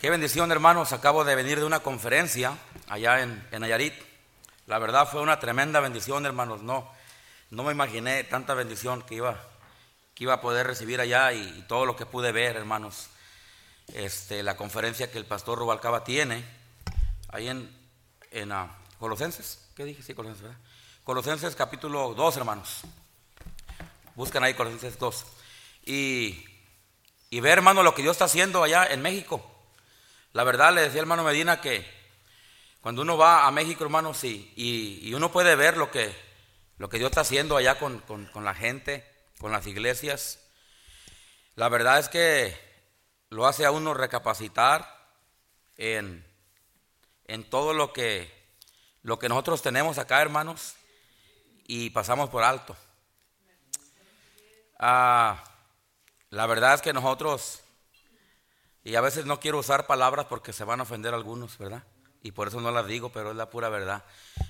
Qué 0.00 0.08
bendición, 0.08 0.50
hermanos. 0.50 0.94
Acabo 0.94 1.24
de 1.24 1.34
venir 1.34 1.58
de 1.58 1.66
una 1.66 1.80
conferencia 1.80 2.56
allá 2.88 3.20
en, 3.20 3.46
en. 3.50 3.92
La 4.66 4.78
verdad 4.78 5.06
fue 5.06 5.20
una 5.20 5.38
tremenda 5.38 5.78
bendición, 5.80 6.24
hermanos. 6.24 6.62
No, 6.62 6.90
no 7.50 7.64
me 7.64 7.72
imaginé 7.72 8.24
tanta 8.24 8.54
bendición 8.54 9.02
que 9.02 9.16
iba, 9.16 9.38
que 10.14 10.24
iba 10.24 10.32
a 10.32 10.40
poder 10.40 10.66
recibir 10.66 11.02
allá 11.02 11.34
y, 11.34 11.66
todo 11.68 11.84
lo 11.84 11.96
que 11.96 12.06
pude 12.06 12.32
ver, 12.32 12.56
hermanos. 12.56 13.10
Este, 13.92 14.42
la 14.42 14.56
conferencia 14.56 15.12
que 15.12 15.18
el 15.18 15.26
pastor 15.26 15.58
Rubalcaba 15.58 16.02
tiene 16.02 16.46
ahí 17.28 17.48
en, 17.48 17.70
en 18.30 18.52
uh, 18.52 18.70
Colosenses. 18.98 19.68
¿Qué 19.76 19.84
dije? 19.84 20.02
Sí, 20.02 20.14
Colosenses, 20.14 20.44
¿verdad? 20.44 20.60
Colosenses 21.04 21.54
capítulo 21.54 22.14
2, 22.14 22.38
hermanos. 22.38 22.80
Buscan 24.14 24.44
ahí 24.44 24.54
Colosenses 24.54 24.98
2. 24.98 25.26
Y, 25.84 26.42
y 27.28 27.40
ver, 27.40 27.58
hermano, 27.58 27.82
lo 27.82 27.94
que 27.94 28.00
Dios 28.00 28.12
está 28.12 28.24
haciendo 28.24 28.62
allá 28.62 28.86
en 28.86 29.02
México. 29.02 29.58
La 30.32 30.44
verdad, 30.44 30.72
le 30.72 30.82
decía 30.82 31.00
hermano 31.00 31.24
Medina 31.24 31.60
que 31.60 31.84
cuando 32.80 33.02
uno 33.02 33.18
va 33.18 33.46
a 33.46 33.50
México, 33.50 33.82
hermano, 33.82 34.14
sí, 34.14 34.52
y, 34.56 35.12
uno 35.12 35.32
puede 35.32 35.56
ver 35.56 35.76
lo 35.76 35.90
que, 35.90 36.14
lo 36.78 36.88
que 36.88 36.98
Dios 36.98 37.10
está 37.10 37.22
haciendo 37.22 37.56
allá 37.56 37.78
con, 37.78 38.02
la 38.34 38.54
gente, 38.54 39.04
con 39.38 39.50
las 39.50 39.66
iglesias, 39.66 40.38
la 41.56 41.68
verdad 41.68 41.98
es 41.98 42.08
que 42.08 42.56
lo 43.28 43.46
hace 43.46 43.66
a 43.66 43.72
uno 43.72 43.92
recapacitar 43.92 44.88
en, 45.76 46.24
en 47.26 47.50
todo 47.50 47.74
lo 47.74 47.92
que, 47.92 48.32
lo 49.02 49.18
que 49.18 49.28
nosotros 49.28 49.62
tenemos 49.62 49.98
acá, 49.98 50.22
hermanos, 50.22 50.74
y 51.66 51.90
pasamos 51.90 52.30
por 52.30 52.44
alto. 52.44 52.76
Ah, 54.78 55.42
la 56.30 56.46
verdad 56.46 56.74
es 56.74 56.82
que 56.82 56.92
nosotros 56.92 57.62
y 58.82 58.94
a 58.94 59.00
veces 59.00 59.26
no 59.26 59.40
quiero 59.40 59.58
usar 59.58 59.86
palabras 59.86 60.26
porque 60.26 60.52
se 60.52 60.64
van 60.64 60.80
a 60.80 60.84
ofender 60.84 61.14
algunos, 61.14 61.58
¿verdad? 61.58 61.84
Y 62.22 62.32
por 62.32 62.48
eso 62.48 62.60
no 62.60 62.70
las 62.70 62.86
digo, 62.86 63.10
pero 63.10 63.30
es 63.30 63.36
la 63.36 63.50
pura 63.50 63.68
verdad. 63.68 64.04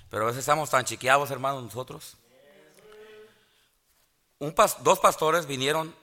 Pero 0.09 0.25
a 0.25 0.27
veces 0.27 0.41
estamos 0.41 0.71
tan 0.71 0.85
chiqueados, 0.85 1.31
hermanos, 1.31 1.63
nosotros. 1.63 2.17
dos 4.39 4.99
pastores 5.01 5.47
vinieron 5.47 5.95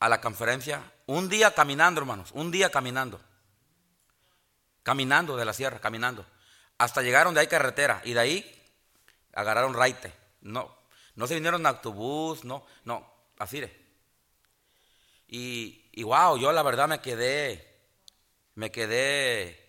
a 0.00 0.08
la 0.08 0.20
conferencia 0.20 0.82
un 1.06 1.28
día 1.28 1.54
caminando, 1.54 2.00
hermanos, 2.00 2.30
un 2.32 2.50
día 2.50 2.70
caminando. 2.70 3.20
Caminando 4.82 5.36
de 5.36 5.44
la 5.44 5.52
sierra, 5.52 5.80
caminando. 5.80 6.26
Hasta 6.78 7.02
llegaron 7.02 7.34
de 7.34 7.40
ahí 7.40 7.46
carretera 7.46 8.02
y 8.04 8.12
de 8.12 8.20
ahí 8.20 8.62
agarraron 9.32 9.74
raite. 9.74 10.12
No, 10.40 10.76
no 11.14 11.26
se 11.26 11.34
vinieron 11.34 11.60
en 11.62 11.66
autobús, 11.66 12.44
no, 12.44 12.66
no, 12.84 13.08
así 13.38 13.60
de. 13.60 13.84
Y, 15.28 15.83
y 15.96 16.02
wow, 16.02 16.36
yo 16.36 16.50
la 16.50 16.62
verdad 16.64 16.88
me 16.88 17.00
quedé, 17.00 17.64
me 18.56 18.72
quedé 18.72 19.64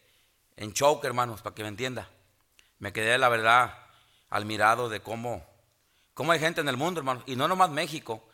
en 0.58 0.74
choke, 0.74 1.06
hermanos, 1.06 1.44
para 1.44 1.54
que 1.54 1.62
me 1.62 1.70
entienda. 1.70 2.10
Me 2.80 2.92
quedé, 2.92 3.18
la 3.20 3.30
verdad, 3.30 3.78
admirado 4.30 4.90
de 4.90 5.02
cómo, 5.02 5.46
cómo 6.16 6.32
hay 6.32 6.40
gente 6.40 6.62
en 6.62 6.68
el 6.68 6.78
mundo, 6.78 7.00
hermanos. 7.00 7.24
Y 7.28 7.36
no 7.36 7.48
nomás 7.48 7.70
México, 7.70 8.28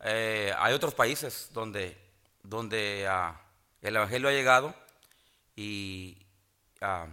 eh, 0.00 0.54
hay 0.58 0.72
otros 0.72 0.94
países 0.94 1.50
donde, 1.52 1.98
donde 2.42 3.06
ah, 3.06 3.38
el 3.82 3.96
Evangelio 3.96 4.30
ha 4.30 4.32
llegado 4.32 4.74
y, 5.54 6.16
ah, 6.80 7.06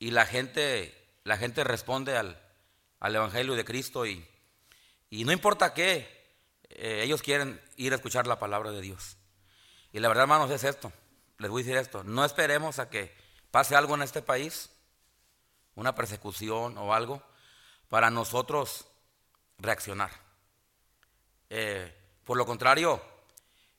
y 0.00 0.10
la, 0.10 0.26
gente, 0.26 0.92
la 1.22 1.36
gente 1.36 1.62
responde 1.62 2.16
al, 2.16 2.36
al 2.98 3.14
Evangelio 3.14 3.54
de 3.54 3.64
Cristo 3.64 4.06
y, 4.06 4.26
y 5.08 5.24
no 5.24 5.30
importa 5.30 5.72
qué, 5.72 6.26
eh, 6.68 7.02
ellos 7.04 7.22
quieren 7.22 7.60
ir 7.76 7.92
a 7.92 7.96
escuchar 7.96 8.26
la 8.26 8.40
palabra 8.40 8.72
de 8.72 8.80
Dios. 8.80 9.18
Y 9.92 10.00
la 10.00 10.08
verdad, 10.08 10.22
hermanos, 10.22 10.50
es 10.50 10.64
esto. 10.64 10.90
Les 11.38 11.50
voy 11.50 11.62
a 11.62 11.64
decir 11.64 11.78
esto. 11.78 12.02
No 12.04 12.24
esperemos 12.24 12.78
a 12.78 12.88
que 12.88 13.14
pase 13.50 13.76
algo 13.76 13.94
en 13.94 14.02
este 14.02 14.22
país, 14.22 14.70
una 15.74 15.94
persecución 15.94 16.78
o 16.78 16.94
algo, 16.94 17.22
para 17.88 18.10
nosotros 18.10 18.86
reaccionar. 19.58 20.10
Eh, 21.50 21.94
por 22.24 22.38
lo 22.38 22.46
contrario, 22.46 23.02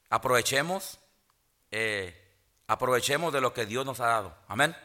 aprovechemos, 0.09 0.99
eh, 1.71 2.15
aprovechemos 2.67 3.33
de 3.33 3.41
lo 3.41 3.53
que 3.53 3.65
Dios 3.65 3.85
nos 3.85 3.99
ha 3.99 4.07
dado. 4.07 4.37
Amén. 4.47 4.75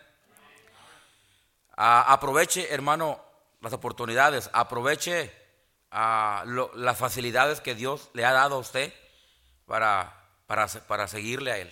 aproveche, 1.76 2.72
hermano, 2.72 3.22
las 3.60 3.72
oportunidades, 3.72 4.50
aproveche 4.52 5.32
las 5.90 6.98
facilidades 6.98 7.60
que 7.60 7.74
Dios 7.74 8.10
le 8.14 8.24
ha 8.24 8.32
dado 8.32 8.56
a 8.56 8.58
usted 8.58 8.92
para 9.66 10.27
para, 10.48 10.66
para 10.66 11.06
seguirle 11.06 11.52
a 11.52 11.58
Él. 11.58 11.70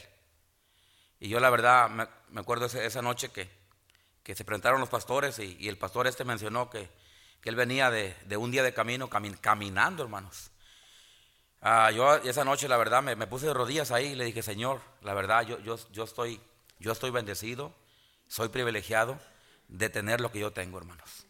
Y 1.18 1.30
yo 1.30 1.40
la 1.40 1.48
verdad 1.48 1.88
me, 1.88 2.40
acuerdo 2.40 2.66
esa, 2.66 3.02
noche 3.02 3.30
que, 3.30 3.48
que, 4.22 4.34
se 4.34 4.44
presentaron 4.44 4.80
los 4.80 4.90
pastores 4.90 5.38
y, 5.38 5.66
el 5.66 5.78
pastor 5.78 6.06
este 6.06 6.24
mencionó 6.24 6.68
que, 6.68 6.90
que 7.40 7.48
él 7.48 7.56
venía 7.56 7.90
de, 7.90 8.14
de, 8.26 8.36
un 8.36 8.50
día 8.50 8.62
de 8.62 8.74
camino 8.74 9.08
caminando, 9.08 10.02
hermanos. 10.02 10.50
Ah, 11.62 11.90
yo 11.90 12.16
esa 12.16 12.44
noche 12.44 12.68
la 12.68 12.76
verdad 12.76 13.02
me, 13.02 13.16
me, 13.16 13.26
puse 13.26 13.46
de 13.46 13.54
rodillas 13.54 13.90
ahí 13.92 14.08
y 14.08 14.14
le 14.14 14.26
dije, 14.26 14.42
Señor, 14.42 14.82
la 15.00 15.14
verdad 15.14 15.46
yo, 15.46 15.58
yo, 15.60 15.78
yo, 15.90 16.04
estoy, 16.04 16.38
yo 16.78 16.92
estoy 16.92 17.08
bendecido, 17.08 17.74
soy 18.28 18.50
privilegiado 18.50 19.18
de 19.68 19.88
tener 19.88 20.20
lo 20.20 20.30
que 20.30 20.40
yo 20.40 20.52
tengo, 20.52 20.76
hermanos. 20.76 21.26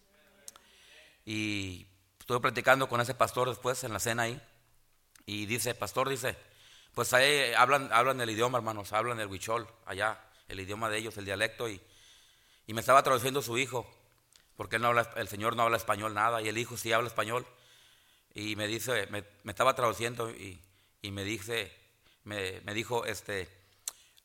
Y 1.24 1.86
estuve 2.18 2.40
platicando 2.40 2.88
con 2.88 3.00
ese 3.00 3.14
pastor 3.14 3.48
después 3.48 3.84
en 3.84 3.92
la 3.92 4.00
cena 4.00 4.24
ahí 4.24 4.42
y 5.26 5.46
dice, 5.46 5.76
pastor, 5.76 6.08
dice, 6.08 6.36
pues 6.96 7.12
ahí 7.12 7.52
hablan, 7.52 7.90
hablan 7.92 8.18
el 8.22 8.30
idioma, 8.30 8.56
hermanos, 8.56 8.94
hablan 8.94 9.20
el 9.20 9.26
huichol, 9.26 9.68
allá, 9.84 10.18
el 10.48 10.60
idioma 10.60 10.88
de 10.88 10.96
ellos, 10.96 11.14
el 11.18 11.26
dialecto, 11.26 11.68
y, 11.68 11.78
y 12.66 12.72
me 12.72 12.80
estaba 12.80 13.02
traduciendo 13.02 13.42
su 13.42 13.58
hijo, 13.58 13.86
porque 14.56 14.76
él 14.76 14.82
no 14.82 14.88
habla, 14.88 15.10
el 15.16 15.28
señor 15.28 15.56
no 15.56 15.64
habla 15.64 15.76
español 15.76 16.14
nada, 16.14 16.40
y 16.40 16.48
el 16.48 16.56
hijo 16.56 16.78
sí 16.78 16.94
habla 16.94 17.08
español, 17.08 17.46
y 18.32 18.56
me 18.56 18.66
dice, 18.66 19.08
me, 19.08 19.24
estaba 19.44 19.74
traduciendo, 19.74 20.30
y, 20.30 20.58
y, 21.02 21.10
me 21.10 21.24
dice, 21.24 21.70
me, 22.24 22.62
me 22.62 22.72
dijo, 22.72 23.04
este, 23.04 23.46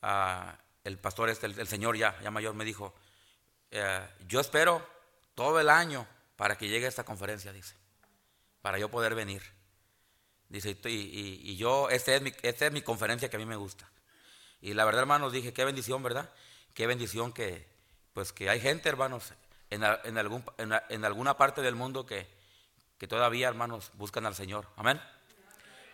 uh, 0.01 0.55
el 0.85 0.97
pastor 0.97 1.29
este, 1.29 1.47
el, 1.47 1.67
señor 1.67 1.97
ya, 1.97 2.17
ya 2.21 2.31
mayor, 2.31 2.53
me 2.53 2.63
dijo, 2.63 2.95
eh, 3.69 4.07
yo 4.29 4.39
espero 4.39 4.81
todo 5.35 5.59
el 5.59 5.69
año 5.69 6.07
para 6.37 6.57
que 6.57 6.69
llegue 6.69 6.87
esta 6.87 7.03
conferencia, 7.03 7.51
dice, 7.51 7.75
para 8.61 8.79
yo 8.79 8.87
poder 8.87 9.13
venir. 9.13 9.43
Dice, 10.51 10.77
y, 10.83 11.55
yo, 11.55 11.89
esta 11.89 12.13
es, 12.13 12.21
mi, 12.21 12.33
esta 12.41 12.65
es 12.65 12.73
mi 12.73 12.81
conferencia 12.81 13.29
que 13.29 13.37
a 13.37 13.39
mí 13.39 13.45
me 13.45 13.55
gusta. 13.55 13.89
Y 14.61 14.73
la 14.73 14.83
verdad, 14.83 15.03
hermanos, 15.03 15.31
dije, 15.31 15.53
qué 15.53 15.63
bendición, 15.63 16.03
¿verdad? 16.03 16.29
Qué 16.73 16.87
bendición 16.87 17.31
que, 17.31 17.65
pues 18.13 18.33
que 18.33 18.49
hay 18.49 18.59
gente, 18.59 18.89
hermanos, 18.89 19.31
en, 19.69 19.81
en, 20.03 20.17
algún, 20.17 20.43
en, 20.57 21.05
alguna 21.05 21.37
parte 21.37 21.61
del 21.61 21.75
mundo 21.75 22.05
que, 22.05 22.27
que 22.97 23.07
todavía, 23.07 23.47
hermanos, 23.47 23.91
buscan 23.93 24.25
al 24.25 24.35
Señor. 24.35 24.67
Amén. 24.75 25.01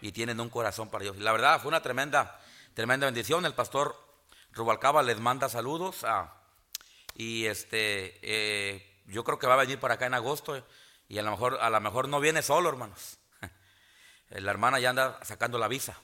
Y 0.01 0.12
tienen 0.12 0.40
un 0.40 0.50
corazón 0.50 0.89
para 0.89 1.03
Dios. 1.03 1.18
Y 1.18 1.19
la 1.19 1.34
verdad, 1.34 1.62
fue 1.62 1.69
una 1.69 1.84
tremenda, 1.84 2.41
tremenda 2.74 3.06
bendición. 3.06 3.45
El 3.45 3.53
pastor 3.53 3.95
Rubalcaba 4.53 5.03
les 5.03 5.19
manda 5.19 5.50
saludos. 5.50 6.03
Y 7.13 7.45
este, 7.45 8.18
eh, 8.24 9.03
yo 9.06 9.24
creo 9.24 9.38
que 9.38 9.45
va 9.45 9.53
a 9.53 9.57
venir 9.57 9.79
para 9.79 9.94
acá 9.94 10.07
en 10.07 10.16
agosto. 10.16 10.66
Y 11.07 11.19
a 11.19 11.22
lo 11.22 11.29
mejor, 11.29 11.59
a 11.62 11.69
lo 11.69 11.79
mejor 11.79 12.09
no 12.09 12.19
viene 12.19 12.41
solo, 12.41 12.69
hermanos. 12.69 13.19
Eh, 14.29 14.41
la 14.41 14.51
hermana 14.51 14.79
ya 14.79 14.89
anda 14.89 15.19
sacando 15.23 15.57
la 15.57 15.67
visa. 15.67 15.97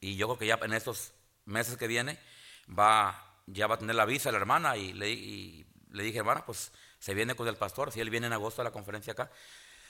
Y 0.00 0.16
yo 0.16 0.26
creo 0.28 0.38
que 0.38 0.46
ya 0.46 0.58
en 0.62 0.72
estos 0.72 1.12
meses 1.44 1.76
que 1.76 1.86
viene 1.86 2.18
va, 2.66 3.34
ya 3.46 3.66
va 3.66 3.74
a 3.74 3.78
tener 3.78 3.96
la 3.96 4.04
visa 4.04 4.30
la 4.32 4.38
hermana. 4.38 4.76
Y 4.76 4.92
le, 4.92 5.66
le 5.90 6.02
dije, 6.02 6.18
hermana, 6.18 6.44
pues 6.44 6.72
se 6.98 7.14
viene 7.14 7.34
con 7.34 7.48
el 7.48 7.56
pastor. 7.56 7.92
Si 7.92 8.00
él 8.00 8.10
viene 8.10 8.26
en 8.26 8.32
agosto 8.32 8.62
a 8.62 8.64
la 8.64 8.70
conferencia 8.70 9.12
acá, 9.12 9.30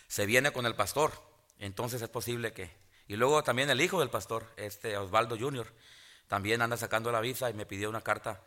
se 0.09 0.27
viene 0.27 0.53
con 0.53 0.67
el 0.67 0.75
pastor. 0.75 1.13
Entonces 1.59 2.03
es 2.03 2.09
posible 2.09 2.53
que. 2.53 2.71
Y 3.07 3.17
luego 3.17 3.43
también 3.43 3.69
el 3.71 3.81
hijo 3.81 4.01
del 4.01 4.09
pastor, 4.09 4.47
este 4.57 4.97
Osvaldo 4.97 5.37
Jr., 5.39 5.67
también 6.29 6.63
anda 6.63 6.77
sacando 6.77 7.11
la 7.11 7.21
visa 7.21 7.51
y 7.51 7.55
me 7.55 7.67
pidió 7.67 7.89
una 7.89 8.03
carta, 8.03 8.41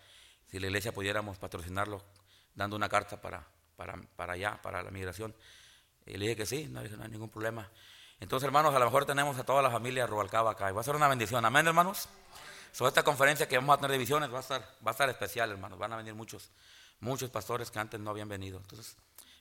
si 0.50 0.58
la 0.58 0.68
iglesia 0.68 0.94
pudiéramos 0.94 1.38
patrocinarlo, 1.38 2.02
dando 2.56 2.78
una 2.78 2.88
carta 2.88 3.20
para, 3.20 3.46
para, 3.76 4.02
para 4.16 4.34
allá, 4.34 4.62
para 4.62 4.82
la 4.82 4.90
migración. 4.90 5.36
Y 6.06 6.14
le 6.14 6.26
dije 6.26 6.38
que 6.38 6.46
sí, 6.46 6.68
no, 6.70 6.82
no 6.82 7.04
hay 7.04 7.10
ningún 7.10 7.30
problema. 7.30 7.70
Entonces, 8.24 8.46
hermanos, 8.48 8.74
a 8.74 8.80
lo 8.80 8.86
mejor 8.86 9.06
tenemos 9.06 9.38
a 9.38 9.44
toda 9.44 9.62
la 9.62 9.70
familia 9.70 10.08
Rubalcaba 10.08 10.52
acá. 10.52 10.70
Y 10.70 10.74
va 10.74 10.80
a 10.80 10.84
ser 10.84 10.96
una 10.96 11.10
bendición. 11.10 11.44
Amén, 11.44 11.68
hermanos. 11.68 12.08
Sobre 12.72 12.88
esta 12.88 13.04
conferencia 13.04 13.50
que 13.50 13.58
vamos 13.58 13.74
a 13.74 13.78
tener 13.78 13.92
de 13.92 13.98
visiones 13.98 14.34
va 14.34 14.38
a 14.38 14.42
estar, 14.42 14.62
va 14.62 14.92
a 14.92 14.94
estar 14.94 15.10
especial, 15.10 15.52
hermanos. 15.52 15.78
Van 15.78 15.92
a 15.92 15.98
venir 15.98 16.14
muchos, 16.14 16.50
muchos 17.02 17.30
pastores 17.30 17.70
que 17.70 17.80
antes 17.80 18.00
no 18.00 18.12
habían 18.12 18.30
venido. 18.30 18.60
Entonces, 18.60 18.96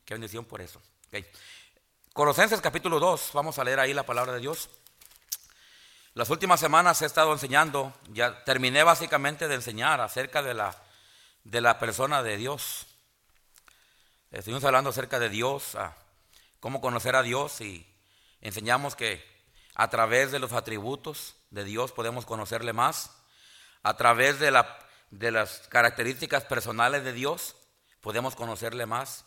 qué 0.05 0.15
bendición 0.15 0.45
por 0.45 0.61
eso. 0.61 0.83
Okay. 1.07 1.25
Colosenses 2.13 2.61
capítulo 2.61 2.99
2, 2.99 3.31
vamos 3.35 3.57
a 3.61 3.65
leer 3.65 3.79
ahí 3.79 3.95
la 3.95 4.03
palabra 4.03 4.33
de 4.33 4.41
Dios. 4.41 4.69
Las 6.15 6.29
últimas 6.31 6.59
semanas 6.59 7.01
he 7.03 7.07
estado 7.07 7.33
enseñando, 7.33 7.93
ya 8.09 8.43
terminé 8.43 8.83
básicamente 8.83 9.47
de 9.47 9.55
enseñar 9.55 10.01
acerca 10.01 10.43
de 10.43 10.55
la, 10.55 10.77
de 11.45 11.61
la 11.61 11.79
persona 11.79 12.23
de 12.25 12.37
Dios. 12.37 12.87
Estuvimos 14.33 14.65
hablando 14.65 14.91
acerca 14.91 15.21
de 15.21 15.29
Dios, 15.29 15.77
cómo 16.59 16.81
conocer 16.81 17.15
a 17.15 17.23
Dios 17.23 17.61
y 17.61 17.87
Enseñamos 18.43 18.97
que 18.97 19.25
a 19.75 19.89
través 19.89 20.33
de 20.33 20.39
los 20.39 20.53
atributos 20.53 21.37
de 21.51 21.65
Dios 21.65 21.93
podemos 21.93 22.27
conocerle 22.27 22.73
más. 22.73 23.11
A 23.83 23.97
través 23.97 24.39
de 24.39 24.51
la, 24.51 24.79
de 25.11 25.31
las 25.31 25.67
características 25.69 26.45
personales 26.45 27.05
de 27.05 27.13
Dios, 27.13 27.57
podemos 28.01 28.35
conocerle 28.37 28.85
más. 28.85 29.25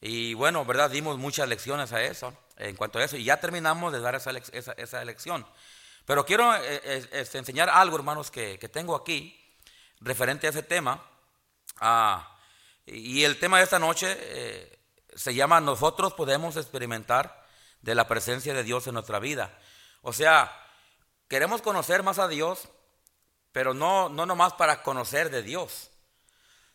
Y 0.00 0.34
bueno, 0.34 0.64
¿verdad? 0.64 0.90
Dimos 0.90 1.18
muchas 1.18 1.48
lecciones 1.48 1.92
a 1.92 2.02
eso, 2.02 2.36
en 2.56 2.76
cuanto 2.76 2.98
a 2.98 3.04
eso, 3.04 3.16
y 3.16 3.24
ya 3.24 3.40
terminamos 3.40 3.92
de 3.92 4.00
dar 4.00 4.14
esa, 4.14 4.32
esa, 4.32 5.04
lección. 5.04 5.46
Pero 6.04 6.26
quiero 6.26 6.54
eh, 6.56 6.80
eh, 6.84 7.08
este, 7.12 7.38
enseñar 7.38 7.70
algo, 7.70 7.96
hermanos, 7.96 8.30
que, 8.30 8.58
tengo 8.70 8.96
aquí, 8.96 9.38
referente 10.00 10.46
a 10.46 10.50
ese 10.50 10.62
tema. 10.62 11.02
Ah, 11.80 12.36
y 12.86 13.24
el 13.24 13.38
tema 13.38 13.58
de 13.58 13.64
esta 13.64 13.78
noche 13.78 14.14
eh, 14.18 14.78
se 15.14 15.34
llama 15.34 15.60
Nosotros 15.60 16.12
podemos 16.12 16.56
experimentar 16.56 17.43
de 17.84 17.94
la 17.94 18.08
presencia 18.08 18.54
de 18.54 18.64
Dios 18.64 18.86
en 18.86 18.94
nuestra 18.94 19.18
vida. 19.18 19.56
O 20.00 20.14
sea, 20.14 20.50
queremos 21.28 21.60
conocer 21.60 22.02
más 22.02 22.18
a 22.18 22.28
Dios, 22.28 22.68
pero 23.52 23.74
no, 23.74 24.08
no 24.08 24.24
nomás 24.24 24.54
para 24.54 24.82
conocer 24.82 25.30
de 25.30 25.42
Dios, 25.42 25.90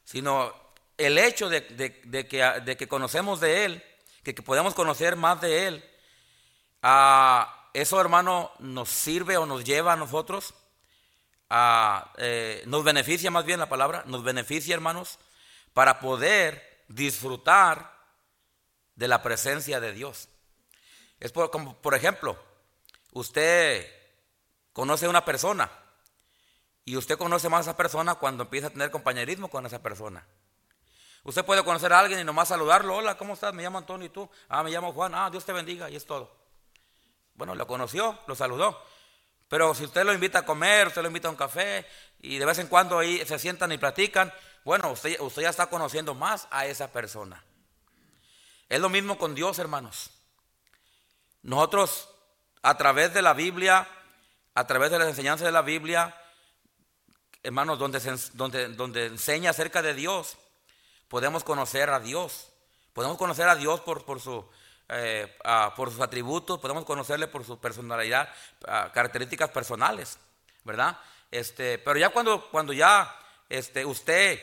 sino 0.04 0.54
el 0.98 1.18
hecho 1.18 1.50
de, 1.50 1.66
que, 1.66 2.78
que, 2.78 2.88
conocemos 2.88 3.40
de 3.40 3.66
Él, 3.66 3.84
que, 4.24 4.34
podemos 4.36 4.76
conocer 4.76 5.16
más 5.16 5.42
de 5.42 5.68
Él, 5.68 5.90
a 6.84 7.70
eso 7.74 8.00
hermano 8.00 8.52
nos 8.60 8.90
sirve 8.90 9.38
o 9.38 9.48
nos 9.48 9.64
lleva 9.64 9.94
a 9.94 9.98
nosotros, 9.98 10.54
a, 11.50 12.14
eh, 12.18 12.62
nos 12.68 12.84
beneficia 12.84 13.32
más 13.32 13.46
bien 13.46 13.60
la 13.60 13.70
palabra, 13.70 14.04
nos 14.06 14.24
beneficia 14.24 14.76
hermanos, 14.76 15.18
para 15.74 16.00
poder 16.00 16.84
disfrutar 16.88 17.98
de 18.96 19.08
la 19.08 19.24
presencia 19.24 19.80
de 19.80 19.94
Dios. 19.94 20.30
Es 21.19 21.31
como, 21.31 21.75
por 21.81 21.95
ejemplo, 21.95 22.38
usted 23.12 23.86
conoce 24.74 25.06
a 25.06 25.10
una 25.10 25.25
persona, 25.25 25.69
y 26.89 26.98
usted 26.98 27.19
conoce 27.19 27.50
más 27.50 27.60
a 27.60 27.69
esa 27.69 27.77
persona 27.77 28.16
cuando 28.16 28.42
empieza 28.42 28.66
a 28.66 28.69
tener 28.71 28.89
compañerismo 28.89 29.48
con 29.48 29.63
esa 29.63 29.80
persona. 29.80 30.25
Usted 31.24 31.45
puede 31.45 31.63
conocer 31.63 31.94
a 31.94 32.00
alguien 32.00 32.19
y 32.19 32.24
nomás 32.24 32.48
saludarlo. 32.48 32.95
Hola, 32.95 33.16
¿cómo 33.16 33.36
estás? 33.36 33.54
Me 33.54 33.62
llamo 33.62 33.77
Antonio 33.77 34.07
y 34.07 34.10
tú. 34.10 34.27
Ah, 34.48 34.63
me 34.63 34.71
llamo 34.71 34.92
Juan. 34.92 35.13
Ah, 35.13 35.30
Dios 35.30 35.45
te 35.45 35.54
bendiga 35.54 35.88
y 35.92 35.95
es 35.95 36.07
todo. 36.07 36.36
Bueno, 37.36 37.54
lo 37.54 37.68
conoció, 37.68 38.18
lo 38.25 38.33
saludó. 38.33 38.83
Pero 39.48 39.75
si 39.75 39.83
usted 39.83 40.04
lo 40.04 40.13
invita 40.13 40.39
a 40.39 40.45
comer, 40.48 40.88
usted 40.88 41.04
lo 41.04 41.10
invita 41.10 41.27
a 41.27 41.31
un 41.31 41.38
café 41.38 41.86
y 42.22 42.39
de 42.39 42.45
vez 42.45 42.57
en 42.57 42.65
cuando 42.65 42.98
ahí 42.98 43.24
se 43.24 43.38
sientan 43.38 43.72
y 43.72 43.77
platican, 43.77 44.33
bueno, 44.65 44.89
usted, 44.89 45.19
usted 45.19 45.44
ya 45.44 45.50
está 45.50 45.68
conociendo 45.68 46.15
más 46.15 46.48
a 46.50 46.65
esa 46.65 46.92
persona. 46.92 47.44
Es 48.68 48.80
lo 48.80 48.89
mismo 48.89 49.15
con 49.19 49.36
Dios, 49.36 49.60
hermanos. 49.60 50.10
Nosotros, 51.41 52.09
a 52.62 52.77
través 52.77 53.13
de 53.13 53.21
la 53.21 53.33
Biblia, 53.33 53.88
a 54.56 54.68
través 54.68 54.91
de 54.91 55.00
las 55.00 55.07
enseñanzas 55.07 55.45
de 55.45 55.51
la 55.51 55.62
Biblia, 55.62 56.15
hermanos, 57.44 57.80
donde, 57.80 58.00
donde, 58.33 58.68
donde 58.69 59.06
enseña 59.06 59.51
acerca 59.51 59.81
de 59.81 59.94
Dios, 59.94 60.38
podemos 61.07 61.44
conocer 61.44 61.89
a 61.89 62.00
Dios. 62.00 62.50
Podemos 62.94 63.18
conocer 63.18 63.47
a 63.47 63.56
Dios 63.56 63.80
por, 63.81 64.19
su, 64.19 64.45
eh, 64.89 65.38
por 65.75 65.91
sus 65.91 66.01
atributos, 66.01 66.59
podemos 66.59 66.83
conocerle 66.83 67.27
por 67.27 67.45
su 67.45 67.59
personalidad, 67.59 68.30
características 68.94 69.50
personales, 69.51 70.19
¿verdad? 70.65 70.97
Este, 71.31 71.77
pero 71.77 72.00
ya 72.00 72.09
cuando, 72.09 72.50
cuando 72.50 72.74
ya 72.74 73.15
este, 73.47 73.86
usted 73.86 74.41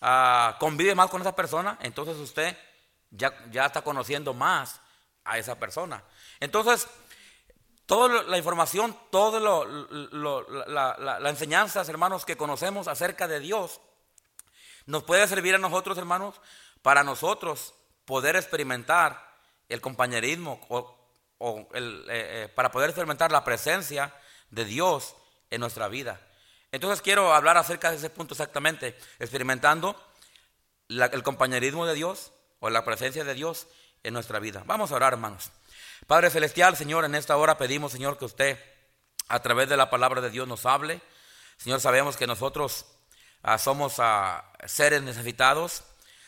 ah, 0.00 0.56
convive 0.58 0.94
más 0.94 1.10
con 1.10 1.20
esa 1.20 1.36
persona, 1.36 1.78
entonces 1.82 2.16
usted 2.16 2.56
ya 3.10 3.66
está 3.66 3.82
conociendo 3.82 4.34
más 4.34 4.80
a 5.24 5.38
esa 5.38 5.58
persona. 5.58 6.02
Entonces, 6.40 6.88
Toda 7.86 8.22
la 8.22 8.38
información, 8.38 8.96
toda 9.10 9.38
la, 9.40 10.96
la, 11.20 11.28
enseñanzas, 11.30 11.86
hermanos, 11.90 12.24
que 12.24 12.36
conocemos 12.36 12.88
acerca 12.88 13.28
de 13.28 13.40
Dios, 13.40 13.78
nos 14.86 15.02
puede 15.02 15.28
servir 15.28 15.54
a 15.54 15.58
nosotros, 15.58 15.98
hermanos, 15.98 16.40
para 16.80 17.04
nosotros 17.04 17.74
poder 18.06 18.36
experimentar 18.36 19.34
el 19.68 19.82
compañerismo 19.82 20.60
o, 20.70 21.68
el, 21.74 22.06
eh, 22.08 22.44
eh, 22.44 22.48
para 22.54 22.70
poder 22.70 22.88
experimentar 22.88 23.30
la 23.30 23.44
presencia 23.44 24.14
de 24.48 24.64
Dios 24.64 25.14
en 25.50 25.60
nuestra 25.60 25.88
vida. 25.88 26.20
Entonces 26.72 27.02
quiero 27.02 27.34
hablar 27.34 27.58
acerca 27.58 27.90
de 27.90 27.96
ese 27.96 28.08
punto 28.08 28.32
exactamente, 28.32 28.98
experimentando 29.18 29.94
el 30.88 31.22
compañerismo 31.22 31.84
de 31.86 31.94
Dios 31.94 32.32
o 32.60 32.70
la 32.70 32.84
presencia 32.84 33.24
de 33.24 33.34
Dios 33.34 33.66
en 34.02 34.14
nuestra 34.14 34.38
vida. 34.38 34.62
Vamos 34.66 34.90
a 34.90 34.96
orar, 34.96 35.12
hermanos. 35.12 35.50
Padre 36.06 36.28
Celestial, 36.28 36.76
Señor, 36.76 37.06
en 37.06 37.14
esta 37.14 37.34
hora 37.36 37.56
pedimos, 37.56 37.92
Señor, 37.92 38.18
que 38.18 38.26
usted 38.26 38.58
a 39.28 39.40
través 39.40 39.70
de 39.70 39.78
la 39.78 39.88
palabra 39.88 40.20
de 40.20 40.28
Dios 40.28 40.46
nos 40.46 40.66
hable. 40.66 41.00
Señor, 41.56 41.80
sabemos 41.80 42.18
que 42.18 42.26
nosotros 42.26 42.84
ah, 43.42 43.56
somos 43.56 43.94
ah, 43.98 44.52
seres 44.66 45.02
necesitados, 45.02 45.82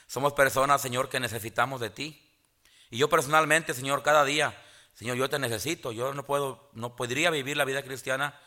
somos 0.07 0.33
personas, 0.33 0.81
Señor, 0.81 1.11
que 1.11 1.21
necesitamos 1.21 1.83
de 1.83 1.91
ti. 1.91 2.23
Y 2.89 2.97
yo 2.97 3.11
personalmente, 3.11 3.75
Señor, 3.75 4.03
cada 4.03 4.25
día, 4.25 4.57
Señor, 4.95 5.19
yo 5.19 5.29
te 5.29 5.39
necesito. 5.39 5.93
Yo 5.93 6.15
no 6.15 6.25
puedo, 6.25 6.71
no 6.73 6.97
podría 6.97 7.29
vivir 7.31 7.59
la 7.59 7.67
vida 7.67 7.83
cristiana 7.83 8.41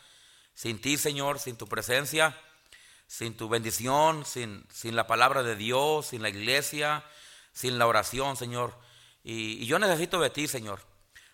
sin 0.54 0.80
ti, 0.80 0.96
Señor, 0.96 1.38
sin 1.38 1.56
tu 1.56 1.68
presencia, 1.68 2.36
sin 3.06 3.36
tu 3.36 3.48
bendición, 3.48 4.24
sin, 4.24 4.66
sin 4.68 4.96
la 4.96 5.06
palabra 5.06 5.44
de 5.44 5.54
Dios, 5.54 6.06
sin 6.06 6.22
la 6.22 6.28
iglesia, 6.28 7.04
sin 7.52 7.78
la 7.78 7.86
oración, 7.86 8.36
Señor. 8.36 8.74
y 9.22 9.64
yo 9.66 9.78
necesito 9.78 10.18
de 10.18 10.30
ti, 10.30 10.48
Señor. 10.48 10.89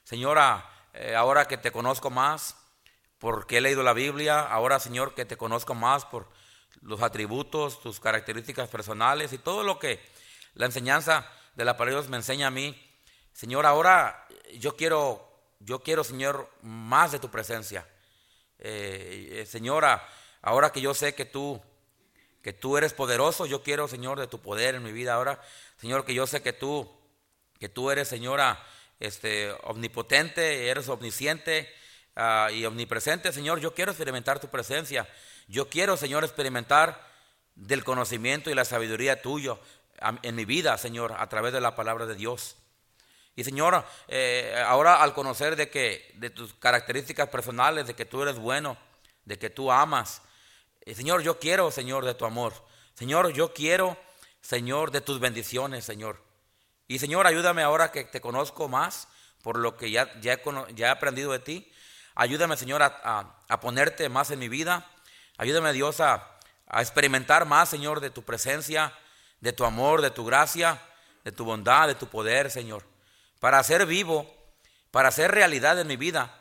Señora, 0.06 0.64
eh, 0.94 1.16
ahora 1.16 1.48
que 1.48 1.58
te 1.58 1.72
conozco 1.72 2.10
más, 2.10 2.56
porque 3.18 3.56
he 3.56 3.60
leído 3.60 3.82
la 3.82 3.92
Biblia, 3.92 4.38
ahora 4.38 4.78
Señor 4.78 5.16
que 5.16 5.24
te 5.24 5.36
conozco 5.36 5.74
más 5.74 6.04
por 6.04 6.30
los 6.80 7.02
atributos, 7.02 7.80
tus 7.80 7.98
características 7.98 8.68
personales 8.68 9.32
y 9.32 9.38
todo 9.38 9.64
lo 9.64 9.80
que 9.80 10.00
la 10.54 10.66
enseñanza 10.66 11.28
de 11.56 11.64
la 11.64 11.76
palabra 11.76 11.96
de 11.96 12.02
Dios 12.02 12.08
me 12.08 12.18
enseña 12.18 12.46
a 12.46 12.50
mí. 12.52 12.80
Señor, 13.32 13.66
ahora 13.66 14.28
yo 14.60 14.76
quiero, 14.76 15.28
yo 15.58 15.80
quiero, 15.80 16.04
Señor, 16.04 16.48
más 16.62 17.10
de 17.10 17.18
tu 17.18 17.28
presencia. 17.28 17.84
Eh, 18.60 19.40
eh, 19.40 19.46
señora, 19.46 20.08
ahora 20.40 20.70
que 20.70 20.80
yo 20.80 20.94
sé 20.94 21.16
que 21.16 21.24
tú, 21.24 21.60
que 22.42 22.52
tú 22.52 22.76
eres 22.76 22.94
poderoso, 22.94 23.44
yo 23.44 23.64
quiero, 23.64 23.88
Señor, 23.88 24.20
de 24.20 24.28
tu 24.28 24.40
poder 24.40 24.76
en 24.76 24.84
mi 24.84 24.92
vida. 24.92 25.14
Ahora, 25.14 25.42
Señor, 25.78 26.04
que 26.04 26.14
yo 26.14 26.28
sé 26.28 26.42
que 26.42 26.52
tú, 26.52 26.88
que 27.58 27.68
tú 27.68 27.90
eres, 27.90 28.06
Señora, 28.06 28.64
este, 29.00 29.52
omnipotente, 29.62 30.68
eres 30.68 30.88
omnisciente 30.88 31.72
ah, 32.14 32.48
y 32.52 32.64
omnipresente, 32.64 33.32
Señor. 33.32 33.60
Yo 33.60 33.74
quiero 33.74 33.92
experimentar 33.92 34.40
tu 34.40 34.48
presencia. 34.48 35.08
Yo 35.48 35.68
quiero, 35.68 35.96
Señor, 35.96 36.24
experimentar 36.24 37.06
del 37.54 37.84
conocimiento 37.84 38.50
y 38.50 38.54
la 38.54 38.64
sabiduría 38.64 39.22
tuyo 39.22 39.58
en 40.22 40.34
mi 40.34 40.44
vida, 40.44 40.76
Señor, 40.76 41.14
a 41.16 41.28
través 41.28 41.52
de 41.52 41.60
la 41.60 41.74
palabra 41.74 42.06
de 42.06 42.14
Dios. 42.14 42.56
Y 43.34 43.44
Señor, 43.44 43.84
eh, 44.08 44.62
ahora 44.66 45.02
al 45.02 45.12
conocer 45.12 45.56
de 45.56 45.68
que 45.68 46.10
de 46.14 46.30
tus 46.30 46.54
características 46.54 47.28
personales, 47.28 47.86
de 47.86 47.94
que 47.94 48.06
tú 48.06 48.22
eres 48.22 48.38
bueno, 48.38 48.76
de 49.24 49.38
que 49.38 49.50
tú 49.50 49.70
amas, 49.70 50.22
eh, 50.80 50.94
Señor, 50.94 51.22
yo 51.22 51.38
quiero, 51.38 51.70
Señor, 51.70 52.04
de 52.04 52.14
tu 52.14 52.24
amor. 52.24 52.54
Señor, 52.94 53.32
yo 53.32 53.52
quiero, 53.52 53.98
Señor, 54.40 54.90
de 54.90 55.02
tus 55.02 55.20
bendiciones, 55.20 55.84
Señor. 55.84 56.25
Y 56.88 56.98
Señor, 56.98 57.26
ayúdame 57.26 57.62
ahora 57.62 57.90
que 57.90 58.04
te 58.04 58.20
conozco 58.20 58.68
más 58.68 59.08
por 59.42 59.58
lo 59.58 59.76
que 59.76 59.90
ya, 59.90 60.12
ya, 60.20 60.40
he, 60.76 60.86
aprendido 60.86 61.32
de 61.32 61.38
ti. 61.38 61.72
Ayúdame, 62.14 62.56
Señor, 62.56 62.82
a, 62.82 63.60
ponerte 63.60 64.08
más 64.08 64.30
en 64.30 64.38
mi 64.38 64.48
vida. 64.48 64.88
Ayúdame, 65.36 65.72
Dios, 65.72 66.00
a, 66.00 66.38
a 66.66 66.82
experimentar 66.82 67.44
más, 67.44 67.68
Señor, 67.68 68.00
de 68.00 68.10
tu 68.10 68.22
presencia, 68.22 68.92
de 69.40 69.52
tu 69.52 69.64
amor, 69.64 70.02
de 70.02 70.10
tu 70.10 70.24
gracia, 70.24 70.80
de 71.24 71.32
tu 71.32 71.44
bondad, 71.44 71.88
de 71.88 71.94
tu 71.94 72.08
poder, 72.08 72.50
Señor. 72.50 72.84
Para 73.38 73.58
hacer 73.58 73.86
vivo, 73.86 74.32
para 74.90 75.08
hacer 75.08 75.30
realidad 75.30 75.78
en 75.78 75.86
mi 75.86 75.96
vida 75.96 76.40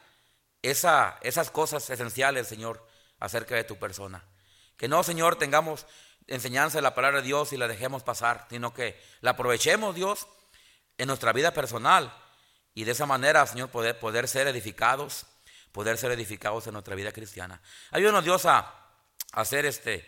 esa, 0.61 1.19
esas 1.21 1.51
cosas 1.51 1.89
esenciales, 1.89 2.47
Señor, 2.47 2.85
acerca 3.19 3.55
de 3.55 3.63
tu 3.63 3.77
persona. 3.77 4.23
Que 4.77 4.87
no, 4.87 5.03
Señor, 5.03 5.35
tengamos 5.35 5.85
enseñanza 6.27 6.77
de 6.77 6.81
la 6.81 6.95
palabra 6.95 7.21
de 7.21 7.27
Dios 7.27 7.53
y 7.53 7.57
la 7.57 7.67
dejemos 7.67 8.03
pasar, 8.03 8.47
sino 8.49 8.73
que 8.73 8.99
la 9.21 9.31
aprovechemos, 9.31 9.95
Dios, 9.95 10.27
en 10.97 11.07
nuestra 11.07 11.33
vida 11.33 11.51
personal 11.51 12.13
y 12.73 12.83
de 12.83 12.91
esa 12.91 13.05
manera, 13.05 13.45
Señor, 13.47 13.69
poder, 13.69 13.99
poder 13.99 14.27
ser 14.27 14.47
edificados, 14.47 15.25
poder 15.71 15.97
ser 15.97 16.11
edificados 16.11 16.67
en 16.67 16.73
nuestra 16.73 16.95
vida 16.95 17.11
cristiana. 17.11 17.61
Ayúdanos, 17.91 18.23
Dios, 18.23 18.45
a, 18.45 18.73
a 19.31 19.45
ser 19.45 19.65
este, 19.65 20.05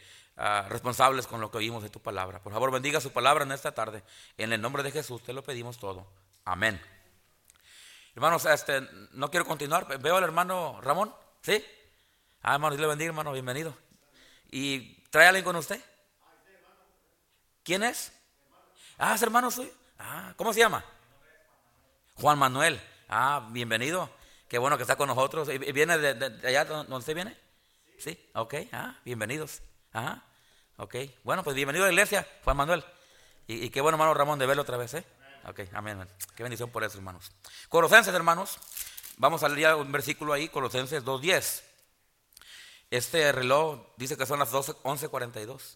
responsables 0.69 1.27
con 1.27 1.41
lo 1.41 1.49
que 1.49 1.57
oímos 1.57 1.83
de 1.83 1.89
tu 1.89 2.01
palabra. 2.01 2.41
Por 2.41 2.53
favor, 2.53 2.71
bendiga 2.71 3.01
su 3.01 3.11
palabra 3.11 3.43
en 3.43 3.51
esta 3.51 3.73
tarde. 3.73 4.03
En 4.37 4.53
el 4.53 4.61
nombre 4.61 4.83
de 4.83 4.91
Jesús 4.91 5.23
te 5.23 5.33
lo 5.33 5.43
pedimos 5.43 5.77
todo. 5.77 6.07
Amén. 6.45 6.81
Hermanos, 8.15 8.45
este, 8.45 8.81
no 9.11 9.29
quiero 9.29 9.45
continuar. 9.45 9.99
Veo 9.99 10.17
al 10.17 10.23
hermano 10.23 10.79
Ramón. 10.81 11.13
¿Sí? 11.41 11.63
Ah, 12.41 12.55
hermano, 12.55 12.75
Dios 12.75 12.81
le 12.81 12.87
bendiga, 12.87 13.09
hermano. 13.09 13.31
Bienvenido. 13.31 13.75
¿Y 14.51 15.01
trae 15.09 15.27
alguien 15.27 15.45
con 15.45 15.55
usted? 15.55 15.81
¿Quién 17.67 17.83
es? 17.83 18.13
Ah, 18.97 19.15
es 19.15 19.21
hermano 19.21 19.51
suyo. 19.51 19.69
Ah, 19.99 20.33
¿cómo 20.37 20.53
se 20.53 20.61
llama? 20.61 20.85
Juan 22.15 22.39
Manuel. 22.39 22.81
Ah, 23.09 23.45
bienvenido. 23.51 24.09
Qué 24.47 24.57
bueno 24.57 24.77
que 24.77 24.83
está 24.83 24.95
con 24.95 25.09
nosotros. 25.09 25.49
¿Viene 25.49 25.97
de, 25.97 26.47
allá 26.47 26.63
donde 26.63 26.95
usted 26.95 27.13
viene? 27.13 27.37
Sí. 27.99 28.17
Ok, 28.35 28.53
ah, 28.71 28.95
bienvenidos. 29.03 29.61
Ajá. 29.91 30.23
Ok, 30.77 30.95
bueno, 31.25 31.43
pues 31.43 31.57
bienvenido 31.57 31.83
a 31.83 31.87
la 31.87 31.91
iglesia, 31.91 32.25
Juan 32.45 32.55
Manuel. 32.55 32.85
Y, 33.47 33.69
qué 33.69 33.81
bueno, 33.81 33.97
hermano 33.97 34.13
Ramón, 34.13 34.39
de 34.39 34.45
verlo 34.45 34.61
otra 34.61 34.77
vez, 34.77 34.93
¿eh? 34.93 35.03
Ok, 35.43 35.59
amén. 35.73 36.07
Qué 36.37 36.43
bendición 36.43 36.69
por 36.69 36.85
eso, 36.85 36.97
hermanos. 36.97 37.33
Colosenses, 37.67 38.13
hermanos. 38.13 38.59
Vamos 39.17 39.43
a 39.43 39.49
leer 39.49 39.75
un 39.75 39.91
versículo 39.91 40.31
ahí, 40.31 40.47
Colosenses 40.47 41.03
2.10. 41.03 41.63
Este 42.91 43.29
reloj 43.33 43.87
dice 43.97 44.15
que 44.15 44.25
son 44.25 44.39
las 44.39 44.51
12, 44.51 44.71
11.42. 44.83 45.75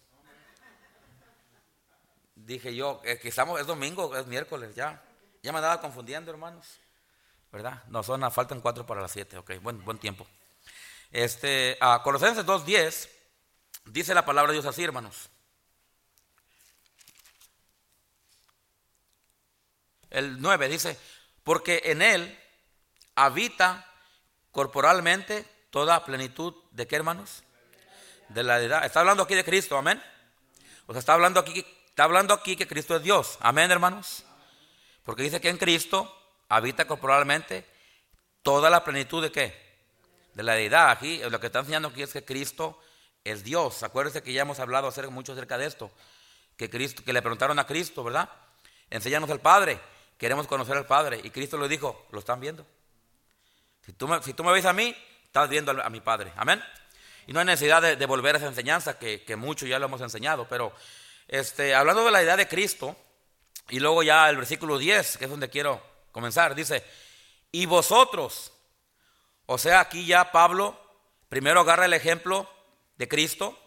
Dije 2.52 2.76
yo, 2.76 3.00
que 3.02 3.30
estamos, 3.30 3.62
es 3.62 3.66
domingo, 3.66 4.14
es 4.18 4.28
miércoles, 4.28 4.76
ya. 4.76 5.02
Ya 5.42 5.54
me 5.54 5.60
andaba 5.60 5.80
confundiendo, 5.80 6.32
hermanos. 6.32 6.80
¿Verdad? 7.50 7.82
No, 7.88 8.04
son, 8.04 8.30
faltan 8.30 8.60
cuatro 8.60 8.86
para 8.86 9.00
las 9.00 9.12
7. 9.12 9.38
Ok, 9.38 9.52
buen, 9.62 9.82
buen 9.86 9.98
tiempo. 9.98 10.28
Este, 11.12 11.78
a 11.80 12.04
Colosenses 12.04 12.46
2.10 12.46 13.08
dice 13.86 14.14
la 14.14 14.26
palabra 14.26 14.52
de 14.52 14.60
Dios 14.60 14.66
así, 14.66 14.84
hermanos. 14.84 15.30
El 20.10 20.42
9 20.42 20.68
dice, 20.68 21.00
porque 21.46 21.84
en 21.86 22.02
él 22.02 22.38
habita 23.16 23.90
corporalmente 24.52 25.46
toda 25.70 26.04
plenitud 26.04 26.54
de 26.72 26.86
qué, 26.86 26.98
hermanos? 26.98 27.44
De 28.28 28.44
la 28.44 28.62
edad. 28.62 28.84
Está 28.84 29.00
hablando 29.00 29.24
aquí 29.24 29.36
de 29.36 29.46
Cristo, 29.46 29.78
amén. 29.78 30.04
O 30.88 30.92
sea, 30.92 31.00
está 31.00 31.14
hablando 31.14 31.40
aquí, 31.40 31.66
está 31.92 32.04
hablando 32.04 32.34
aquí 32.34 32.56
que 32.56 32.68
Cristo 32.68 32.96
es 32.96 33.04
Dios, 33.04 33.38
amén, 33.42 33.70
hermanos. 33.72 34.26
Porque 35.04 35.24
dice 35.24 35.40
que 35.40 35.50
en 35.50 35.58
Cristo 35.58 36.14
habita 36.50 36.86
corporalmente 36.86 37.66
toda 38.44 38.70
la 38.70 38.84
plenitud 38.84 39.22
de 39.22 39.32
qué? 39.32 39.72
De 40.34 40.44
la 40.44 40.54
deidad. 40.54 40.90
Aquí 40.90 41.20
lo 41.30 41.40
que 41.40 41.48
está 41.48 41.60
enseñando 41.60 41.90
aquí 41.90 42.02
es 42.02 42.14
que 42.14 42.24
Cristo 42.24 42.80
es 43.24 43.44
Dios. 43.44 43.84
Acuérdense 43.84 44.24
que 44.24 44.34
ya 44.34 44.42
hemos 44.42 44.60
hablado 44.60 44.92
mucho 45.12 45.34
acerca 45.34 45.58
de 45.58 45.66
esto. 45.66 45.92
Que, 46.58 46.70
Cristo, 46.70 47.04
que 47.04 47.14
le 47.14 47.22
preguntaron 47.22 47.58
a 47.60 47.66
Cristo, 47.66 48.04
¿verdad? 48.04 48.30
Enséñanos 48.90 49.30
al 49.30 49.40
Padre. 49.40 49.80
Queremos 50.18 50.48
conocer 50.48 50.78
al 50.78 50.86
Padre. 50.86 51.20
Y 51.24 51.32
Cristo 51.32 51.58
le 51.58 51.68
dijo, 51.68 52.08
lo 52.12 52.20
están 52.20 52.40
viendo. 52.40 52.66
Si 53.86 53.94
tú 53.94 54.08
me, 54.08 54.22
si 54.22 54.34
tú 54.34 54.44
me 54.44 54.52
ves 54.52 54.66
a 54.66 54.74
mí, 54.74 54.96
estás 55.26 55.50
viendo 55.50 55.72
a, 55.72 55.90
mi 55.90 56.02
Padre. 56.02 56.32
Amén. 56.36 56.64
Y 57.26 57.34
no 57.34 57.40
hay 57.40 57.46
necesidad 57.46 57.82
de, 57.82 58.06
volver 58.06 58.36
a 58.36 58.38
esa 58.38 58.48
enseñanza, 58.48 59.00
que, 59.00 59.24
que, 59.24 59.36
mucho 59.36 59.66
ya 59.66 59.80
lo 59.80 59.86
hemos 59.86 60.02
enseñado. 60.02 60.48
Pero 60.48 60.74
este, 61.32 61.74
hablando 61.74 62.04
de 62.04 62.12
la 62.12 62.22
idea 62.22 62.36
de 62.36 62.48
Cristo, 62.48 62.96
y 63.70 63.80
luego 63.80 64.04
ya 64.04 64.30
el 64.30 64.36
versículo 64.36 64.78
10, 64.78 65.18
que 65.18 65.26
es 65.26 65.32
donde 65.32 65.50
quiero 65.50 65.82
comenzar, 66.12 66.54
dice, 66.54 66.84
y 67.54 67.66
vosotros, 67.66 68.52
o 69.46 69.58
sea, 69.58 69.80
aquí 69.80 70.06
ya 70.06 70.32
Pablo 70.32 70.78
primero 71.30 71.62
agarra 71.62 71.86
el 71.86 71.94
ejemplo 71.94 72.50
de 72.98 73.08
Cristo 73.08 73.58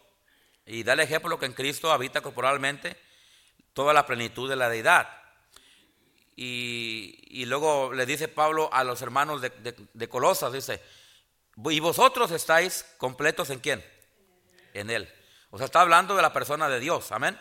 y 0.67 0.83
da 0.83 0.93
el 0.93 0.99
ejemplo 0.99 1.39
que 1.39 1.47
en 1.47 1.53
Cristo 1.53 1.91
habita 1.91 2.21
corporalmente 2.21 2.97
toda 3.73 3.93
la 3.93 4.05
plenitud 4.05 4.47
de 4.47 4.55
la 4.55 4.69
deidad. 4.69 5.09
Y, 6.35 7.45
luego 7.45 7.93
le 7.93 8.05
dice 8.05 8.27
Pablo 8.27 8.69
a 8.71 8.83
los 8.83 9.01
hermanos 9.01 9.41
de, 9.41 10.09
Colosas, 10.09 10.53
dice, 10.53 10.81
y 11.69 11.79
vosotros 11.79 12.29
estáis 12.29 12.85
completos 12.99 13.49
en 13.49 13.59
quién? 13.59 13.83
En 14.73 14.91
Él. 14.91 15.11
O 15.49 15.57
sea, 15.57 15.65
está 15.65 15.81
hablando 15.81 16.15
de 16.15 16.21
la 16.21 16.33
persona 16.33 16.69
de 16.69 16.79
Dios, 16.79 17.11
amén. 17.11 17.39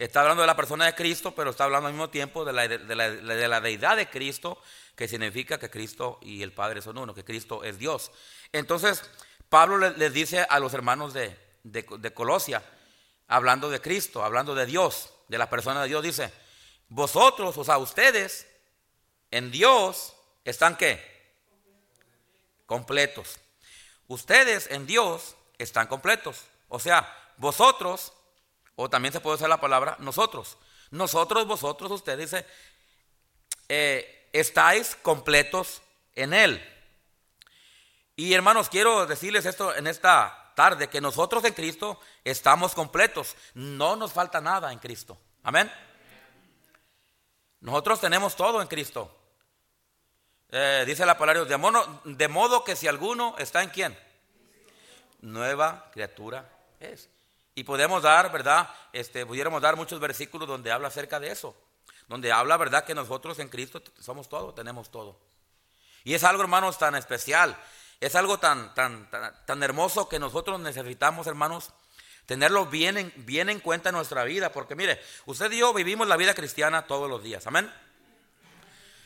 Está 0.00 0.22
hablando 0.22 0.40
de 0.40 0.46
la 0.46 0.56
persona 0.56 0.86
de 0.86 0.94
Cristo, 0.94 1.34
pero 1.34 1.50
está 1.50 1.64
hablando 1.64 1.88
al 1.88 1.92
mismo 1.92 2.08
tiempo 2.08 2.46
de 2.46 2.54
la, 2.54 2.66
de 2.66 3.48
la, 3.48 3.60
deidad 3.60 3.98
de 3.98 4.08
Cristo, 4.08 4.58
que 4.96 5.06
significa 5.06 5.58
que 5.58 5.68
Cristo 5.68 6.18
y 6.22 6.42
el 6.42 6.52
Padre 6.52 6.80
son 6.80 6.96
uno, 6.96 7.14
que 7.14 7.22
Cristo 7.22 7.64
es 7.64 7.78
Dios. 7.78 8.10
Entonces, 8.50 9.02
Pablo 9.50 9.76
les 9.76 10.12
dice 10.14 10.46
a 10.48 10.58
los 10.58 10.72
hermanos 10.72 11.12
de, 11.12 11.38
de 11.64 12.14
Colosia, 12.14 12.64
hablando 13.28 13.68
de 13.68 13.82
Cristo, 13.82 14.24
hablando 14.24 14.54
de 14.54 14.64
Dios, 14.64 15.12
de 15.28 15.36
la 15.36 15.50
persona 15.50 15.82
de 15.82 15.88
Dios, 15.88 16.02
dice, 16.02 16.32
vosotros, 16.88 17.58
o 17.58 17.64
sea, 17.64 17.76
ustedes, 17.76 18.48
en 19.30 19.50
Dios, 19.50 20.14
¿están 20.46 20.78
qué? 20.78 21.34
Completos. 22.64 23.38
Ustedes 24.08 24.66
en 24.70 24.86
Dios 24.86 25.36
están 25.58 25.88
completos. 25.88 26.46
O 26.68 26.78
sea, 26.78 27.06
vosotros, 27.36 28.14
o 28.82 28.88
también 28.88 29.12
se 29.12 29.20
puede 29.20 29.36
usar 29.36 29.50
la 29.50 29.60
palabra 29.60 29.96
nosotros. 29.98 30.56
Nosotros, 30.90 31.46
vosotros, 31.46 31.90
ustedes, 31.90 32.30
dice, 32.30 32.46
eh, 33.68 34.30
estáis 34.32 34.96
completos 34.96 35.82
en 36.14 36.32
Él. 36.32 36.66
Y 38.16 38.32
hermanos, 38.32 38.70
quiero 38.70 39.04
decirles 39.04 39.44
esto 39.44 39.76
en 39.76 39.86
esta 39.86 40.52
tarde, 40.56 40.88
que 40.88 41.02
nosotros 41.02 41.44
en 41.44 41.52
Cristo 41.52 42.00
estamos 42.24 42.74
completos. 42.74 43.36
No 43.52 43.96
nos 43.96 44.14
falta 44.14 44.40
nada 44.40 44.72
en 44.72 44.78
Cristo. 44.78 45.18
Amén. 45.42 45.70
Nosotros 47.60 48.00
tenemos 48.00 48.34
todo 48.34 48.62
en 48.62 48.68
Cristo. 48.68 49.14
Eh, 50.48 50.84
dice 50.86 51.04
la 51.04 51.18
palabra 51.18 51.44
de 51.44 51.56
modo, 51.58 52.00
de 52.04 52.28
modo 52.28 52.64
que 52.64 52.76
si 52.76 52.88
alguno 52.88 53.34
está 53.36 53.62
en 53.62 53.68
quién, 53.68 53.98
nueva 55.20 55.90
criatura 55.92 56.50
es. 56.80 57.10
Y 57.60 57.64
podemos 57.64 58.02
dar, 58.02 58.32
¿verdad? 58.32 58.70
Este, 58.90 59.26
pudiéramos 59.26 59.60
dar 59.60 59.76
muchos 59.76 60.00
versículos 60.00 60.48
donde 60.48 60.72
habla 60.72 60.88
acerca 60.88 61.20
de 61.20 61.30
eso. 61.30 61.54
Donde 62.08 62.32
habla, 62.32 62.56
¿verdad? 62.56 62.86
Que 62.86 62.94
nosotros 62.94 63.38
en 63.38 63.50
Cristo 63.50 63.82
somos 63.98 64.30
todo, 64.30 64.54
tenemos 64.54 64.90
todo. 64.90 65.20
Y 66.02 66.14
es 66.14 66.24
algo, 66.24 66.40
hermanos, 66.40 66.78
tan 66.78 66.94
especial. 66.94 67.54
Es 68.00 68.14
algo 68.14 68.38
tan, 68.38 68.74
tan, 68.74 69.10
tan, 69.10 69.44
tan 69.44 69.62
hermoso 69.62 70.08
que 70.08 70.18
nosotros 70.18 70.58
necesitamos, 70.58 71.26
hermanos, 71.26 71.68
tenerlo 72.24 72.64
bien 72.64 72.96
en, 72.96 73.12
bien 73.26 73.50
en 73.50 73.60
cuenta 73.60 73.90
en 73.90 73.96
nuestra 73.96 74.24
vida, 74.24 74.52
porque 74.52 74.74
mire, 74.74 74.98
usted 75.26 75.52
y 75.52 75.58
yo 75.58 75.74
vivimos 75.74 76.08
la 76.08 76.16
vida 76.16 76.32
cristiana 76.32 76.86
todos 76.86 77.10
los 77.10 77.22
días, 77.22 77.46
amén. 77.46 77.70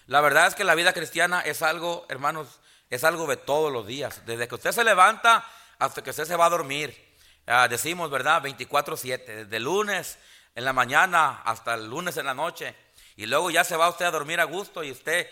La 0.07 0.21
verdad 0.21 0.47
es 0.47 0.55
que 0.55 0.63
la 0.63 0.77
vida 0.77 0.93
cristiana 0.93 1.41
es 1.41 1.61
algo, 1.63 2.07
hermanos, 2.09 2.61
es 2.89 3.03
algo 3.03 3.27
de 3.27 3.37
todos 3.37 3.73
los 3.73 3.85
días, 3.85 4.23
desde 4.27 4.47
que 4.47 4.55
usted 4.55 4.71
se 4.71 4.85
levanta 4.85 5.45
hasta 5.81 6.05
que 6.05 6.11
usted 6.11 6.25
se 6.25 6.37
va 6.37 6.47
a 6.47 6.51
dormir. 6.51 7.04
Ah, 7.47 7.69
decimos, 7.69 8.11
¿verdad? 8.11 8.43
24/7, 8.43 9.45
desde 9.45 9.61
lunes 9.61 10.19
en 10.55 10.65
la 10.65 10.73
mañana 10.73 11.43
hasta 11.45 11.75
el 11.75 11.89
lunes 11.89 12.17
en 12.17 12.27
la 12.27 12.35
noche. 12.35 12.75
Y 13.17 13.27
luego 13.27 13.51
ya 13.51 13.65
se 13.65 13.77
va 13.77 13.89
usted 13.89 14.07
a 14.07 14.11
dormir 14.11 14.41
a 14.41 14.45
gusto 14.45 14.83
y 14.83 14.91
usted, 14.91 15.29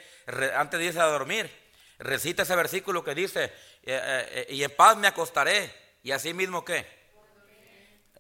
antes 0.57 0.79
de 0.79 0.87
irse 0.87 1.01
a 1.01 1.07
dormir, 1.07 1.51
recita 1.99 2.43
ese 2.43 2.55
versículo 2.55 3.03
que 3.03 3.15
dice, 3.15 3.45
eh, 3.45 3.51
eh, 3.85 4.47
eh, 4.49 4.55
y 4.55 4.63
en 4.63 4.71
paz 4.75 4.97
me 4.97 5.09
acostaré. 5.09 5.75
Y 6.03 6.11
así 6.11 6.35
mismo 6.35 6.65
qué? 6.65 6.87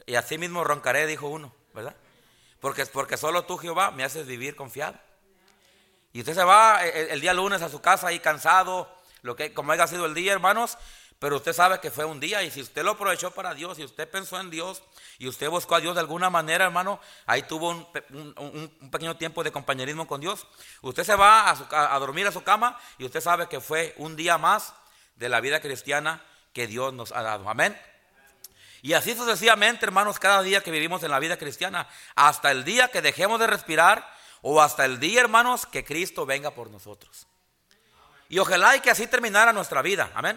Y 0.07 0.15
así 0.15 0.39
mismo 0.39 0.65
roncaré, 0.65 1.07
dijo 1.07 1.29
uno, 1.29 1.55
¿verdad? 1.75 1.97
Porque, 2.61 2.87
porque 2.87 3.17
solo 3.17 3.45
tú, 3.45 3.59
Jehová, 3.59 3.91
me 3.91 4.05
haces 4.05 4.27
vivir 4.27 4.57
confiado. 4.57 4.99
Y 6.13 6.21
usted 6.21 6.35
se 6.35 6.45
va 6.45 6.85
el, 6.85 7.21
día 7.21 7.33
lunes 7.33 7.63
a 7.63 7.69
su 7.69 7.81
casa 7.81 8.09
ahí 8.09 8.21
cansado, 8.21 8.95
lo 9.23 9.35
que, 9.35 9.53
como 9.55 9.73
haya 9.73 9.87
sido 9.87 10.07
el 10.07 10.15
día, 10.15 10.33
hermanos, 10.33 10.77
pero 11.23 11.37
usted 11.37 11.53
sabe 11.53 11.79
que 11.79 11.93
fue 11.93 12.05
un 12.05 12.19
día 12.19 12.43
y 12.43 12.51
si 12.51 12.61
usted 12.61 12.83
lo 12.83 12.91
aprovechó 12.91 13.31
para 13.31 13.55
Dios, 13.55 13.79
y 13.79 13.85
usted 13.85 14.11
pensó 14.11 14.41
en 14.41 14.51
Dios 14.51 14.83
y 15.21 15.29
usted 15.29 15.49
buscó 15.49 15.77
a 15.77 15.81
Dios 15.81 15.95
de 15.95 16.01
alguna 16.01 16.31
manera, 16.31 16.65
hermano, 16.65 16.99
ahí 17.27 17.45
tuvo 17.45 17.69
un, 17.71 18.91
pequeño 18.91 19.17
tiempo 19.17 19.45
de 19.45 19.53
compañerismo 19.53 20.09
con 20.09 20.21
Dios. 20.21 20.45
Usted 20.81 21.05
se 21.05 21.15
va 21.15 21.49
a, 21.49 21.95
a, 21.95 21.99
dormir 22.01 22.27
a 22.27 22.33
su 22.33 22.43
cama 22.43 22.77
y 22.99 23.05
usted 23.05 23.21
sabe 23.21 23.47
que 23.47 23.61
fue 23.61 23.95
un 23.99 24.17
día 24.17 24.37
más 24.37 24.75
de 25.15 25.29
la 25.29 25.41
vida 25.41 25.61
cristiana 25.61 26.25
que 26.53 26.67
Dios 26.67 26.93
nos 26.93 27.13
ha 27.13 27.23
dado. 27.23 27.49
Amén. 27.49 27.81
Y 28.83 28.95
así 28.95 29.15
sucesivamente, 29.15 29.87
hermanos, 29.87 30.19
cada 30.19 30.43
día 30.43 30.61
que 30.61 30.73
vivimos 30.73 31.05
en 31.05 31.13
la 31.13 31.21
vida 31.21 31.37
cristiana, 31.37 31.87
hasta 32.17 32.51
el 32.51 32.65
día 32.65 32.89
que 32.89 33.01
dejemos 33.01 33.39
de 33.39 33.47
respirar 33.47 34.13
o 34.41 34.61
hasta 34.61 34.85
el 34.87 34.99
día, 34.99 35.21
hermanos, 35.21 35.67
que 35.67 35.85
Cristo 35.85 36.27
venga 36.27 36.51
por 36.51 36.69
nosotros. 36.69 37.29
Y 38.29 38.41
ojalá 38.41 38.75
y 38.75 38.81
que 38.81 38.91
así 38.91 39.07
terminara 39.07 39.53
nuestra 39.53 39.83
vida. 39.83 40.11
Amén. 40.17 40.37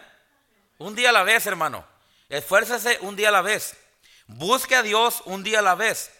Un 0.78 0.96
día 0.96 1.10
a 1.10 1.14
la 1.14 1.24
vez, 1.24 1.46
hermano. 1.46 1.86
Esfuércese 2.30 2.98
un 3.02 3.16
día 3.16 3.30
a 3.30 3.32
la 3.32 3.42
vez. 3.42 3.78
Busque 4.28 4.76
a 4.76 4.84
Dios 4.84 5.22
un 5.26 5.44
día 5.44 5.60
a 5.60 5.62
la 5.62 5.76
vez. 5.76 6.12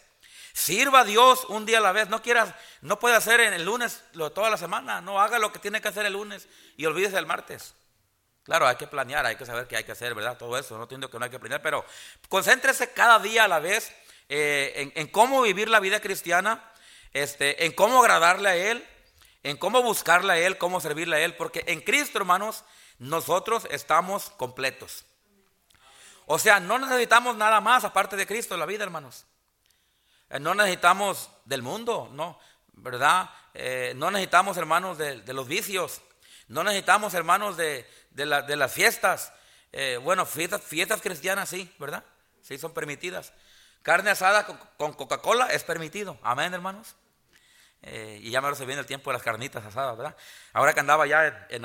Sirva 0.52 1.00
a 1.00 1.04
Dios 1.04 1.44
un 1.48 1.66
día 1.66 1.78
a 1.78 1.82
la 1.82 1.92
vez. 1.92 2.08
No 2.08 2.22
quieras, 2.22 2.54
no 2.80 2.98
puede 2.98 3.16
hacer 3.16 3.40
en 3.40 3.52
el 3.52 3.64
lunes 3.64 4.02
lo, 4.12 4.32
toda 4.32 4.48
la 4.48 4.56
semana. 4.56 5.00
No 5.00 5.20
haga 5.20 5.38
lo 5.38 5.52
que 5.52 5.58
tiene 5.58 5.80
que 5.80 5.88
hacer 5.88 6.06
el 6.06 6.14
lunes 6.14 6.48
y 6.76 6.86
olvídese 6.86 7.18
el 7.18 7.26
martes. 7.26 7.74
Claro, 8.46 8.66
hay 8.68 8.76
que 8.76 8.86
planear, 8.86 9.26
hay 9.26 9.34
que 9.34 9.44
saber 9.44 9.66
qué 9.66 9.76
hay 9.76 9.84
que 9.84 9.92
hacer, 9.92 10.14
¿verdad? 10.14 10.38
Todo 10.38 10.56
eso, 10.56 10.76
no 10.76 10.84
entiendo 10.84 11.10
que 11.10 11.18
no 11.18 11.24
hay 11.24 11.30
que 11.32 11.38
planear, 11.40 11.62
pero 11.62 11.84
concéntrese 12.28 12.92
cada 12.92 13.18
día 13.18 13.42
a 13.42 13.48
la 13.48 13.58
vez 13.58 13.92
eh, 14.28 14.92
en, 14.94 15.08
cómo 15.08 15.42
vivir 15.42 15.68
la 15.68 15.80
vida 15.80 15.98
cristiana, 15.98 16.62
este, 17.12 17.66
en 17.66 17.72
cómo 17.72 18.00
agradarle 18.00 18.48
a 18.48 18.56
Él, 18.56 18.86
en 19.42 19.56
cómo 19.56 19.82
buscarle 19.82 20.32
a 20.32 20.38
Él, 20.38 20.58
cómo 20.58 20.80
servirle 20.80 21.16
a 21.16 21.20
Él, 21.20 21.34
porque 21.34 21.64
en 21.66 21.80
Cristo, 21.80 22.18
hermanos, 22.18 22.62
nosotros 22.98 23.66
estamos 23.70 24.30
completos. 24.30 25.04
O 26.26 26.38
sea, 26.38 26.58
no 26.58 26.78
necesitamos 26.78 27.36
nada 27.36 27.60
más 27.60 27.84
aparte 27.84 28.16
de 28.16 28.26
Cristo 28.26 28.54
en 28.54 28.60
la 28.60 28.66
vida, 28.66 28.82
hermanos. 28.82 29.26
Eh, 30.28 30.40
no 30.40 30.54
necesitamos 30.54 31.30
del 31.44 31.62
mundo, 31.62 32.08
no, 32.12 32.38
¿verdad? 32.72 33.30
Eh, 33.54 33.92
no 33.96 34.10
necesitamos, 34.10 34.56
hermanos, 34.56 34.98
de 34.98 35.32
los 35.32 35.46
vicios. 35.46 36.02
No 36.48 36.64
necesitamos, 36.64 37.14
hermanos, 37.14 37.56
de, 37.56 37.86
las 38.14 38.72
fiestas. 38.72 39.32
Eh, 39.72 39.98
bueno, 40.02 40.26
fiestas, 40.26 41.00
cristianas 41.00 41.48
sí, 41.48 41.72
¿verdad? 41.78 42.04
Sí, 42.42 42.58
son 42.58 42.72
permitidas. 42.72 43.32
carne 43.82 44.10
asada 44.10 44.46
con, 44.76 44.92
Coca-Cola 44.94 45.46
es 45.46 45.62
permitido. 45.62 46.18
Amén, 46.22 46.52
hermanos. 46.54 46.96
Y 47.82 48.30
ya 48.30 48.40
me 48.40 48.52
se 48.56 48.64
viene 48.64 48.80
el 48.80 48.86
tiempo 48.86 49.10
de 49.10 49.14
las 49.14 49.22
carnitas 49.22 49.64
asadas, 49.64 49.96
¿verdad? 49.96 50.16
Ahora 50.52 50.74
que 50.74 50.80
andaba 50.80 51.06
ya 51.06 51.26
en, 51.26 51.64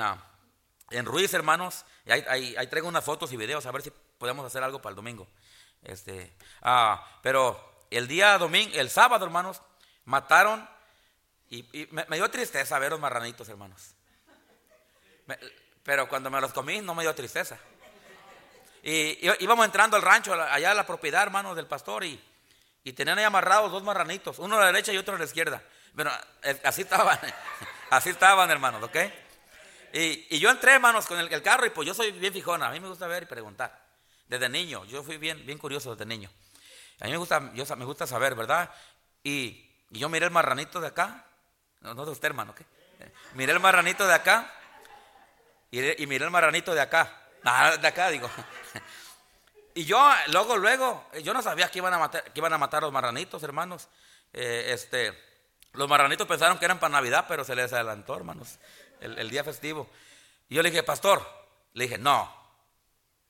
Ruiz, 1.04 1.32
hermanos, 1.34 1.84
y 2.04 2.12
ahí, 2.12 2.66
traigo 2.68 2.88
unas 2.88 3.04
fotos 3.04 3.32
y 3.32 3.36
videos 3.36 3.66
a 3.66 3.72
ver 3.72 3.82
si 3.82 3.92
podemos 4.18 4.44
hacer 4.46 4.62
algo 4.62 4.80
para 4.80 4.90
el 4.90 4.96
domingo. 4.96 5.26
Este, 5.82 6.32
ah, 6.62 7.04
pero 7.22 7.84
el 7.90 8.06
día 8.06 8.38
domingo, 8.38 8.72
el 8.74 8.90
sábado, 8.90 9.24
hermanos, 9.24 9.62
mataron 10.04 10.68
y, 11.48 11.88
me, 11.90 12.16
dio 12.16 12.30
tristeza 12.30 12.78
ver 12.78 12.92
los 12.92 13.00
marranitos, 13.00 13.48
hermanos. 13.48 13.94
pero 15.82 16.08
cuando 16.08 16.30
me 16.30 16.40
los 16.40 16.52
comí 16.52 16.80
no 16.80 16.94
me 16.94 17.02
dio 17.02 17.14
tristeza. 17.14 17.58
Y, 18.82 19.18
íbamos 19.40 19.64
entrando 19.64 19.96
al 19.96 20.02
rancho, 20.02 20.34
allá 20.34 20.70
a 20.70 20.74
la 20.74 20.86
propiedad, 20.86 21.22
hermanos, 21.22 21.56
del 21.56 21.66
pastor, 21.66 22.04
y, 22.04 22.22
y 22.84 22.92
tenían 22.92 23.18
ahí 23.18 23.24
amarrados 23.24 23.70
dos 23.70 23.82
marranitos, 23.82 24.38
uno 24.38 24.56
a 24.56 24.60
la 24.60 24.66
derecha 24.66 24.92
y 24.92 24.98
otro 24.98 25.14
a 25.14 25.18
la 25.18 25.24
izquierda. 25.24 25.62
Eh, 26.42 26.60
así 26.64 26.82
estaban, 26.82 27.18
así 27.90 28.10
estaban, 28.10 28.50
hermanos, 28.50 28.82
¿ok? 28.82 28.96
Y, 29.92 30.38
yo 30.38 30.50
entré, 30.50 30.74
hermanos, 30.74 31.06
con 31.06 31.18
el, 31.18 31.42
carro 31.42 31.66
y 31.66 31.70
pues 31.70 31.86
yo 31.86 31.94
soy 31.94 32.12
bien 32.12 32.32
fijona, 32.32 32.68
a 32.68 32.70
mí 32.70 32.80
me 32.80 32.88
gusta 32.88 33.06
ver 33.06 33.24
y 33.24 33.26
preguntar. 33.26 33.82
Desde 34.26 34.48
niño, 34.48 34.84
yo 34.86 35.02
fui 35.02 35.18
bien, 35.18 35.44
bien 35.44 35.58
curioso 35.58 35.94
desde 35.94 36.06
niño. 36.06 36.30
A 37.00 37.04
mí 37.04 37.10
me 37.10 37.18
gusta, 37.18 37.52
yo, 37.54 37.64
me 37.76 37.84
gusta 37.84 38.06
saber, 38.06 38.34
¿verdad? 38.34 38.70
Y, 39.22 39.68
yo 39.90 40.08
miré 40.08 40.26
el 40.26 40.32
marranito 40.32 40.80
de 40.80 40.86
acá, 40.86 41.26
no, 41.80 41.92
no 41.92 42.06
de 42.06 42.12
usted, 42.12 42.26
hermano, 42.26 42.54
¿qué? 42.54 42.64
Miré 43.34 43.52
el 43.52 43.60
marranito 43.60 44.06
de 44.06 44.14
acá 44.14 44.50
y, 45.70 46.02
y 46.02 46.06
miré 46.06 46.24
el 46.24 46.30
marranito 46.30 46.72
de 46.72 46.80
acá. 46.80 47.18
Nada, 47.42 47.76
de 47.76 47.88
acá, 47.88 48.08
digo. 48.08 48.30
Y 49.74 49.84
yo, 49.84 49.98
luego, 50.28 50.58
luego, 50.58 51.08
yo 51.22 51.32
no 51.32 51.40
sabía 51.40 51.70
que 51.70 51.78
iban 51.78 51.94
a 51.94 51.98
matar, 51.98 52.24
que 52.24 52.40
iban 52.40 52.52
a 52.52 52.58
matar 52.58 52.82
los 52.82 52.92
marranitos, 52.92 53.42
hermanos. 53.42 53.88
Eh, 54.32 54.66
este, 54.68 55.18
los 55.72 55.88
marranitos 55.88 56.26
pensaron 56.26 56.58
que 56.58 56.66
eran 56.66 56.78
para 56.78 56.92
Navidad, 56.92 57.24
pero 57.26 57.42
se 57.42 57.54
les 57.54 57.72
adelantó, 57.72 58.14
hermanos, 58.14 58.58
el, 59.02 59.30
día 59.30 59.44
festivo. 59.44 59.88
Y 60.48 60.54
yo 60.54 60.62
le 60.62 60.70
dije, 60.70 60.82
pastor, 60.82 61.26
le 61.74 61.84
dije, 61.84 61.98
no. 61.98 62.32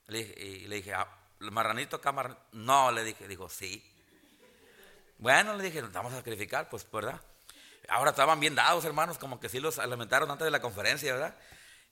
Le 0.07 0.21
y 0.21 0.67
le 0.67 0.77
dije, 0.77 0.95
ah, 0.95 1.07
¿el 1.41 1.51
marranito 1.51 1.97
acá? 1.97 2.13
No, 2.53 2.93
le 2.93 3.05
dije, 3.05 3.27
dijo, 3.29 3.49
sí. 3.49 3.83
Bueno, 5.19 5.55
le 5.55 5.65
dije, 5.65 5.81
vamos 5.83 6.13
a 6.13 6.17
sacrificar, 6.17 6.69
pues, 6.69 6.87
¿verdad? 6.91 7.21
Ahora 7.89 8.11
estaban 8.11 8.41
bien 8.41 8.55
dados, 8.55 8.85
hermanos, 8.85 9.19
como 9.19 9.41
que 9.41 9.49
sí 9.49 9.61
los 9.61 9.79
alimentaron 9.79 10.31
antes 10.31 10.45
de 10.45 10.51
la 10.51 10.61
conferencia, 10.61 11.13
¿verdad? 11.13 11.37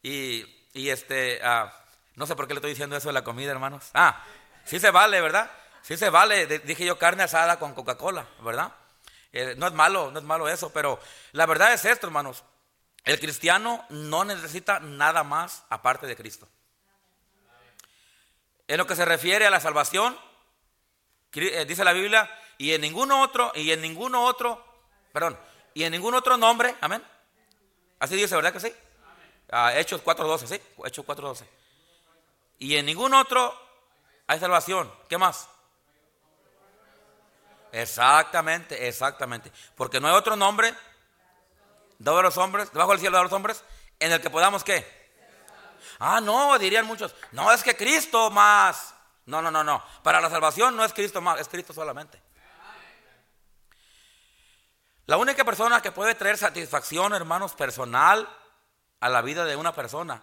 Y, 0.02 0.44
y 0.72 0.88
este, 0.90 1.40
ah, 1.42 1.72
no 2.16 2.26
sé 2.26 2.36
por 2.36 2.46
qué 2.46 2.54
le 2.54 2.58
estoy 2.58 2.70
diciendo 2.70 2.96
eso 2.96 3.08
de 3.08 3.14
la 3.14 3.24
comida, 3.24 3.50
hermanos. 3.50 3.90
Ah, 3.94 4.24
sí 4.64 4.78
se 4.80 4.90
vale, 4.90 5.20
¿verdad? 5.20 5.50
Sí 5.82 5.96
se 5.96 6.10
vale, 6.10 6.46
dije 6.46 6.84
yo 6.84 6.98
carne 6.98 7.22
asada 7.22 7.58
con 7.58 7.74
Coca-Cola, 7.74 8.26
¿verdad? 8.42 8.72
Eh, 9.32 9.54
no 9.56 9.66
es 9.66 9.72
malo, 9.72 10.10
no 10.10 10.18
es 10.18 10.24
malo 10.24 10.48
eso, 10.48 10.72
pero 10.72 11.00
la 11.32 11.46
verdad 11.46 11.72
es 11.72 11.84
esto, 11.84 12.06
hermanos. 12.06 12.44
El 13.04 13.18
cristiano 13.18 13.84
no 13.88 14.24
necesita 14.24 14.78
nada 14.80 15.24
más 15.24 15.64
aparte 15.68 16.06
de 16.06 16.16
Cristo. 16.16 16.48
En 18.68 18.76
lo 18.76 18.86
que 18.86 18.94
se 18.94 19.04
refiere 19.04 19.46
a 19.46 19.50
la 19.50 19.60
salvación, 19.60 20.16
eh, 21.32 21.64
dice 21.66 21.84
la 21.84 21.92
Biblia, 21.92 22.30
y 22.58 22.72
en 22.72 22.82
ningún 22.82 23.10
otro, 23.10 23.52
y 23.54 23.72
en 23.72 23.80
ningún 23.80 24.14
otro, 24.14 24.64
perdón, 25.12 25.38
y 25.74 25.84
en 25.84 25.92
ningún 25.92 26.14
otro 26.14 26.36
nombre, 26.36 26.74
amén. 26.80 27.02
Así 27.98 28.16
dice, 28.16 28.36
¿verdad 28.36 28.52
que 28.52 28.60
sí? 28.60 28.72
Ah, 29.50 29.72
Hechos 29.76 30.04
4.12, 30.04 30.46
¿sí? 30.46 30.60
Hechos 30.84 31.04
4.12. 31.04 31.44
Y 32.58 32.76
en 32.76 32.86
ningún 32.86 33.14
otro 33.14 33.58
hay 34.26 34.38
salvación. 34.38 34.92
¿Qué 35.08 35.18
más? 35.18 35.48
Exactamente, 37.72 38.88
exactamente. 38.88 39.50
Porque 39.74 40.00
no 40.00 40.08
hay 40.08 40.14
otro 40.14 40.36
nombre 40.36 40.74
dado 42.00 42.18
a 42.18 42.22
los 42.22 42.36
hombres, 42.38 42.72
debajo 42.72 42.90
del 42.92 43.00
cielo 43.00 43.18
de 43.18 43.22
los 43.24 43.32
hombres, 43.32 43.62
en 44.00 44.10
el 44.10 44.20
que 44.20 44.30
podamos 44.30 44.64
qué. 44.64 45.00
Ah, 45.98 46.20
no, 46.20 46.58
dirían 46.58 46.86
muchos. 46.86 47.14
No, 47.30 47.52
es 47.52 47.62
que 47.62 47.76
Cristo 47.76 48.30
más. 48.30 48.94
No, 49.26 49.42
no, 49.42 49.50
no, 49.50 49.62
no. 49.62 49.82
Para 50.02 50.20
la 50.20 50.30
salvación 50.30 50.74
no 50.74 50.84
es 50.84 50.94
Cristo 50.94 51.20
más, 51.20 51.38
es 51.38 51.48
Cristo 51.48 51.72
solamente. 51.72 52.20
La 55.06 55.18
única 55.18 55.44
persona 55.44 55.82
que 55.82 55.92
puede 55.92 56.14
traer 56.14 56.38
satisfacción, 56.38 57.12
hermanos, 57.12 57.54
personal 57.54 58.28
a 59.00 59.08
la 59.08 59.20
vida 59.22 59.44
de 59.44 59.56
una 59.56 59.74
persona 59.74 60.22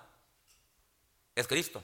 es 1.35 1.47
Cristo. 1.47 1.83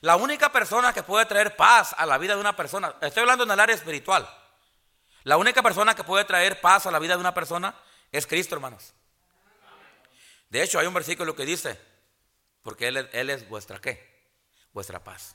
La 0.00 0.16
única 0.16 0.50
persona 0.50 0.92
que 0.92 1.02
puede 1.02 1.26
traer 1.26 1.56
paz 1.56 1.94
a 1.96 2.06
la 2.06 2.18
vida 2.18 2.34
de 2.34 2.40
una 2.40 2.56
persona, 2.56 2.94
estoy 3.00 3.20
hablando 3.20 3.44
en 3.44 3.50
el 3.52 3.60
área 3.60 3.76
espiritual, 3.76 4.28
la 5.22 5.36
única 5.36 5.62
persona 5.62 5.94
que 5.94 6.04
puede 6.04 6.24
traer 6.24 6.60
paz 6.60 6.86
a 6.86 6.90
la 6.90 6.98
vida 6.98 7.14
de 7.14 7.20
una 7.20 7.32
persona 7.32 7.74
es 8.18 8.26
Cristo, 8.26 8.54
hermanos. 8.54 8.94
De 10.48 10.62
hecho, 10.62 10.78
hay 10.78 10.86
un 10.86 10.94
versículo 10.94 11.34
que 11.34 11.44
dice, 11.44 11.78
porque 12.62 12.86
Él, 12.88 13.30
es 13.30 13.48
vuestra 13.48 13.80
qué? 13.80 14.24
Vuestra 14.72 15.02
paz. 15.02 15.34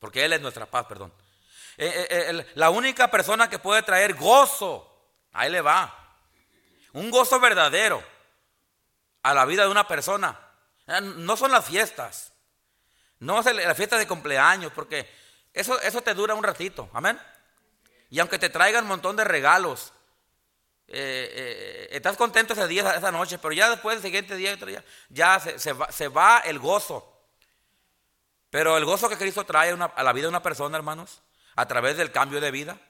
Porque 0.00 0.24
Él 0.24 0.32
es 0.32 0.40
nuestra 0.40 0.66
paz, 0.66 0.86
perdón. 0.86 1.12
Eh, 1.76 1.86
eh, 1.86 2.06
eh, 2.10 2.46
la 2.56 2.70
única 2.70 3.08
persona 3.08 3.48
que 3.48 3.60
puede 3.60 3.82
traer 3.82 4.14
gozo, 4.14 5.12
ahí 5.32 5.50
le 5.50 5.60
va, 5.60 6.16
un 6.92 7.10
gozo 7.10 7.38
verdadero 7.38 8.02
a 9.22 9.32
la 9.32 9.44
vida 9.44 9.62
de 9.62 9.70
una 9.70 9.86
persona. 9.86 10.38
No 10.86 11.36
son 11.36 11.52
las 11.52 11.66
fiestas, 11.66 12.32
no 13.20 13.40
la 13.42 13.74
fiesta 13.74 13.96
de 13.96 14.08
cumpleaños, 14.08 14.72
porque 14.72 15.08
eso, 15.52 15.80
eso 15.82 16.02
te 16.02 16.14
dura 16.14 16.34
un 16.34 16.42
ratito. 16.42 16.90
Amén. 16.94 17.20
Y 18.10 18.18
aunque 18.18 18.38
te 18.38 18.48
traigan 18.48 18.84
un 18.84 18.88
montón 18.88 19.14
de 19.14 19.24
regalos, 19.24 19.92
eh, 20.88 21.30
eh, 21.34 21.88
estás 21.92 22.16
contento 22.16 22.54
ese 22.54 22.66
día, 22.66 22.94
esa 22.96 23.12
noche, 23.12 23.38
pero 23.38 23.52
ya 23.52 23.68
después 23.68 23.96
del 23.96 24.02
siguiente 24.02 24.36
día, 24.36 24.56
ya 25.10 25.38
se, 25.38 25.72
va, 25.74 25.92
se, 25.92 26.08
va, 26.08 26.38
el 26.40 26.58
gozo. 26.58 27.14
Pero 28.50 28.78
el 28.78 28.86
gozo 28.86 29.08
que 29.08 29.18
Cristo 29.18 29.44
trae 29.44 29.70
a 29.70 30.02
la 30.02 30.12
vida 30.14 30.22
de 30.22 30.30
una 30.30 30.42
persona, 30.42 30.78
hermanos, 30.78 31.20
a 31.56 31.68
través 31.68 31.98
del 31.98 32.10
cambio 32.10 32.40
de 32.40 32.50
vida, 32.50 32.80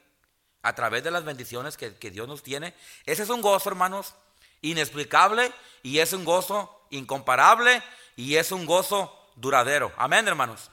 a 0.61 0.73
través 0.75 1.03
de 1.03 1.11
las 1.11 1.25
bendiciones 1.25 1.75
que, 1.75 1.95
que 1.97 2.09
Dios 2.09 2.27
nos 2.27 2.41
tiene, 2.41 2.73
ese 3.05 3.23
es 3.23 3.29
un 3.29 3.41
gozo, 3.41 3.69
hermanos, 3.69 4.15
inexplicable 4.61 5.51
y 5.83 5.99
es 5.99 6.13
un 6.13 6.23
gozo 6.23 6.85
incomparable 6.89 7.83
y 8.15 8.37
es 8.37 8.51
un 8.53 8.65
gozo 8.65 9.13
duradero. 9.35 9.91
Amén, 9.97 10.27
hermanos. 10.27 10.71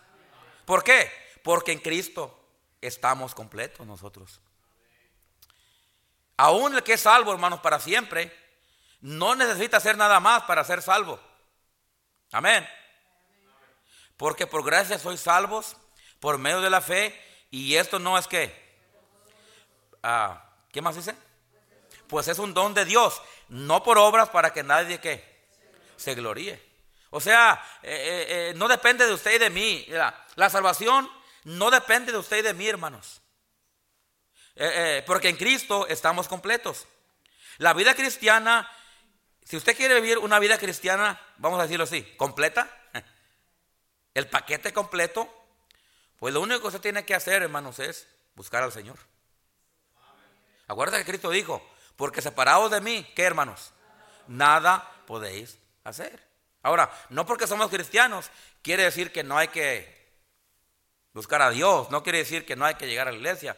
¿Por 0.65 0.85
qué? 0.85 1.11
Porque 1.43 1.73
en 1.73 1.79
Cristo 1.81 2.39
estamos 2.81 3.35
completos 3.35 3.87
nosotros. 3.87 4.41
Aún 6.37 6.75
el 6.75 6.83
que 6.83 6.95
es 6.95 7.01
salvo, 7.01 7.33
hermanos, 7.33 7.61
para 7.61 7.81
siempre, 7.81 8.35
no 9.01 9.35
necesita 9.35 9.79
hacer 9.79 9.97
nada 9.97 10.21
más 10.21 10.43
para 10.43 10.65
ser 10.65 10.83
salvo. 10.83 11.21
Amén. 12.33 12.69
Porque 14.17 14.47
por 14.47 14.65
gracia 14.65 14.99
sois 14.99 15.21
salvos 15.21 15.77
por 16.21 16.39
medio 16.39 16.61
de 16.61 16.71
la 16.71 16.81
fe 16.81 17.19
y 17.51 17.77
esto 17.77 17.99
no 17.99 18.19
es 18.19 18.27
que... 18.27 18.67
Ah, 20.03 20.43
¿Qué 20.73 20.83
más 20.83 20.97
dice? 20.97 21.15
Pues 22.07 22.29
es 22.29 22.39
un 22.39 22.55
don 22.55 22.75
de 22.75 22.85
Dios, 22.85 23.21
no 23.49 23.83
por 23.83 23.99
obras 23.99 24.29
para 24.29 24.53
que 24.53 24.63
nadie 24.63 25.01
que 25.01 25.25
se 25.97 26.15
gloríe. 26.15 26.63
O 27.11 27.21
sea, 27.21 27.63
eh, 27.83 27.91
eh, 27.91 28.27
eh, 28.29 28.55
no 28.57 28.69
depende 28.69 29.07
de 29.07 29.13
usted 29.13 29.35
y 29.35 29.39
de 29.39 29.51
mí. 29.51 29.87
La, 29.89 30.51
salvación 30.51 31.11
no 31.45 31.71
depende 31.71 32.13
de 32.13 32.19
usted 32.19 32.39
y 32.39 32.43
de 32.43 32.55
mí, 32.55 32.69
hermanos. 32.69 33.23
Porque 35.07 35.29
en 35.29 35.37
Cristo 35.37 35.87
estamos 35.89 36.29
completos. 36.29 36.87
La 37.59 37.73
vida 37.73 37.95
cristiana, 37.95 38.71
si 39.45 39.57
usted 39.57 39.77
quiere 39.77 40.01
vivir 40.01 40.19
una 40.19 40.39
vida 40.39 40.59
cristiana, 40.59 41.21
vamos 41.39 41.59
a 41.59 41.65
decirlo 41.65 41.85
así, 41.85 42.03
completa, 42.17 42.69
el 44.15 44.29
paquete 44.29 44.73
completo, 44.73 45.33
pues 46.19 46.35
lo 46.35 46.41
único 46.41 46.61
que 46.61 46.67
usted 46.69 46.81
tiene 46.81 47.05
que 47.05 47.15
hacer, 47.15 47.43
hermanos, 47.43 47.79
es 47.79 48.09
buscar 48.35 48.63
al 48.63 48.73
Señor. 48.73 48.99
Acuérdate 50.69 51.05
que 51.05 51.11
Cristo 51.11 51.31
dijo, 51.31 51.67
porque 51.97 52.23
separados 52.23 52.71
de 52.71 52.81
mí, 52.81 53.11
¿qué 53.15 53.23
hermanos? 53.23 53.73
Nada 54.27 54.91
podéis 55.07 55.59
hacer. 55.85 56.27
Ahora, 56.63 56.91
no 57.11 57.25
porque 57.25 57.47
somos 57.47 57.71
cristianos, 57.71 58.31
quiere 58.63 58.85
decir 58.85 59.13
que 59.13 59.23
no 59.23 59.39
hay 59.39 59.49
que 59.49 59.95
buscar 61.13 61.41
a 61.41 61.51
Dios, 61.51 61.91
no 61.91 62.03
quiere 62.03 62.19
decir 62.19 62.45
que 62.45 62.57
no 62.57 62.65
hay 62.65 62.75
que 62.75 62.87
llegar 62.87 63.09
a 63.09 63.13
la 63.13 63.17
iglesia. 63.17 63.57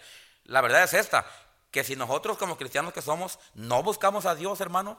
La 0.49 0.63
verdad 0.63 0.83
es 0.83 0.95
esta, 0.95 1.27
que 1.71 1.85
si 1.85 1.95
nosotros 1.95 2.39
como 2.39 2.57
cristianos 2.57 2.95
que 2.95 3.03
somos 3.03 3.39
no 3.53 3.83
buscamos 3.83 4.25
a 4.25 4.35
Dios, 4.35 4.63
hermano, 4.63 4.99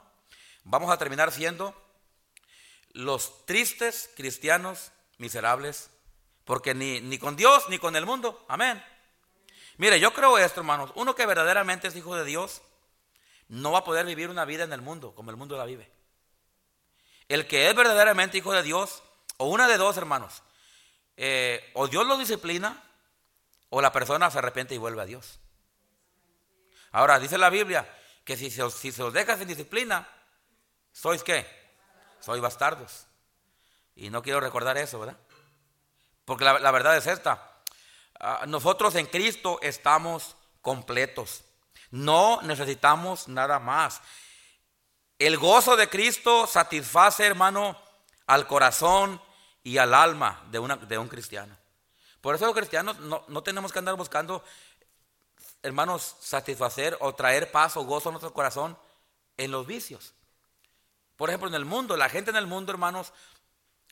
vamos 0.63 0.91
a 0.91 0.97
terminar 0.97 1.31
siendo 1.31 1.75
los 2.91 3.47
tristes 3.47 4.11
cristianos 4.15 4.91
miserables, 5.17 5.89
porque 6.45 6.75
ni, 6.75 7.01
ni 7.01 7.17
con 7.17 7.35
Dios 7.35 7.67
ni 7.67 7.79
con 7.79 7.95
el 7.95 8.05
mundo, 8.05 8.45
amén. 8.47 8.83
Mire, 9.77 9.99
yo 9.99 10.13
creo 10.13 10.37
esto, 10.37 10.59
hermanos, 10.59 10.91
uno 10.93 11.15
que 11.15 11.25
verdaderamente 11.25 11.87
es 11.87 11.95
hijo 11.95 12.15
de 12.15 12.25
Dios, 12.25 12.61
no 13.47 13.71
va 13.71 13.79
a 13.79 13.83
poder 13.83 14.05
vivir 14.05 14.29
una 14.29 14.45
vida 14.45 14.63
en 14.65 14.71
el 14.71 14.83
mundo 14.83 15.15
como 15.15 15.31
el 15.31 15.37
mundo 15.37 15.57
la 15.57 15.65
vive. 15.65 15.89
El 17.27 17.47
que 17.47 17.67
es 17.67 17.75
verdaderamente 17.75 18.37
hijo 18.37 18.53
de 18.53 18.61
Dios, 18.61 19.01
o 19.37 19.47
una 19.47 19.67
de 19.67 19.77
dos 19.77 19.97
hermanos, 19.97 20.43
eh, 21.17 21.71
o 21.73 21.87
Dios 21.87 22.05
lo 22.05 22.19
disciplina, 22.19 22.83
o 23.69 23.81
la 23.81 23.91
persona 23.91 24.31
se 24.31 24.37
arrepiente 24.39 24.75
y 24.75 24.77
vuelve 24.77 25.01
a 25.01 25.05
Dios. 25.05 25.39
Ahora, 26.91 27.19
dice 27.19 27.37
la 27.37 27.49
Biblia 27.49 27.87
que 28.23 28.37
si 28.37 28.49
se 28.51 28.63
os, 28.63 28.73
si 28.73 28.91
se 28.91 29.03
os 29.03 29.13
deja 29.13 29.37
sin 29.37 29.47
disciplina, 29.47 30.07
¿sois 30.91 31.23
qué? 31.23 31.45
Sois 32.19 32.41
bastardos. 32.41 33.05
Y 33.95 34.09
no 34.09 34.21
quiero 34.21 34.39
recordar 34.39 34.77
eso, 34.77 34.99
¿verdad? 34.99 35.17
Porque 36.25 36.45
la, 36.45 36.71
verdad 36.71 36.95
es 36.97 37.07
esta. 37.07 37.63
Ah, 38.19 38.45
nosotros 38.47 38.95
en 38.95 39.07
Cristo 39.07 39.59
estamos 39.61 40.35
completos. 40.61 41.43
No 41.91 42.41
necesitamos 42.43 43.27
nada 43.27 43.59
más. 43.59 44.01
El 45.17 45.37
gozo 45.37 45.75
de 45.75 45.89
Cristo 45.89 46.47
satisface, 46.47 47.25
hermano, 47.25 47.81
al 48.27 48.47
corazón 48.47 49.21
y 49.63 49.79
al 49.79 49.93
alma 49.93 50.43
de, 50.51 50.59
de 50.87 50.97
un 50.97 51.07
cristiano. 51.07 51.57
Por 52.21 52.35
eso 52.35 52.45
los 52.45 52.55
cristianos 52.55 52.99
no, 52.99 53.23
no 53.27 53.43
tenemos 53.43 53.71
que 53.71 53.79
andar 53.79 53.95
buscando, 53.95 54.43
hermanos, 55.63 56.15
satisfacer 56.19 56.97
o 56.99 57.15
traer 57.15 57.51
paz 57.51 57.77
o 57.77 57.83
gozo 57.83 58.09
a 58.09 58.11
nuestro 58.11 58.33
corazón 58.33 58.77
en 59.37 59.51
los 59.51 59.65
vicios. 59.65 60.13
Por 61.15 61.29
ejemplo, 61.29 61.49
en 61.49 61.55
el 61.55 61.65
mundo, 61.65 61.97
la 61.97 62.09
gente 62.09 62.31
en 62.31 62.37
el 62.37 62.47
mundo, 62.47 62.71
hermanos, 62.71 63.13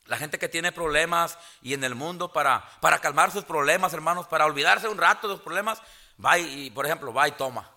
la 0.06 0.16
gente 0.16 0.38
que 0.38 0.48
tiene 0.48 0.72
problemas 0.72 1.38
y 1.60 1.74
en 1.74 1.84
el 1.84 1.94
mundo 1.94 2.32
para, 2.32 2.66
para 2.80 2.98
calmar 2.98 3.30
sus 3.30 3.44
problemas, 3.44 3.92
hermanos, 3.92 4.26
para 4.26 4.46
olvidarse 4.46 4.88
un 4.88 4.98
rato 4.98 5.28
de 5.28 5.34
los 5.34 5.42
problemas, 5.42 5.80
va 6.24 6.38
y, 6.38 6.70
por 6.70 6.86
ejemplo, 6.86 7.12
va 7.12 7.28
y 7.28 7.32
toma. 7.32 7.70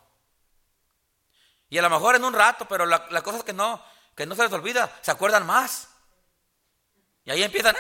Y 1.70 1.78
a 1.78 1.82
lo 1.82 1.90
mejor 1.90 2.16
en 2.16 2.24
un 2.24 2.34
rato, 2.34 2.66
pero 2.68 2.86
la, 2.86 3.06
la 3.10 3.22
cosa 3.22 3.40
es 3.40 3.44
que 3.44 3.54
no, 3.54 3.84
que 4.16 4.26
no 4.26 4.36
se 4.36 4.44
les 4.44 4.54
olvida, 4.54 4.90
se 5.02 5.12
acuerdan 5.12 5.46
más. 5.46 5.90
Y 7.24 7.32
ahí 7.32 7.44
empiezan, 7.44 7.76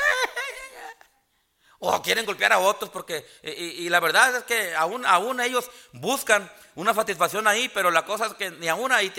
o 1.83 1.99
quieren 2.03 2.27
golpear 2.27 2.53
a 2.53 2.59
otros, 2.59 2.91
porque, 2.91 3.25
y, 3.41 3.89
la 3.89 3.99
verdad 3.99 4.35
es 4.35 4.43
que 4.43 4.75
aún, 4.75 5.03
aún 5.03 5.41
ellos 5.41 5.69
buscan 5.93 6.49
una 6.75 6.93
satisfacción 6.93 7.47
ahí, 7.47 7.69
pero 7.69 7.89
la 7.89 8.05
cosa 8.05 8.27
es 8.27 8.35
que 8.35 8.51
ni 8.51 8.67
aún 8.67 8.91
ahí 8.91 9.11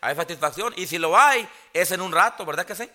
hay 0.00 0.16
satisfacción, 0.16 0.74
y 0.76 0.88
si 0.88 0.98
lo 0.98 1.16
hay, 1.16 1.48
es 1.72 1.92
en 1.92 2.00
un 2.00 2.10
rato, 2.10 2.44
¿verdad 2.44 2.66
que 2.66 2.74
sí? 2.74 2.90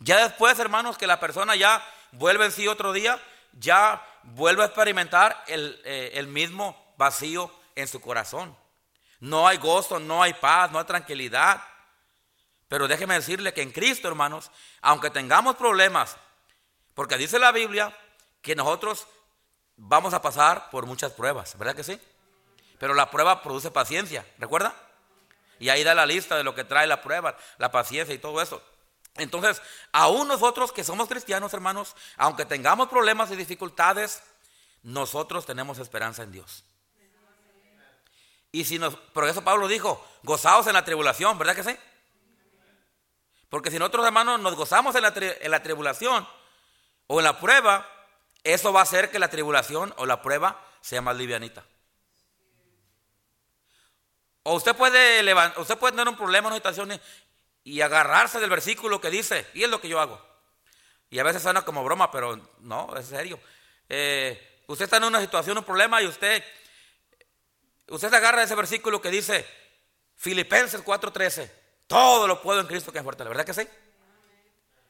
Ya 0.00 0.24
después, 0.24 0.58
hermanos, 0.58 0.98
que 0.98 1.06
la 1.06 1.20
persona 1.20 1.54
ya 1.54 1.84
vuelve 2.10 2.46
en 2.46 2.50
sí 2.50 2.66
otro 2.66 2.92
día, 2.92 3.22
ya 3.52 4.04
vuelve 4.24 4.64
a 4.64 4.66
experimentar 4.66 5.44
el, 5.46 5.80
eh, 5.84 6.10
el 6.14 6.26
mismo 6.26 6.94
vacío 6.98 7.48
en 7.76 7.86
su 7.86 8.00
corazón. 8.00 8.56
No 9.20 9.46
hay 9.46 9.58
gozo, 9.58 10.00
no 10.00 10.20
hay 10.20 10.34
paz, 10.34 10.72
no 10.72 10.80
hay 10.80 10.84
tranquilidad. 10.84 11.62
Pero 12.66 12.88
déjeme 12.88 13.14
decirle 13.14 13.54
que 13.54 13.62
en 13.62 13.70
Cristo, 13.70 14.08
hermanos, 14.08 14.50
aunque 14.80 15.10
tengamos 15.10 15.54
problemas, 15.54 16.16
porque 16.92 17.16
dice 17.16 17.38
la 17.38 17.52
Biblia 17.52 17.96
que 18.46 18.54
nosotros 18.54 19.08
vamos 19.74 20.14
a 20.14 20.22
pasar 20.22 20.70
por 20.70 20.86
muchas 20.86 21.10
pruebas, 21.10 21.58
¿verdad 21.58 21.74
que 21.74 21.82
sí? 21.82 22.00
Pero 22.78 22.94
la 22.94 23.10
prueba 23.10 23.42
produce 23.42 23.72
paciencia, 23.72 24.24
¿recuerda? 24.38 24.72
Y 25.58 25.68
ahí 25.68 25.82
da 25.82 25.96
la 25.96 26.06
lista 26.06 26.36
de 26.36 26.44
lo 26.44 26.54
que 26.54 26.62
trae 26.62 26.86
la 26.86 27.02
prueba, 27.02 27.36
la 27.58 27.72
paciencia 27.72 28.14
y 28.14 28.18
todo 28.18 28.40
eso. 28.40 28.62
Entonces, 29.16 29.60
aún 29.90 30.28
nosotros 30.28 30.70
que 30.70 30.84
somos 30.84 31.08
cristianos, 31.08 31.54
hermanos, 31.54 31.96
aunque 32.16 32.44
tengamos 32.44 32.88
problemas 32.88 33.32
y 33.32 33.36
dificultades, 33.36 34.22
nosotros 34.84 35.44
tenemos 35.44 35.80
esperanza 35.80 36.22
en 36.22 36.30
Dios. 36.30 36.62
Y 38.52 38.64
si 38.64 38.78
nos, 38.78 38.94
por 38.94 39.26
eso 39.26 39.42
Pablo 39.42 39.66
dijo, 39.66 40.06
gozaos 40.22 40.68
en 40.68 40.74
la 40.74 40.84
tribulación, 40.84 41.36
¿verdad 41.36 41.56
que 41.56 41.64
sí? 41.64 41.76
Porque 43.48 43.72
si 43.72 43.78
nosotros 43.80 44.06
hermanos 44.06 44.38
nos 44.38 44.54
gozamos 44.54 44.94
en 44.94 45.02
la, 45.02 45.12
en 45.16 45.50
la 45.50 45.64
tribulación 45.64 46.28
o 47.08 47.18
en 47.18 47.24
la 47.24 47.40
prueba, 47.40 47.90
eso 48.52 48.72
va 48.72 48.80
a 48.80 48.84
hacer 48.84 49.10
que 49.10 49.18
la 49.18 49.28
tribulación 49.28 49.94
o 49.96 50.06
la 50.06 50.22
prueba 50.22 50.64
sea 50.80 51.00
más 51.00 51.16
livianita. 51.16 51.64
O 54.42 54.54
usted 54.54 54.76
puede, 54.76 55.22
levantar, 55.22 55.60
usted 55.60 55.76
puede 55.76 55.92
tener 55.92 56.08
un 56.08 56.16
problema, 56.16 56.48
una 56.48 56.56
situación 56.56 57.00
y 57.64 57.80
agarrarse 57.80 58.38
del 58.38 58.50
versículo 58.50 59.00
que 59.00 59.10
dice, 59.10 59.46
y 59.54 59.64
es 59.64 59.70
lo 59.70 59.80
que 59.80 59.88
yo 59.88 60.00
hago. 60.00 60.24
Y 61.10 61.18
a 61.18 61.24
veces 61.24 61.42
suena 61.42 61.62
como 61.62 61.82
broma, 61.82 62.10
pero 62.10 62.40
no, 62.60 62.96
es 62.96 63.06
serio. 63.06 63.40
Eh, 63.88 64.62
usted 64.68 64.84
está 64.84 64.98
en 64.98 65.04
una 65.04 65.20
situación, 65.20 65.58
un 65.58 65.64
problema, 65.64 66.00
y 66.02 66.06
usted 66.06 66.44
Usted 67.88 68.10
se 68.10 68.16
agarra 68.16 68.42
ese 68.42 68.54
versículo 68.54 69.00
que 69.00 69.10
dice 69.10 69.46
Filipenses 70.16 70.82
4:13, 70.82 71.50
todo 71.86 72.26
lo 72.26 72.42
puedo 72.42 72.60
en 72.60 72.66
Cristo 72.66 72.92
que 72.92 72.98
es 72.98 73.04
fuerte, 73.04 73.22
¿la 73.22 73.30
verdad 73.30 73.44
que 73.44 73.54
sí? 73.54 73.66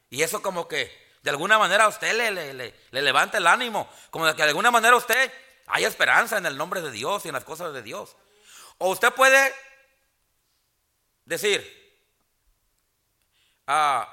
Y 0.09 0.23
eso 0.23 0.40
como 0.40 0.66
que 0.66 1.06
de 1.27 1.31
alguna 1.31 1.59
manera 1.59 1.87
a 1.87 1.89
usted 1.89 2.17
le, 2.17 2.55
le, 2.55 3.03
levanta 3.03 3.39
el 3.39 3.49
ánimo, 3.49 3.91
como 4.11 4.27
de 4.27 4.37
que 4.37 4.43
de 4.43 4.49
alguna 4.51 4.71
manera 4.71 4.95
usted 4.95 5.33
hay 5.67 5.85
esperanza 5.85 6.39
en 6.39 6.47
el 6.47 6.57
nombre 6.57 6.81
de 6.81 6.93
Dios 6.93 7.25
y 7.25 7.29
en 7.31 7.35
las 7.35 7.43
cosas 7.43 7.73
de 7.73 7.83
Dios. 7.83 8.15
O 8.79 8.91
usted 8.91 9.12
puede 9.12 9.53
decir, 11.25 11.67
ah, 13.67 14.09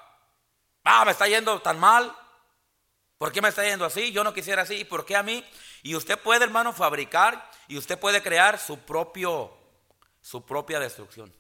ah, 0.84 1.06
me 1.06 1.12
está 1.12 1.28
yendo 1.28 1.62
tan 1.62 1.80
mal, 1.80 2.18
¿por 3.20 3.32
qué 3.32 3.44
me 3.44 3.50
está 3.50 3.64
yendo 3.64 3.86
así? 3.86 4.12
Yo 4.12 4.24
no 4.24 4.34
quisiera 4.34 4.64
así, 4.64 4.78
¿y 4.78 4.84
por 4.84 5.06
qué 5.06 5.16
a 5.16 5.22
mí? 5.22 5.48
Y 5.84 5.94
usted 5.94 6.18
puede, 6.18 6.46
hermano, 6.46 6.74
fabricar 6.74 7.48
y 7.68 7.78
usted 7.78 8.00
puede 8.00 8.24
crear 8.24 8.58
su, 8.58 8.80
propio, 8.80 9.56
su 10.20 10.44
propia 10.48 10.80
destrucción. 10.80 11.32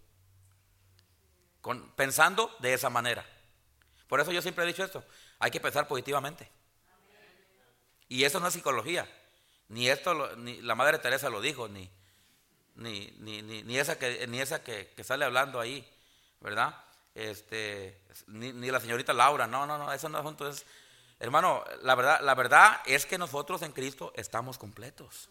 Pensando 1.95 2.55
de 2.59 2.75
esa 2.75 2.91
manera. 2.91 3.25
Por 4.07 4.19
eso 4.19 4.31
yo 4.31 4.43
siempre 4.43 4.63
he 4.63 4.67
dicho 4.67 4.83
esto, 4.83 5.03
hay 5.43 5.51
que 5.51 5.59
pensar 5.59 5.89
positivamente. 5.89 6.49
Y 8.07 8.23
eso 8.23 8.39
no 8.39 8.47
es 8.47 8.53
psicología. 8.53 9.09
Ni 9.67 9.89
esto, 9.89 10.37
ni 10.37 10.61
la 10.61 10.73
Madre 10.73 10.99
Teresa 10.99 11.29
lo 11.29 11.41
dijo, 11.41 11.67
ni, 11.67 11.89
ni, 12.75 13.13
ni, 13.17 13.41
ni 13.41 13.77
esa, 13.77 13.99
que, 13.99 14.25
ni 14.27 14.39
esa 14.39 14.63
que, 14.63 14.93
sale 15.03 15.25
hablando 15.25 15.59
ahí, 15.59 15.85
¿verdad? 16.39 16.73
Este, 17.13 18.01
ni, 18.27 18.71
la 18.71 18.79
señorita 18.79 19.11
Laura, 19.11 19.45
no, 19.45 19.65
no, 19.65 19.77
no, 19.77 19.91
eso 19.91 20.07
no 20.07 20.19
es 20.19 20.23
junto. 20.23 20.47
Es, 20.47 20.65
hermano, 21.19 21.65
la 21.81 21.95
verdad, 21.95 22.21
la 22.21 22.35
verdad 22.35 22.81
es 22.85 23.05
que 23.05 23.17
nosotros 23.17 23.63
en 23.63 23.73
Cristo 23.73 24.13
estamos 24.15 24.57
completos. 24.57 25.29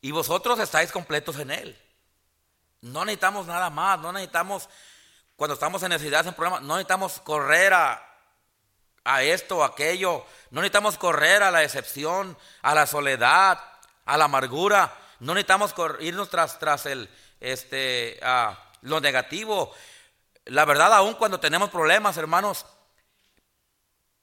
Y 0.00 0.12
vosotros 0.12 0.58
estáis 0.60 0.90
completos 0.90 1.38
en 1.40 1.50
Él. 1.50 1.78
No 2.80 3.04
necesitamos 3.04 3.46
nada 3.46 3.68
más, 3.68 4.00
no 4.00 4.12
necesitamos, 4.12 4.66
cuando 5.36 5.54
estamos 5.54 5.82
en 5.82 5.90
necesidades, 5.90 6.26
en 6.26 6.34
problemas, 6.34 6.62
no 6.62 6.74
necesitamos 6.74 7.20
correr 7.20 7.72
a, 7.72 8.02
a 9.04 9.22
esto 9.22 9.58
o 9.58 9.64
aquello, 9.64 10.24
no 10.50 10.60
necesitamos 10.60 10.96
correr 10.96 11.42
a 11.42 11.50
la 11.50 11.60
decepción, 11.60 12.36
a 12.62 12.74
la 12.74 12.86
soledad, 12.86 13.60
a 14.04 14.16
la 14.16 14.24
amargura, 14.24 14.96
no 15.20 15.34
necesitamos 15.34 15.74
irnos 16.00 16.30
tras, 16.30 16.58
tras 16.58 16.86
el, 16.86 17.08
este, 17.40 18.18
a 18.22 18.72
lo 18.82 19.00
negativo. 19.00 19.72
La 20.46 20.64
verdad, 20.64 20.92
aún 20.92 21.14
cuando 21.14 21.40
tenemos 21.40 21.70
problemas, 21.70 22.16
hermanos, 22.16 22.66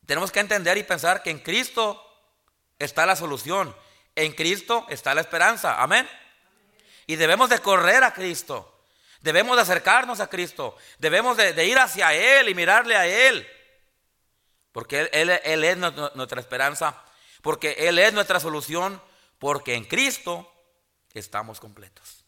tenemos 0.05 0.31
que 0.31 0.39
entender 0.39 0.77
y 0.77 0.83
pensar 0.83 1.23
que 1.23 1.29
en 1.29 1.39
Cristo 1.39 2.01
está 2.79 3.05
la 3.05 3.15
solución. 3.15 3.75
En 4.15 4.33
Cristo 4.33 4.85
está 4.89 5.15
la 5.15 5.21
esperanza. 5.21 5.81
Amén. 5.81 6.07
Y 7.07 7.15
debemos 7.15 7.49
de 7.49 7.59
correr 7.59 8.03
a 8.03 8.13
Cristo. 8.13 8.80
Debemos 9.21 9.55
de 9.55 9.61
acercarnos 9.61 10.19
a 10.19 10.27
Cristo. 10.27 10.75
Debemos 10.97 11.37
de, 11.37 11.65
ir 11.65 11.77
hacia 11.77 12.13
Él 12.13 12.49
y 12.49 12.55
mirarle 12.55 12.95
a 12.95 13.05
Él. 13.05 13.47
Porque 14.71 15.09
él, 15.11 15.29
él, 15.43 15.63
es 15.63 15.77
nuestra 15.77 16.39
esperanza. 16.39 17.01
Porque 17.41 17.75
Él 17.77 17.99
es 17.99 18.13
nuestra 18.13 18.39
solución. 18.39 19.01
Porque 19.37 19.75
en 19.75 19.85
Cristo 19.85 20.51
estamos 21.13 21.59
completos. 21.59 22.25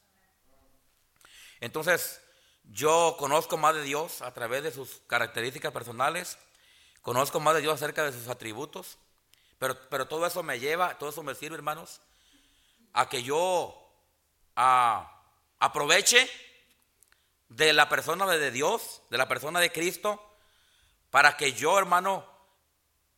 Entonces, 1.62 2.22
yo 2.66 3.16
conozco 3.18 3.58
más 3.58 3.76
de 3.76 3.84
Dios 3.84 4.22
a 4.22 4.34
través 4.34 4.64
de 4.64 4.72
sus 4.72 5.02
características 5.08 5.72
personales. 5.72 6.38
Conozco 7.02 7.40
más 7.40 7.56
de 7.56 7.62
Dios 7.62 7.76
acerca 7.76 8.04
de 8.04 8.12
sus 8.12 8.28
atributos. 8.28 8.98
Pero, 9.58 10.08
todo 10.08 10.28
eso 10.28 10.44
me 10.44 10.60
lleva, 10.60 10.98
todo 10.98 11.10
eso 11.10 11.24
me 11.24 11.36
sirve, 11.36 11.56
hermanos, 11.56 12.02
a 12.92 13.08
que 13.08 13.24
yo 13.24 13.80
aproveche 14.56 16.30
de 17.56 17.74
la 17.74 17.90
persona 17.90 18.26
de 18.28 18.52
Dios, 18.52 19.02
de 19.10 19.18
la 19.18 19.28
persona 19.28 19.60
de 19.60 19.72
Cristo, 19.72 20.22
para 21.10 21.38
que 21.38 21.54
yo, 21.54 21.78
hermano, 21.78 22.26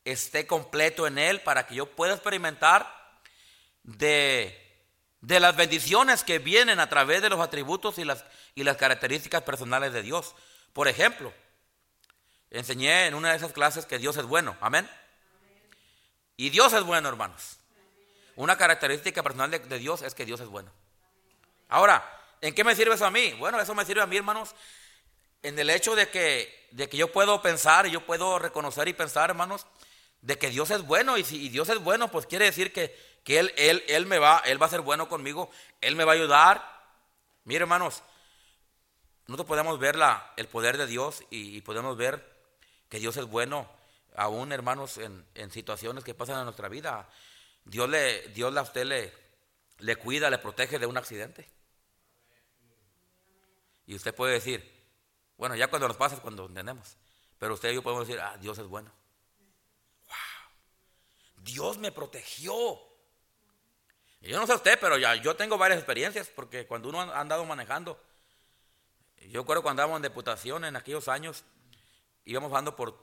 esté 0.04 0.46
completo 0.46 1.08
en 1.08 1.18
Él, 1.18 1.42
para 1.42 1.66
que 1.66 1.76
yo 1.76 1.86
pueda 1.96 2.14
experimentar 2.14 3.22
de, 3.84 4.66
de 5.22 5.40
las 5.40 5.56
bendiciones 5.56 6.24
que 6.24 6.40
vienen 6.40 6.80
a 6.80 6.90
través 6.90 7.22
de 7.22 7.30
los 7.30 7.40
atributos 7.40 7.98
y 7.98 8.04
las, 8.04 8.26
y 8.54 8.64
las 8.64 8.78
características 8.78 9.44
personales 9.44 9.94
de 9.94 10.02
Dios. 10.02 10.36
Por 10.74 10.88
ejemplo, 10.88 11.34
enseñé 12.52 13.08
en 13.08 13.16
una 13.16 13.32
de 13.32 13.38
esas 13.38 13.54
clases 13.54 13.86
que 13.86 13.98
Dios 13.98 14.18
es 14.18 14.26
bueno. 14.26 14.58
Amén. 14.62 14.90
Y 16.38 16.50
Dios 16.50 16.74
es 16.74 16.84
bueno, 16.84 17.08
hermanos. 17.08 17.58
Una 18.36 18.58
característica 18.58 19.24
personal 19.24 19.50
de, 19.50 19.80
Dios 19.80 20.02
es 20.02 20.14
que 20.14 20.26
Dios 20.26 20.42
es 20.42 20.48
bueno. 20.48 20.70
Ahora, 21.70 22.04
¿en 22.46 22.54
qué 22.54 22.64
me 22.64 22.76
sirve 22.76 22.96
eso 22.96 23.06
a 23.06 23.12
mí? 23.12 23.34
Bueno, 23.34 23.60
eso 23.60 23.74
me 23.74 23.86
sirve 23.86 24.02
a 24.02 24.06
mí, 24.06 24.18
hermanos, 24.18 24.56
en 25.42 25.58
el 25.58 25.70
hecho 25.70 25.96
de 25.96 26.10
que, 26.10 26.68
de 26.72 26.88
que 26.88 26.98
yo 26.98 27.12
puedo 27.12 27.42
pensar 27.42 27.88
y 27.88 27.92
yo 27.92 28.06
puedo 28.06 28.40
reconocer 28.40 28.88
y 28.88 28.94
pensar, 28.94 29.30
hermanos, 29.32 29.66
de 30.22 30.38
que 30.38 30.50
Dios 30.50 30.70
es 30.72 30.84
bueno. 30.84 31.18
Y 31.18 31.24
si 31.24 31.50
Dios 31.50 31.70
es 31.70 31.80
bueno, 31.80 32.12
pues 32.12 32.26
quiere 32.26 32.46
decir 32.46 32.72
que, 32.72 32.96
que 33.24 33.40
él, 33.40 33.54
él, 33.58 33.84
él 33.88 34.06
me 34.06 34.20
va, 34.20 34.42
Él 34.46 34.62
va 34.62 34.68
a 34.68 34.70
ser 34.70 34.82
bueno 34.82 35.10
conmigo, 35.10 35.50
Él 35.82 35.96
me 35.96 36.04
va 36.04 36.12
a 36.14 36.16
ayudar. 36.16 36.86
Mire, 37.44 37.62
hermanos, 37.62 38.04
nosotros 39.28 39.48
podemos 39.48 39.80
ver 39.80 39.96
la, 39.96 40.34
el 40.38 40.48
poder 40.48 40.78
de 40.78 40.86
Dios 40.86 41.24
y, 41.32 41.62
podemos 41.62 41.98
ver 41.98 42.24
que 42.90 43.00
Dios 43.00 43.18
es 43.18 43.26
bueno, 43.26 43.68
aún, 44.16 44.52
hermanos, 44.52 45.00
en, 45.00 45.26
en, 45.34 45.50
situaciones 45.50 46.04
que 46.04 46.14
pasan 46.14 46.38
en 46.38 46.46
nuestra 46.46 46.70
vida. 46.70 47.10
Dios, 47.64 47.90
le, 47.90 48.28
Dios 48.30 48.56
a 48.56 48.62
usted 48.62 48.86
le, 48.86 49.12
le 49.80 49.96
cuida, 49.96 50.30
le 50.30 50.38
protege 50.38 50.78
de 50.78 50.86
un 50.86 50.98
accidente. 50.98 51.55
Y 53.88 53.96
usted 53.96 54.14
puede 54.16 54.34
decir, 54.34 54.76
bueno, 55.38 55.56
ya 55.56 55.68
cuando 55.68 55.88
nos 55.88 55.98
pasa 55.98 56.16
es 56.16 56.22
cuando 56.22 56.46
entendemos. 56.46 56.98
Pero 57.38 57.54
usted 57.54 57.72
y 57.72 57.76
yo 57.76 57.84
podemos 57.84 58.08
decir, 58.08 58.22
ah, 58.22 58.38
Dios 58.38 58.58
es 58.58 58.68
bueno. 58.68 58.92
Wow. 60.08 61.44
Dios 61.44 61.78
me 61.78 61.92
protegió. 61.92 62.54
yo 64.22 64.40
no 64.40 64.48
sé 64.48 64.54
usted, 64.54 64.80
pero 64.80 64.98
ya 64.98 65.16
yo 65.16 65.36
tengo 65.36 65.58
varias 65.58 65.80
experiencias 65.80 66.30
porque 66.30 66.66
cuando 66.66 66.90
uno 66.90 67.02
ha 67.02 67.20
andado 67.20 67.46
manejando, 67.46 68.02
yo 69.30 69.42
recuerdo 69.42 69.64
cuando 69.64 69.82
andábamos 69.82 69.98
en 69.98 70.04
deputación 70.04 70.66
en 70.66 70.76
aquellos 70.76 71.08
años, 71.08 71.44
íbamos 72.24 72.50
andando 72.50 72.76
por, 72.76 72.98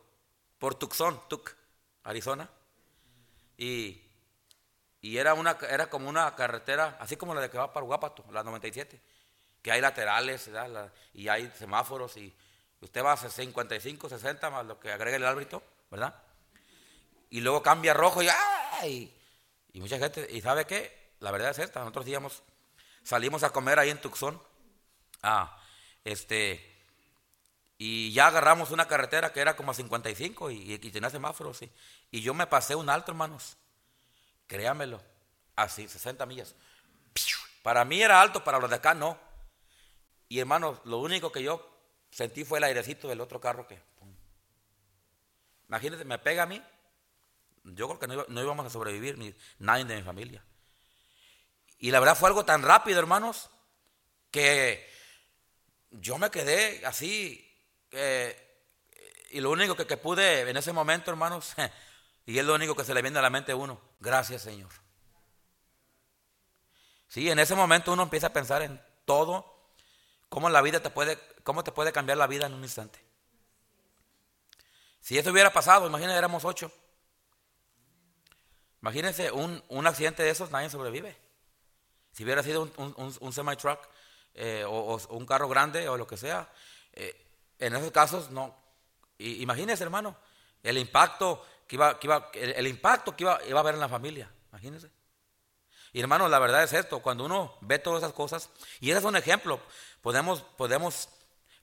por 0.58 0.74
Tucson, 0.74 1.20
Tuc, 1.28 1.54
Arizona, 2.04 2.48
y, 3.56 4.00
y 5.00 5.16
era, 5.18 5.34
una, 5.34 5.58
era 5.68 5.90
como 5.90 6.08
una 6.08 6.34
carretera, 6.34 6.96
así 7.00 7.16
como 7.16 7.34
la 7.34 7.40
de 7.40 7.50
que 7.50 7.58
va 7.58 7.72
para 7.72 7.84
Guapato, 7.84 8.24
la 8.30 8.42
97 8.42 9.00
que 9.62 9.70
hay 9.70 9.80
laterales 9.80 10.50
y 11.14 11.28
hay 11.28 11.50
semáforos 11.58 12.16
y 12.16 12.34
usted 12.80 13.02
va 13.02 13.12
a 13.12 13.16
55, 13.16 14.08
60 14.08 14.50
más 14.50 14.66
lo 14.66 14.78
que 14.78 14.90
agrega 14.90 15.16
el 15.16 15.24
árbitro, 15.24 15.62
¿verdad? 15.90 16.14
Y 17.30 17.40
luego 17.40 17.62
cambia 17.62 17.94
rojo 17.94 18.22
y 18.22 18.28
¡ay! 18.80 19.16
Y 19.72 19.80
mucha 19.80 19.98
gente, 19.98 20.26
¿y 20.30 20.40
sabe 20.40 20.66
qué? 20.66 21.12
La 21.20 21.30
verdad 21.30 21.50
es 21.50 21.58
esta, 21.60 21.80
nosotros 21.80 22.06
íbamos, 22.08 22.42
salimos 23.02 23.44
a 23.44 23.50
comer 23.50 23.78
ahí 23.78 23.90
en 23.90 24.00
Tucson, 24.00 24.42
ah, 25.22 25.56
este, 26.04 26.68
y 27.78 28.12
ya 28.12 28.26
agarramos 28.26 28.72
una 28.72 28.86
carretera 28.86 29.32
que 29.32 29.40
era 29.40 29.54
como 29.54 29.70
a 29.70 29.74
55 29.74 30.50
y, 30.50 30.74
y 30.74 30.78
tenía 30.90 31.08
semáforos, 31.08 31.62
y, 31.62 31.70
y 32.10 32.20
yo 32.20 32.34
me 32.34 32.48
pasé 32.48 32.74
un 32.74 32.90
alto, 32.90 33.12
hermanos, 33.12 33.56
créamelo, 34.48 35.00
así, 35.54 35.88
60 35.88 36.26
millas. 36.26 36.54
Para 37.62 37.84
mí 37.84 38.02
era 38.02 38.20
alto, 38.20 38.42
para 38.42 38.58
los 38.58 38.68
de 38.68 38.76
acá 38.76 38.92
no. 38.94 39.18
Y 40.32 40.40
hermanos, 40.40 40.78
lo 40.84 40.96
único 40.96 41.30
que 41.30 41.42
yo 41.42 41.60
sentí 42.10 42.42
fue 42.42 42.56
el 42.56 42.64
airecito 42.64 43.06
del 43.06 43.20
otro 43.20 43.38
carro 43.38 43.68
que... 43.68 43.78
Imagínense, 45.68 46.06
me 46.06 46.18
pega 46.18 46.44
a 46.44 46.46
mí. 46.46 46.62
Yo 47.64 47.86
creo 47.86 47.98
que 47.98 48.06
no, 48.32 48.42
íbamos 48.42 48.64
a 48.64 48.70
sobrevivir, 48.70 49.18
ni 49.18 49.34
nadie 49.58 49.84
de 49.84 49.94
mi 49.94 50.02
familia. 50.02 50.42
Y 51.76 51.90
la 51.90 52.00
verdad 52.00 52.16
fue 52.16 52.30
algo 52.30 52.46
tan 52.46 52.62
rápido, 52.62 52.98
hermanos, 52.98 53.50
que 54.30 54.90
yo 55.90 56.16
me 56.16 56.30
quedé 56.30 56.80
así. 56.86 57.54
y 59.32 59.38
lo 59.38 59.50
único 59.50 59.76
que, 59.76 59.86
que, 59.86 59.98
pude 59.98 60.48
en 60.48 60.56
ese 60.56 60.72
momento, 60.72 61.10
hermanos, 61.10 61.54
y 62.24 62.38
es 62.38 62.44
lo 62.46 62.54
único 62.54 62.74
que 62.74 62.84
se 62.84 62.94
le 62.94 63.02
viene 63.02 63.18
a 63.18 63.22
la 63.22 63.28
mente 63.28 63.52
a 63.52 63.56
uno, 63.56 63.82
gracias 64.00 64.40
Señor. 64.40 64.72
Sí, 67.06 67.28
en 67.28 67.38
ese 67.38 67.54
momento 67.54 67.92
uno 67.92 68.04
empieza 68.04 68.28
a 68.28 68.32
pensar 68.32 68.62
en 68.62 68.80
todo 69.04 69.51
¿Cómo 70.32 70.48
la 70.48 70.62
vida 70.62 70.80
te 70.80 70.88
puede, 70.88 71.18
cómo 71.42 71.62
te 71.62 71.72
puede 71.72 71.92
cambiar 71.92 72.16
la 72.16 72.26
vida 72.26 72.46
en 72.46 72.54
un 72.54 72.62
instante? 72.62 72.98
Si 74.98 75.18
eso 75.18 75.30
hubiera 75.30 75.52
pasado, 75.52 75.86
imagínense, 75.86 76.16
éramos 76.16 76.46
ocho. 76.46 76.72
Imagínense 78.80 79.30
un, 79.30 79.62
un, 79.68 79.86
accidente 79.86 80.22
de 80.22 80.30
esos, 80.30 80.50
nadie 80.50 80.70
sobrevive. 80.70 81.14
Si 82.12 82.24
hubiera 82.24 82.42
sido 82.42 82.62
un, 82.62 83.16
un, 83.20 83.32
semi-truck 83.34 83.86
eh, 84.32 84.64
o, 84.66 84.98
un 85.10 85.26
carro 85.26 85.50
grande 85.50 85.86
o 85.90 85.98
lo 85.98 86.06
que 86.06 86.16
sea, 86.16 86.50
eh, 86.94 87.14
en 87.58 87.76
esos 87.76 87.90
casos 87.90 88.30
no. 88.30 88.56
imagínense, 89.18 89.84
hermano, 89.84 90.16
el 90.62 90.78
impacto 90.78 91.44
que 91.68 91.76
iba, 91.76 92.00
que 92.00 92.06
iba, 92.06 92.30
el, 92.32 92.66
impacto 92.66 93.14
que 93.14 93.24
iba, 93.24 93.38
iba, 93.46 93.58
a 93.58 93.60
haber 93.60 93.74
en 93.74 93.80
la 93.80 93.88
familia. 93.90 94.32
Imagínense. 94.48 94.90
Y 95.92 96.00
hermano, 96.00 96.28
la 96.28 96.38
verdad 96.38 96.62
es 96.62 96.72
esto, 96.72 97.00
cuando 97.00 97.24
uno 97.24 97.54
ve 97.60 97.78
todas 97.78 98.02
esas 98.02 98.14
cosas, 98.14 98.48
y 98.80 98.90
ese 98.90 99.00
es 99.00 99.04
un 99.04 99.16
ejemplo, 99.16 99.60
podemos, 100.00 100.40
podemos, 100.56 101.08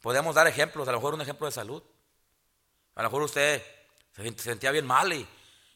podemos 0.02 0.36
dar 0.36 0.48
ejemplos, 0.48 0.88
a 0.88 0.92
lo 0.92 1.00
mejor 1.00 1.16
un 1.16 1.22
ejemplo 1.22 1.48
de 1.48 1.52
salud. 1.52 1.82
A 2.96 3.02
lo 3.02 3.10
mejor 3.10 3.24
usted 3.24 3.64
se 4.16 4.34
sentía 4.38 4.72
bien 4.72 4.86
mal 4.86 5.12
y, 5.14 5.28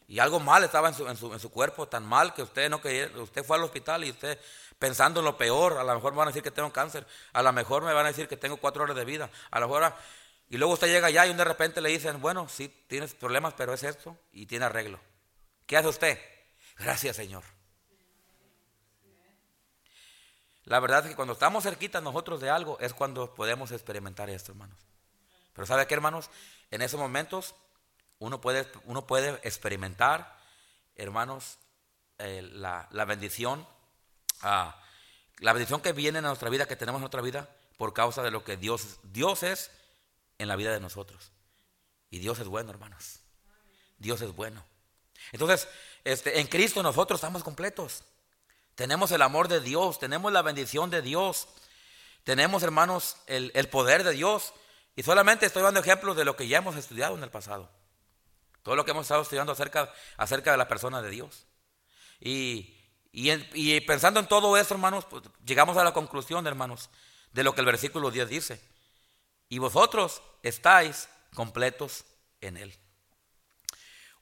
y 0.08 0.20
algo 0.20 0.40
mal 0.40 0.64
estaba 0.64 0.90
en 0.90 0.94
su, 0.94 1.08
en, 1.08 1.18
su, 1.18 1.34
en 1.34 1.40
su, 1.40 1.50
cuerpo, 1.50 1.88
tan 1.88 2.06
mal 2.06 2.34
que 2.34 2.44
usted 2.44 2.70
no 2.70 2.82
quería, 2.82 3.10
usted 3.16 3.44
fue 3.44 3.58
al 3.58 3.64
hospital 3.64 4.04
y 4.04 4.12
usted 4.12 4.40
pensando 4.78 5.22
en 5.22 5.26
lo 5.26 5.38
peor, 5.38 5.78
a 5.78 5.84
lo 5.84 5.96
mejor 5.96 6.12
me 6.12 6.18
van 6.18 6.28
a 6.28 6.32
decir 6.32 6.44
que 6.44 6.52
tengo 6.52 6.72
cáncer, 6.72 7.08
a 7.32 7.42
lo 7.42 7.54
mejor 7.54 7.84
me 7.84 7.94
van 7.94 8.06
a 8.06 8.10
decir 8.10 8.28
que 8.28 8.38
tengo 8.38 8.58
cuatro 8.58 8.84
horas 8.84 8.96
de 8.96 9.06
vida, 9.06 9.30
a 9.50 9.60
lo 9.60 9.68
mejor, 9.68 9.94
y 10.50 10.58
luego 10.58 10.74
usted 10.74 10.88
llega 10.88 11.08
allá 11.08 11.26
y 11.26 11.34
de 11.34 11.44
repente 11.44 11.82
le 11.82 11.90
dicen, 11.90 12.22
bueno, 12.22 12.48
sí, 12.50 12.68
tienes 12.88 13.16
problemas, 13.16 13.54
pero 13.56 13.74
es 13.74 13.82
esto 13.84 14.18
y 14.32 14.46
tiene 14.46 14.66
arreglo. 14.66 15.00
¿Qué 15.66 15.78
hace 15.78 15.88
usted? 15.88 16.20
Gracias, 16.78 17.16
Señor. 17.16 17.44
La 20.66 20.80
verdad 20.80 21.04
es 21.04 21.10
que 21.10 21.16
cuando 21.16 21.34
estamos 21.34 21.64
cerquitas 21.64 22.02
nosotros 22.02 22.40
de 22.42 22.50
algo 22.50 22.80
es 22.80 22.94
cuando 22.94 23.34
podemos 23.36 23.72
experimentar 23.72 24.30
esto, 24.30 24.52
hermanos. 24.52 24.80
Pero 25.54 25.66
¿sabe 25.66 25.86
qué, 25.88 25.94
hermanos? 25.94 26.30
En 26.72 26.82
esos 26.82 27.00
momentos 27.00 27.56
uno 28.20 28.40
puede, 28.40 28.68
uno 28.86 29.06
puede 29.06 29.40
experimentar, 29.44 30.38
hermanos, 30.96 31.58
eh, 32.18 32.42
la, 32.42 32.88
bendición, 33.06 33.68
ah, 34.42 34.82
la 35.40 35.54
bendición 35.54 35.82
que 35.82 35.92
viene 35.92 36.20
en 36.20 36.26
nuestra 36.26 36.50
vida, 36.50 36.66
que 36.66 36.76
tenemos 36.76 37.00
en 37.00 37.04
nuestra 37.04 37.22
vida, 37.22 37.50
por 37.78 37.94
causa 37.94 38.24
de 38.24 38.32
lo 38.32 38.44
que 38.44 38.56
Dios, 38.56 39.00
Dios 39.04 39.44
es 39.44 39.72
en 40.38 40.48
la 40.48 40.56
vida 40.56 40.72
de 40.72 40.80
nosotros. 40.80 41.32
Y 42.10 42.20
Dios 42.20 42.40
es 42.40 42.48
bueno, 42.48 42.70
hermanos. 42.70 43.20
Dios 43.98 44.22
es 44.22 44.34
bueno. 44.36 44.64
Entonces, 45.32 45.68
este, 46.04 46.40
en 46.40 46.48
Cristo 46.48 46.84
nosotros 46.84 47.20
estamos 47.20 47.44
completos. 47.44 48.04
Tenemos 48.76 49.12
el 49.12 49.22
amor 49.22 49.48
de 49.48 49.60
Dios, 49.62 50.00
tenemos 50.00 50.32
la 50.32 50.42
bendición 50.42 50.90
de 50.90 51.02
Dios, 51.02 51.48
tenemos, 52.24 52.64
hermanos, 52.64 53.18
el, 53.28 53.52
poder 53.70 54.04
de 54.04 54.12
Dios. 54.12 54.54
Y 54.96 55.04
solamente 55.04 55.46
estoy 55.46 55.64
dando 55.64 55.80
ejemplos 55.80 56.16
de 56.16 56.26
lo 56.26 56.36
que 56.36 56.48
ya 56.48 56.58
hemos 56.58 56.76
estudiado 56.76 57.16
en 57.16 57.24
el 57.24 57.30
pasado. 57.30 57.70
Todo 58.64 58.76
lo 58.76 58.86
que 58.86 58.92
hemos 58.92 59.04
estado 59.04 59.22
estudiando 59.22 59.52
acerca, 59.52 59.92
acerca 60.18 60.52
de 60.52 60.58
la 60.58 60.68
persona 60.68 61.02
de 61.02 61.10
Dios. 61.10 61.46
Y, 62.20 62.74
y, 63.12 63.82
pensando 63.82 64.20
en 64.20 64.28
todo 64.28 64.56
eso, 64.58 64.74
hermanos, 64.74 65.06
pues, 65.06 65.24
llegamos 65.46 65.76
a 65.78 65.84
la 65.84 65.94
conclusión, 65.94 66.48
hermanos, 66.48 66.90
de 67.34 67.44
lo 67.44 67.54
que 67.54 67.62
el 67.62 67.66
versículo 67.66 68.10
10 68.10 68.30
dice. 68.30 68.62
Y 69.50 69.60
vosotros 69.60 70.22
estáis 70.42 71.10
completos 71.36 72.06
en 72.40 72.58
Él. 72.58 72.74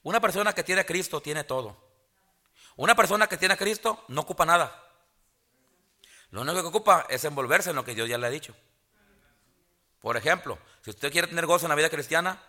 Una 0.02 0.20
persona 0.20 0.52
que 0.52 0.64
tiene 0.64 0.80
a 0.80 0.86
Cristo 0.86 1.20
tiene 1.20 1.44
todo. 1.44 1.91
Una 2.76 2.94
persona 2.94 3.26
que 3.26 3.36
tiene 3.36 3.54
a 3.54 3.56
Cristo 3.56 4.04
no 4.08 4.22
ocupa 4.22 4.46
nada. 4.46 4.82
Lo 6.30 6.40
único 6.40 6.62
que 6.62 6.68
ocupa 6.68 7.06
es 7.08 7.24
envolverse 7.24 7.70
en 7.70 7.76
lo 7.76 7.84
que 7.84 7.94
Dios 7.94 8.08
ya 8.08 8.18
le 8.18 8.26
ha 8.26 8.30
dicho. 8.30 8.54
Por 10.00 10.16
ejemplo, 10.16 10.58
si 10.82 10.90
usted 10.90 11.12
quiere 11.12 11.28
tener 11.28 11.46
gozo 11.46 11.66
en 11.66 11.70
la 11.70 11.74
vida 11.74 11.90
cristiana, 11.90 12.42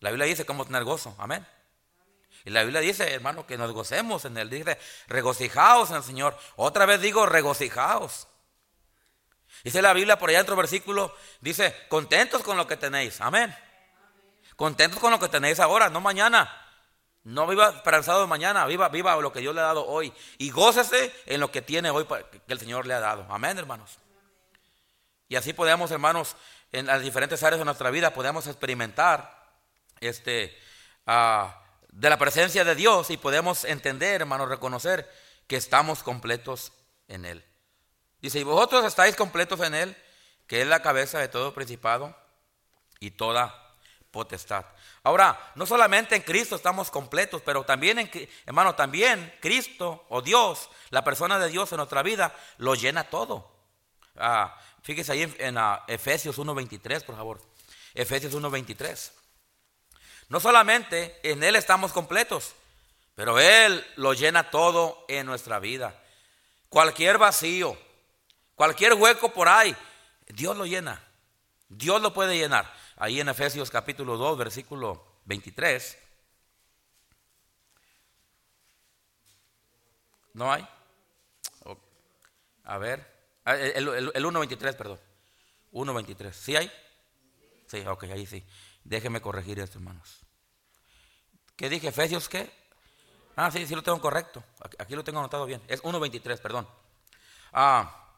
la 0.00 0.10
Biblia 0.10 0.26
dice 0.26 0.46
cómo 0.46 0.64
tener 0.64 0.84
gozo. 0.84 1.14
Amén. 1.18 1.46
Y 2.44 2.50
la 2.50 2.62
Biblia 2.62 2.80
dice, 2.80 3.12
hermano, 3.12 3.46
que 3.46 3.58
nos 3.58 3.72
gocemos 3.72 4.24
en 4.24 4.36
él. 4.38 4.48
Dice, 4.48 4.78
regocijaos 5.08 5.90
en 5.90 5.96
el 5.96 6.02
Señor. 6.02 6.38
Otra 6.56 6.86
vez 6.86 7.00
digo, 7.00 7.26
regocijaos. 7.26 8.28
Dice 9.64 9.82
la 9.82 9.92
Biblia 9.92 10.18
por 10.18 10.30
allá 10.30 10.38
en 10.38 10.44
otro 10.44 10.56
versículo, 10.56 11.14
dice, 11.40 11.74
contentos 11.88 12.42
con 12.42 12.56
lo 12.56 12.66
que 12.66 12.76
tenéis. 12.76 13.20
Amén. 13.20 13.54
Contentos 14.54 15.00
con 15.00 15.10
lo 15.10 15.18
que 15.18 15.28
tenéis 15.28 15.60
ahora, 15.60 15.90
no 15.90 16.00
mañana. 16.00 16.65
No 17.26 17.44
viva 17.48 17.70
esperanzado 17.70 18.20
de 18.20 18.28
mañana, 18.28 18.66
viva, 18.66 18.88
viva 18.88 19.16
lo 19.16 19.32
que 19.32 19.40
Dios 19.40 19.52
le 19.52 19.60
ha 19.60 19.64
dado 19.64 19.84
hoy. 19.84 20.12
Y 20.38 20.50
gócese 20.50 21.12
en 21.26 21.40
lo 21.40 21.50
que 21.50 21.60
tiene 21.60 21.90
hoy 21.90 22.06
que 22.06 22.52
el 22.52 22.60
Señor 22.60 22.86
le 22.86 22.94
ha 22.94 23.00
dado. 23.00 23.26
Amén, 23.28 23.58
hermanos. 23.58 23.98
Y 25.28 25.34
así 25.34 25.52
podemos, 25.52 25.90
hermanos, 25.90 26.36
en 26.70 26.86
las 26.86 27.02
diferentes 27.02 27.42
áreas 27.42 27.58
de 27.58 27.64
nuestra 27.64 27.90
vida, 27.90 28.14
podemos 28.14 28.46
experimentar 28.46 29.44
este, 29.98 30.56
ah, 31.08 31.64
de 31.88 32.10
la 32.10 32.16
presencia 32.16 32.62
de 32.62 32.76
Dios 32.76 33.10
y 33.10 33.16
podemos 33.16 33.64
entender, 33.64 34.20
hermanos, 34.20 34.48
reconocer 34.48 35.12
que 35.48 35.56
estamos 35.56 36.04
completos 36.04 36.72
en 37.08 37.24
Él. 37.24 37.44
Dice, 38.20 38.38
y 38.38 38.44
vosotros 38.44 38.84
estáis 38.84 39.16
completos 39.16 39.58
en 39.62 39.74
Él, 39.74 39.96
que 40.46 40.62
es 40.62 40.68
la 40.68 40.80
cabeza 40.80 41.18
de 41.18 41.26
todo 41.26 41.52
principado 41.52 42.16
y 43.00 43.10
toda 43.10 43.74
potestad. 44.12 44.64
Ahora, 45.06 45.52
no 45.54 45.66
solamente 45.66 46.16
en 46.16 46.22
Cristo 46.22 46.56
estamos 46.56 46.90
completos, 46.90 47.40
pero 47.44 47.62
también, 47.62 48.00
en, 48.00 48.10
hermano, 48.44 48.74
también 48.74 49.32
Cristo 49.40 50.04
o 50.08 50.20
Dios, 50.20 50.68
la 50.90 51.04
persona 51.04 51.38
de 51.38 51.48
Dios 51.48 51.70
en 51.70 51.76
nuestra 51.76 52.02
vida, 52.02 52.34
lo 52.58 52.74
llena 52.74 53.04
todo. 53.04 53.48
Ah, 54.16 54.58
fíjese 54.82 55.12
ahí 55.12 55.22
en, 55.38 55.56
Efesios 55.86 56.40
1.23, 56.40 57.04
por 57.04 57.14
favor. 57.14 57.40
Efesios 57.94 58.34
1.23. 58.34 59.12
No 60.28 60.40
solamente 60.40 61.20
en 61.22 61.44
Él 61.44 61.54
estamos 61.54 61.92
completos, 61.92 62.56
Pero 63.14 63.38
Él 63.38 63.86
lo 63.94 64.12
llena 64.12 64.50
todo 64.50 65.04
en 65.06 65.24
nuestra 65.24 65.60
vida. 65.60 66.02
Cualquier 66.68 67.16
vacío, 67.16 67.78
cualquier 68.56 68.94
hueco 68.94 69.32
por 69.32 69.48
ahí, 69.48 69.76
Dios 70.26 70.56
lo 70.56 70.66
llena. 70.66 71.00
Dios 71.68 72.02
lo 72.02 72.12
puede 72.12 72.36
llenar. 72.36 72.72
Ahí 72.96 73.20
en 73.20 73.28
Efesios 73.28 73.70
capítulo 73.70 74.16
2, 74.16 74.38
versículo 74.38 75.20
23. 75.26 75.98
¿No 80.32 80.52
hay? 80.52 80.66
A 82.64 82.78
ver. 82.78 83.06
Ah, 83.44 83.54
el, 83.56 83.88
el, 83.88 84.12
el 84.14 84.24
1.23, 84.24 84.76
perdón. 84.76 84.98
1.23. 85.72 86.32
¿Sí 86.32 86.56
hay? 86.56 86.72
Sí, 87.66 87.84
ok, 87.86 88.04
ahí 88.04 88.26
sí. 88.26 88.44
Déjeme 88.82 89.20
corregir 89.20 89.58
esto, 89.60 89.78
hermanos. 89.78 90.20
¿Qué 91.54 91.68
dije? 91.68 91.88
¿Efesios 91.88 92.28
qué? 92.28 92.50
Ah, 93.36 93.50
sí, 93.50 93.66
sí 93.66 93.74
lo 93.74 93.82
tengo 93.82 94.00
correcto. 94.00 94.42
Aquí 94.78 94.94
lo 94.94 95.04
tengo 95.04 95.18
anotado 95.18 95.44
bien. 95.44 95.62
Es 95.68 95.82
1.23, 95.82 96.40
perdón. 96.40 96.66
Ah, 97.52 98.14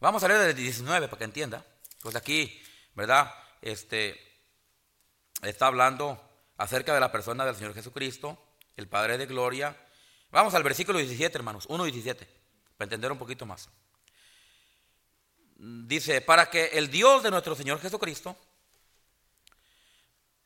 vamos 0.00 0.22
a 0.22 0.28
leer 0.28 0.40
del 0.40 0.56
19 0.56 1.08
para 1.08 1.18
que 1.18 1.24
entienda. 1.24 1.64
Pues 2.02 2.16
aquí, 2.16 2.62
¿verdad? 2.94 3.30
Este 3.60 4.18
está 5.42 5.66
hablando 5.66 6.20
acerca 6.56 6.94
de 6.94 7.00
la 7.00 7.12
persona 7.12 7.44
del 7.44 7.56
Señor 7.56 7.74
Jesucristo, 7.74 8.38
el 8.76 8.88
Padre 8.88 9.18
de 9.18 9.26
Gloria. 9.26 9.76
Vamos 10.30 10.54
al 10.54 10.62
versículo 10.62 10.98
17, 10.98 11.36
hermanos, 11.36 11.68
1.17, 11.68 12.26
para 12.76 12.86
entender 12.86 13.12
un 13.12 13.18
poquito 13.18 13.46
más. 13.46 13.68
Dice, 15.56 16.20
para 16.20 16.48
que 16.48 16.66
el 16.72 16.90
Dios 16.90 17.22
de 17.22 17.30
nuestro 17.30 17.54
Señor 17.54 17.80
Jesucristo, 17.80 18.36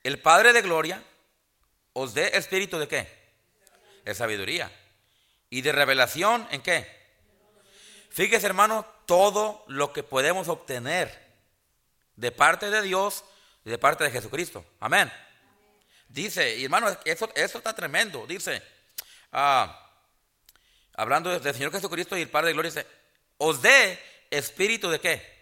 el 0.02 0.20
Padre 0.20 0.52
de 0.52 0.62
Gloria, 0.62 1.02
os 1.92 2.14
dé 2.14 2.36
espíritu 2.36 2.78
de 2.78 2.88
qué? 2.88 3.08
De 4.04 4.14
sabiduría. 4.14 4.70
Y 5.50 5.62
de 5.62 5.70
revelación 5.70 6.48
en 6.50 6.62
qué? 6.62 6.88
Fíjese, 8.10 8.46
hermano, 8.46 8.84
todo 9.06 9.64
lo 9.68 9.92
que 9.92 10.02
podemos 10.02 10.48
obtener 10.48 11.23
de 12.16 12.32
parte 12.32 12.70
de 12.70 12.82
Dios 12.82 13.24
y 13.64 13.70
de 13.70 13.78
parte 13.78 14.04
de 14.04 14.10
Jesucristo. 14.10 14.64
Amén. 14.80 15.12
Dice, 16.08 16.56
y 16.56 16.64
hermano, 16.64 16.96
eso, 17.04 17.28
eso 17.34 17.58
está 17.58 17.74
tremendo. 17.74 18.26
Dice, 18.26 18.62
ah, 19.32 19.90
hablando 20.94 21.30
del 21.38 21.54
Señor 21.54 21.72
Jesucristo 21.72 22.16
y 22.16 22.22
el 22.22 22.30
Padre 22.30 22.48
de 22.48 22.52
Gloria, 22.52 22.70
dice, 22.70 22.86
os 23.38 23.60
dé 23.62 24.00
espíritu 24.30 24.90
de 24.90 25.00
qué? 25.00 25.34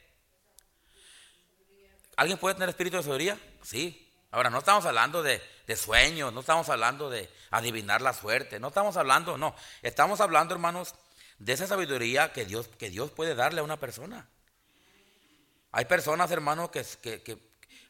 ¿Alguien 2.16 2.38
puede 2.38 2.54
tener 2.54 2.68
espíritu 2.68 2.96
de 2.96 3.02
sabiduría? 3.02 3.38
Sí. 3.62 4.10
Ahora, 4.30 4.48
no 4.48 4.60
estamos 4.60 4.86
hablando 4.86 5.22
de, 5.22 5.42
de, 5.66 5.76
sueños, 5.76 6.32
no 6.32 6.40
estamos 6.40 6.68
hablando 6.70 7.10
de 7.10 7.28
adivinar 7.50 8.00
la 8.00 8.14
suerte, 8.14 8.58
no 8.58 8.68
estamos 8.68 8.96
hablando, 8.96 9.36
no. 9.36 9.54
Estamos 9.82 10.20
hablando, 10.22 10.54
hermanos, 10.54 10.94
de 11.38 11.52
esa 11.52 11.66
sabiduría 11.66 12.32
que 12.32 12.46
Dios, 12.46 12.68
que 12.78 12.88
Dios 12.88 13.10
puede 13.10 13.34
darle 13.34 13.60
a 13.60 13.64
una 13.64 13.78
persona. 13.78 14.26
Hay 15.72 15.86
personas, 15.86 16.30
hermanos, 16.30 16.70
que, 16.70 16.84
que, 17.00 17.38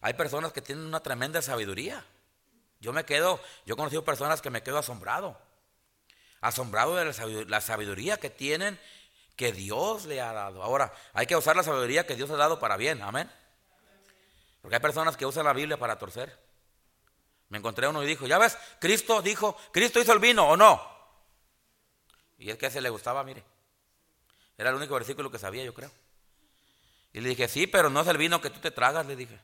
hay 0.01 0.14
personas 0.14 0.53
que 0.53 0.62
tienen 0.62 0.87
una 0.87 1.01
tremenda 1.01 1.42
sabiduría. 1.42 2.05
Yo 2.81 2.92
me 2.92 3.05
quedo, 3.05 3.40
yo 3.66 3.75
he 3.75 3.77
conocido 3.77 4.05
personas 4.05 4.40
que 4.40 4.51
me 4.51 4.62
quedo 4.62 4.79
asombrado. 4.79 5.38
Asombrado 6.40 6.97
de 6.97 7.45
la 7.47 7.61
sabiduría 7.61 8.16
que 8.16 8.31
tienen 8.31 8.79
que 9.37 9.53
Dios 9.53 10.05
le 10.07 10.21
ha 10.21 10.33
dado. 10.33 10.62
Ahora, 10.62 10.92
hay 11.12 11.27
que 11.27 11.37
usar 11.37 11.57
la 11.57 11.62
sabiduría 11.62 12.07
que 12.07 12.16
Dios 12.16 12.31
ha 12.31 12.37
dado 12.37 12.59
para 12.59 12.77
bien. 12.77 13.03
Amén. 13.03 13.31
Porque 14.61 14.77
hay 14.77 14.83
personas 14.83 15.16
que 15.16 15.27
usan 15.27 15.45
la 15.45 15.53
Biblia 15.53 15.77
para 15.77 15.99
torcer. 15.99 16.38
Me 17.49 17.59
encontré 17.59 17.87
uno 17.87 18.03
y 18.03 18.07
dijo, 18.07 18.27
ya 18.27 18.38
ves, 18.38 18.57
Cristo 18.81 19.21
dijo, 19.23 19.57
Cristo 19.73 20.01
hizo 20.01 20.12
el 20.12 20.21
vino 20.21 20.49
o 20.49 20.57
no. 20.57 20.81
Y 22.38 22.51
es 22.51 22.57
que 22.57 22.66
a 22.66 22.68
ese 22.68 22.81
le 22.81 22.90
gustaba, 22.90 23.23
mire. 23.25 23.45
Era 24.57 24.71
el 24.71 24.77
único 24.77 24.95
versículo 24.95 25.31
que 25.31 25.38
sabía, 25.38 25.64
yo 25.64 25.75
creo. 25.75 25.90
Y 27.12 27.20
le 27.20 27.31
dije, 27.31 27.48
sí, 27.48 27.66
pero 27.66 27.90
no 27.90 28.01
es 28.01 28.09
el 28.09 28.16
vino 28.16 28.40
que 28.40 28.51
tú 28.51 28.61
te 28.61 28.70
tragas, 28.70 29.07
le 29.07 29.16
dije. 29.16 29.38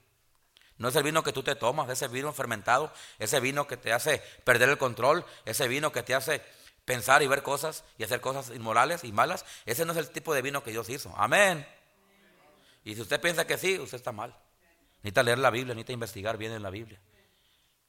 No 0.78 0.88
es 0.88 0.96
el 0.96 1.02
vino 1.02 1.22
que 1.22 1.32
tú 1.32 1.42
te 1.42 1.54
tomas, 1.56 1.90
ese 1.90 2.06
vino 2.08 2.32
fermentado, 2.32 2.92
ese 3.18 3.40
vino 3.40 3.66
que 3.66 3.76
te 3.76 3.92
hace 3.92 4.22
perder 4.44 4.68
el 4.68 4.78
control, 4.78 5.24
ese 5.44 5.66
vino 5.66 5.90
que 5.90 6.02
te 6.02 6.14
hace 6.14 6.40
pensar 6.84 7.22
y 7.22 7.26
ver 7.26 7.42
cosas 7.42 7.84
y 7.98 8.04
hacer 8.04 8.20
cosas 8.20 8.50
inmorales 8.50 9.04
y 9.04 9.12
malas. 9.12 9.44
Ese 9.66 9.84
no 9.84 9.92
es 9.92 9.98
el 9.98 10.10
tipo 10.10 10.32
de 10.32 10.40
vino 10.40 10.62
que 10.62 10.70
Dios 10.70 10.88
hizo. 10.88 11.12
Amén. 11.16 11.66
Y 12.84 12.94
si 12.94 13.02
usted 13.02 13.20
piensa 13.20 13.46
que 13.46 13.58
sí, 13.58 13.78
usted 13.78 13.96
está 13.96 14.12
mal. 14.12 14.34
Necesita 15.02 15.22
leer 15.22 15.38
la 15.38 15.50
Biblia, 15.50 15.74
necesita 15.74 15.92
investigar 15.92 16.36
bien 16.38 16.52
en 16.52 16.62
la 16.62 16.70
Biblia. 16.70 17.00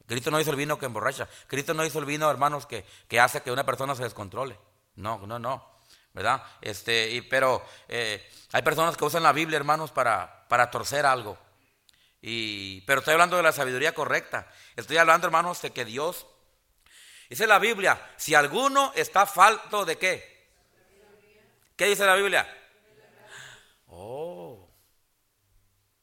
Cristo 0.05 0.31
no 0.31 0.39
hizo 0.41 0.49
el 0.49 0.57
vino 0.57 0.79
que 0.79 0.87
emborracha. 0.87 1.29
Cristo 1.47 1.75
no 1.75 1.85
hizo 1.85 1.99
el 1.99 2.05
vino, 2.05 2.29
hermanos, 2.29 2.65
que, 2.65 2.83
que 3.07 3.19
hace 3.19 3.41
que 3.41 3.51
una 3.51 3.63
persona 3.63 3.95
se 3.95 4.03
descontrole. 4.03 4.59
No, 4.95 5.25
no, 5.27 5.37
no. 5.37 5.78
¿Verdad? 6.13 6.43
Este, 6.61 7.09
y, 7.11 7.21
pero 7.21 7.65
eh, 7.87 8.27
hay 8.51 8.61
personas 8.61 8.97
que 8.97 9.05
usan 9.05 9.23
la 9.23 9.33
Biblia, 9.33 9.57
hermanos, 9.57 9.91
para, 9.91 10.47
para 10.47 10.71
torcer 10.71 11.05
algo. 11.05 11.37
Y, 12.21 12.81
pero 12.81 12.99
estoy 12.99 13.13
hablando 13.13 13.37
de 13.37 13.43
la 13.43 13.51
sabiduría 13.51 13.93
correcta. 13.93 14.51
Estoy 14.75 14.97
hablando, 14.97 15.27
hermanos, 15.27 15.61
de 15.61 15.71
que 15.71 15.85
Dios, 15.85 16.25
dice 17.29 17.47
la 17.47 17.59
Biblia, 17.59 17.99
si 18.17 18.35
alguno 18.35 18.91
está 18.95 19.25
falto 19.25 19.85
de 19.85 19.97
qué. 19.97 20.39
¿Qué 21.75 21.85
dice 21.85 22.05
la 22.05 22.15
Biblia? 22.15 22.47
Oh, 23.87 24.69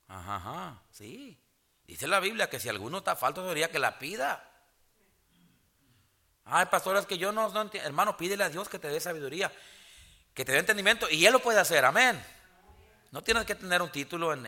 ajá, 0.09 0.37
ajá, 0.37 0.83
sí. 0.91 1.39
Dice 1.85 2.09
la 2.09 2.19
Biblia 2.19 2.49
que 2.49 2.59
si 2.59 2.69
alguno 2.69 2.99
está 2.99 3.15
falto, 3.15 3.43
debería 3.43 3.71
que 3.71 3.79
la 3.79 3.99
pida. 3.99 4.51
Ay, 6.45 6.67
pastor, 6.67 6.97
es 6.97 7.07
que 7.07 7.19
yo 7.19 7.31
no, 7.31 7.49
no 7.51 7.63
entiendo. 7.63 7.87
Hermano, 7.87 8.17
pídele 8.17 8.45
a 8.45 8.49
Dios 8.49 8.69
que 8.69 8.79
te 8.79 8.89
dé 8.89 9.01
sabiduría 9.01 9.53
que 10.37 10.45
te 10.45 10.53
dé 10.53 10.59
entendimiento 10.59 11.09
y 11.09 11.25
Él 11.25 11.33
lo 11.33 11.41
puede 11.41 11.59
hacer, 11.59 11.87
amén. 11.87 12.23
No 13.11 13.23
tienes 13.23 13.47
que 13.47 13.55
tener 13.55 13.81
un 13.81 13.91
título 13.91 14.35
en, 14.35 14.47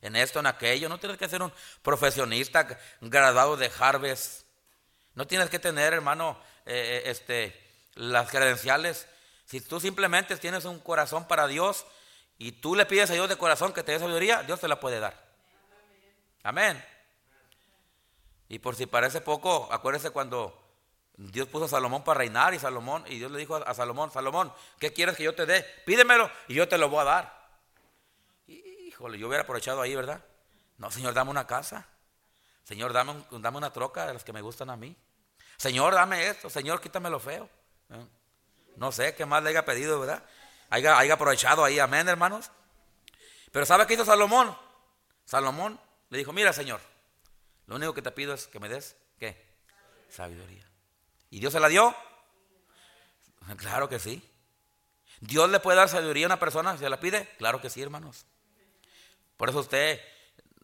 en, 0.00 0.16
esto, 0.16 0.40
en 0.40 0.46
aquello, 0.46 0.88
no 0.88 0.98
tienes 0.98 1.18
que 1.18 1.28
ser 1.28 1.42
un 1.42 1.52
profesionista 1.82 2.66
graduado 3.02 3.58
de 3.58 3.70
Harvard, 3.78 4.18
no 5.14 5.26
tienes 5.26 5.50
que 5.50 5.58
tener, 5.58 5.92
hermano, 5.92 6.40
eh, 6.64 7.02
eh, 7.04 7.10
este, 7.10 7.54
las 7.96 8.30
credenciales. 8.30 9.06
Si 9.44 9.60
tú 9.60 9.78
simplemente 9.78 10.34
tienes 10.38 10.64
un 10.64 10.80
corazón 10.80 11.28
para 11.28 11.46
Dios 11.46 11.84
y 12.38 12.52
tú 12.52 12.74
le 12.74 12.86
pides 12.86 13.10
a 13.10 13.12
Dios 13.12 13.28
de 13.28 13.36
corazón 13.36 13.74
que 13.74 13.82
te 13.82 13.92
dé 13.92 13.98
sabiduría, 13.98 14.42
Dios 14.42 14.58
te 14.58 14.68
la 14.68 14.80
puede 14.80 15.00
dar. 15.00 15.22
Amén. 16.44 16.82
Y 18.48 18.58
por 18.58 18.74
si 18.74 18.86
parece 18.86 19.20
poco, 19.20 19.68
acuérdese 19.70 20.08
cuando 20.08 20.65
Dios 21.16 21.48
puso 21.48 21.64
a 21.64 21.68
Salomón 21.68 22.04
para 22.04 22.18
reinar 22.18 22.52
y 22.52 22.58
Salomón, 22.58 23.04
y 23.08 23.18
Dios 23.18 23.30
le 23.30 23.38
dijo 23.38 23.56
a 23.56 23.74
Salomón, 23.74 24.10
Salomón, 24.10 24.52
¿qué 24.78 24.92
quieres 24.92 25.16
que 25.16 25.22
yo 25.22 25.34
te 25.34 25.46
dé? 25.46 25.62
Pídemelo 25.86 26.30
y 26.48 26.54
yo 26.54 26.68
te 26.68 26.76
lo 26.76 26.90
voy 26.90 27.00
a 27.00 27.04
dar. 27.04 27.48
Híjole, 28.46 29.18
yo 29.18 29.28
hubiera 29.28 29.42
aprovechado 29.42 29.80
ahí, 29.80 29.94
¿verdad? 29.94 30.22
No, 30.78 30.90
Señor, 30.90 31.14
dame 31.14 31.30
una 31.30 31.46
casa. 31.46 31.86
Señor, 32.64 32.92
dame, 32.92 33.14
dame 33.30 33.58
una 33.58 33.72
troca 33.72 34.06
de 34.06 34.14
las 34.14 34.24
que 34.24 34.32
me 34.32 34.42
gustan 34.42 34.70
a 34.70 34.76
mí. 34.76 34.94
Señor, 35.56 35.94
dame 35.94 36.28
esto. 36.28 36.50
Señor, 36.50 36.80
quítame 36.80 37.08
lo 37.08 37.18
feo. 37.18 37.48
¿Eh? 37.90 38.06
No 38.76 38.92
sé 38.92 39.14
qué 39.14 39.24
más 39.24 39.42
le 39.42 39.50
haya 39.50 39.64
pedido, 39.64 40.00
¿verdad? 40.00 40.22
Haya, 40.68 40.98
haya 40.98 41.14
aprovechado 41.14 41.64
ahí, 41.64 41.78
amén, 41.78 42.08
hermanos. 42.08 42.50
Pero 43.52 43.64
¿sabe 43.64 43.86
qué 43.86 43.94
hizo 43.94 44.04
Salomón? 44.04 44.54
Salomón 45.24 45.80
le 46.10 46.18
dijo, 46.18 46.32
mira, 46.32 46.52
Señor, 46.52 46.80
lo 47.66 47.76
único 47.76 47.94
que 47.94 48.02
te 48.02 48.10
pido 48.10 48.34
es 48.34 48.46
que 48.46 48.60
me 48.60 48.68
des, 48.68 48.96
¿qué? 49.18 49.46
Sabiduría. 50.10 50.66
¿Y 51.30 51.40
Dios 51.40 51.52
se 51.52 51.60
la 51.60 51.68
dio? 51.68 51.94
Claro 53.56 53.88
que 53.88 53.98
sí. 53.98 54.22
¿Dios 55.20 55.48
le 55.50 55.60
puede 55.60 55.78
dar 55.78 55.88
sabiduría 55.88 56.26
a 56.26 56.28
una 56.28 56.40
persona 56.40 56.72
si 56.72 56.80
se 56.80 56.88
la 56.88 57.00
pide? 57.00 57.28
Claro 57.38 57.60
que 57.60 57.70
sí, 57.70 57.82
hermanos. 57.82 58.26
Por 59.36 59.48
eso 59.48 59.60
usted, 59.60 60.00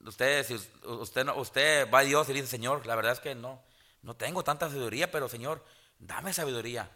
usted, 0.05 0.45
si 0.45 0.55
usted, 0.55 1.29
usted 1.37 1.91
va 1.91 2.01
a 2.01 2.05
Dios 2.05 2.29
y 2.29 2.33
dice, 2.33 2.47
Señor, 2.47 2.87
la 2.87 2.95
verdad 2.97 3.13
es 3.13 3.21
que 3.21 3.35
no, 3.35 3.63
no 4.03 4.15
tengo 4.15 4.45
tanta 4.45 4.69
sabiduría, 4.69 5.11
pero 5.11 5.29
Señor, 5.29 5.65
dame 5.99 6.33
sabiduría. 6.33 6.91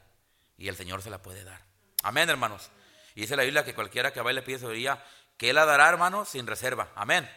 Y 0.59 0.69
el 0.69 0.77
Señor 0.77 1.03
se 1.03 1.11
la 1.11 1.23
puede 1.23 1.45
dar. 1.45 1.63
Amén, 2.03 2.29
hermanos. 2.29 2.71
Y 3.15 3.23
dice 3.23 3.37
la 3.37 3.43
Biblia 3.43 3.65
que 3.65 3.75
cualquiera 3.75 4.13
que 4.13 4.21
va 4.21 4.33
y 4.33 4.35
le 4.35 4.43
pide 4.43 4.59
sabiduría, 4.59 5.03
que 5.37 5.53
la 5.53 5.65
dará, 5.65 5.89
hermanos, 5.89 6.29
sin 6.29 6.47
reserva. 6.47 6.93
Amén. 6.95 7.29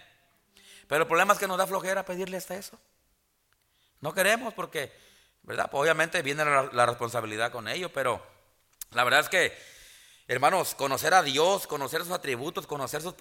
Pero 0.88 1.03
el 1.03 1.07
problema 1.07 1.34
es 1.34 1.39
que 1.39 1.47
nos 1.47 1.57
da 1.57 1.67
flojera 1.67 2.05
pedirle 2.05 2.38
hasta 2.38 2.55
eso. 2.55 2.80
No 4.01 4.13
queremos 4.13 4.53
porque 4.53 4.91
¿verdad? 5.43 5.69
Pues 5.69 5.81
obviamente 5.81 6.21
viene 6.21 6.45
la, 6.45 6.85
responsabilidad 6.85 7.51
con 7.51 7.67
ello, 7.67 7.91
pero 7.91 8.25
la 8.91 9.03
verdad 9.03 9.21
es 9.21 9.29
que, 9.29 9.57
hermanos, 10.27 10.75
conocer 10.75 11.13
a 11.13 11.23
Dios, 11.23 11.67
conocer 11.67 12.01
sus 12.01 12.11
atributos, 12.11 12.67
conocer 12.67 13.01
sus, 13.01 13.15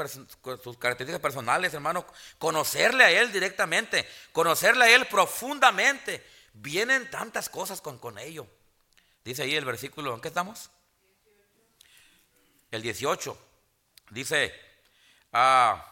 sus 0.63 0.79
características 0.79 1.21
personales, 1.21 1.75
hermanos, 1.75 2.05
conocerle 2.39 3.05
a 3.05 3.11
Él 3.11 3.33
directamente, 3.33 4.07
conocerle 4.33 4.85
a 4.85 4.95
Él 4.95 5.07
profundamente, 5.07 6.25
vienen 6.53 7.11
tantas 7.11 7.49
cosas 7.49 7.81
con, 7.81 7.99
con 7.99 8.19
ello. 8.19 8.47
Dice 9.25 9.43
ahí 9.43 9.55
el 9.55 9.65
versículo, 9.65 10.15
¿en 10.15 10.21
qué 10.21 10.29
estamos? 10.29 10.71
El 12.71 12.83
18. 12.83 13.39
Dice, 14.11 14.55
ah, 15.33 15.85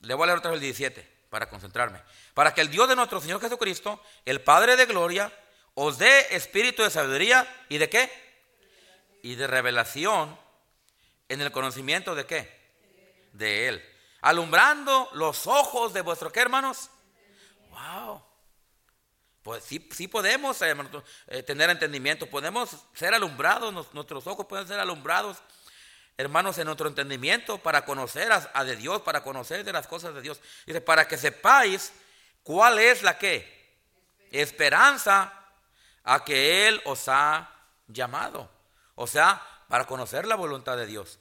le 0.00 0.14
voy 0.14 0.24
a 0.24 0.26
leer 0.26 0.38
otra 0.38 0.50
vez 0.50 0.58
el 0.58 0.62
17 0.62 1.12
para 1.30 1.48
concentrarme. 1.48 2.00
Para 2.34 2.52
que 2.52 2.60
el 2.60 2.70
Dios 2.70 2.88
de 2.88 2.96
nuestro 2.96 3.20
Señor 3.20 3.40
Jesucristo, 3.40 4.02
el 4.26 4.42
Padre 4.42 4.76
de 4.76 4.86
Gloria, 4.86 5.32
os 5.74 5.98
dé 5.98 6.34
espíritu 6.36 6.82
de 6.82 6.90
sabiduría 6.90 7.46
y 7.68 7.78
de 7.78 7.88
qué? 7.88 8.10
Y 9.22 9.36
de 9.36 9.46
revelación 9.46 10.38
en 11.28 11.40
el 11.40 11.50
conocimiento 11.50 12.14
de 12.14 12.26
qué? 12.26 12.60
De 13.32 13.68
Él. 13.68 13.88
Alumbrando 14.20 15.08
los 15.14 15.46
ojos 15.46 15.92
de 15.92 16.02
vuestros, 16.02 16.32
¿qué 16.32 16.40
hermanos? 16.40 16.90
Wow. 17.70 18.22
Pues 19.42 19.64
sí, 19.64 19.88
sí 19.92 20.06
podemos 20.06 20.58
eh, 20.62 21.42
tener 21.42 21.70
entendimiento, 21.70 22.28
podemos 22.28 22.70
ser 22.94 23.14
alumbrados, 23.14 23.92
nuestros 23.92 24.26
ojos 24.26 24.46
pueden 24.46 24.68
ser 24.68 24.78
alumbrados, 24.78 25.38
hermanos, 26.16 26.58
en 26.58 26.66
nuestro 26.66 26.86
entendimiento 26.86 27.58
para 27.58 27.84
conocer 27.84 28.30
a, 28.30 28.64
de 28.64 28.76
Dios, 28.76 29.02
para 29.02 29.24
conocer 29.24 29.64
de 29.64 29.72
las 29.72 29.88
cosas 29.88 30.14
de 30.14 30.20
Dios. 30.20 30.40
Dice, 30.66 30.80
para 30.80 31.08
que 31.08 31.18
sepáis 31.18 31.92
cuál 32.44 32.78
es 32.78 33.02
la 33.02 33.18
que 33.18 33.80
esperanza 34.30 35.41
a 36.04 36.24
que 36.24 36.68
Él 36.68 36.80
os 36.84 37.08
ha 37.08 37.50
llamado. 37.86 38.50
O 38.94 39.06
sea, 39.06 39.42
para 39.68 39.86
conocer 39.86 40.26
la 40.26 40.36
voluntad 40.36 40.76
de 40.76 40.86
Dios. 40.86 41.18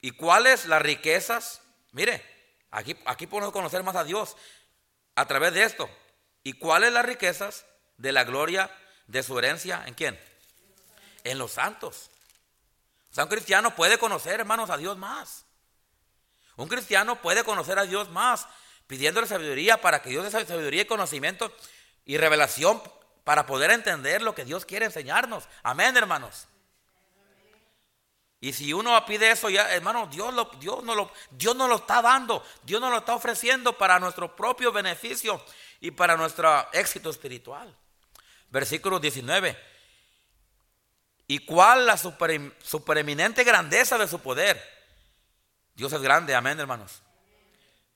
¿Y 0.00 0.12
cuáles 0.12 0.66
las 0.66 0.82
riquezas? 0.82 1.60
Mire, 1.92 2.24
aquí, 2.70 2.96
aquí 3.06 3.26
podemos 3.26 3.52
conocer 3.52 3.82
más 3.82 3.96
a 3.96 4.04
Dios 4.04 4.36
a 5.14 5.26
través 5.26 5.54
de 5.54 5.64
esto. 5.64 5.88
¿Y 6.42 6.54
cuáles 6.54 6.92
las 6.92 7.06
riquezas 7.06 7.64
de 7.96 8.12
la 8.12 8.24
gloria 8.24 8.70
de 9.06 9.22
su 9.22 9.38
herencia? 9.38 9.82
¿En 9.86 9.94
quién? 9.94 10.20
En 11.24 11.38
los 11.38 11.52
santos. 11.52 12.10
O 13.10 13.14
sea, 13.14 13.24
un 13.24 13.30
cristiano 13.30 13.74
puede 13.74 13.98
conocer, 13.98 14.40
hermanos, 14.40 14.70
a 14.70 14.76
Dios 14.76 14.98
más. 14.98 15.44
Un 16.56 16.68
cristiano 16.68 17.20
puede 17.20 17.44
conocer 17.44 17.78
a 17.78 17.84
Dios 17.84 18.10
más, 18.10 18.46
pidiéndole 18.86 19.26
sabiduría 19.26 19.80
para 19.80 20.02
que 20.02 20.10
Dios 20.10 20.24
dé 20.24 20.30
sabiduría 20.30 20.82
y 20.82 20.86
conocimiento 20.86 21.52
y 22.04 22.16
revelación 22.16 22.82
para 23.24 23.46
poder 23.46 23.70
entender 23.70 24.22
lo 24.22 24.34
que 24.34 24.44
Dios 24.44 24.64
quiere 24.64 24.84
enseñarnos. 24.84 25.48
Amén, 25.62 25.96
hermanos. 25.96 26.46
Y 28.40 28.52
si 28.52 28.74
uno 28.74 29.02
pide 29.06 29.30
eso, 29.30 29.48
ya, 29.48 29.74
hermano, 29.74 30.06
Dios, 30.08 30.34
lo, 30.34 30.50
no 30.82 30.94
lo, 30.94 31.10
nos 31.54 31.68
lo 31.68 31.76
está 31.76 32.02
dando, 32.02 32.44
Dios 32.62 32.78
nos 32.78 32.90
lo 32.90 32.98
está 32.98 33.14
ofreciendo 33.14 33.78
para 33.78 33.98
nuestro 33.98 34.36
propio 34.36 34.70
beneficio 34.70 35.42
y 35.80 35.90
para 35.90 36.14
nuestro 36.18 36.70
éxito 36.72 37.08
espiritual. 37.08 37.74
Versículo 38.50 39.00
19. 39.00 39.58
¿Y 41.26 41.38
cuál 41.38 41.86
la 41.86 41.96
super, 41.96 42.54
supereminente 42.62 43.44
grandeza 43.44 43.96
de 43.96 44.06
su 44.06 44.20
poder? 44.20 44.62
Dios 45.74 45.90
es 45.94 46.02
grande, 46.02 46.34
amén, 46.34 46.60
hermanos. 46.60 47.00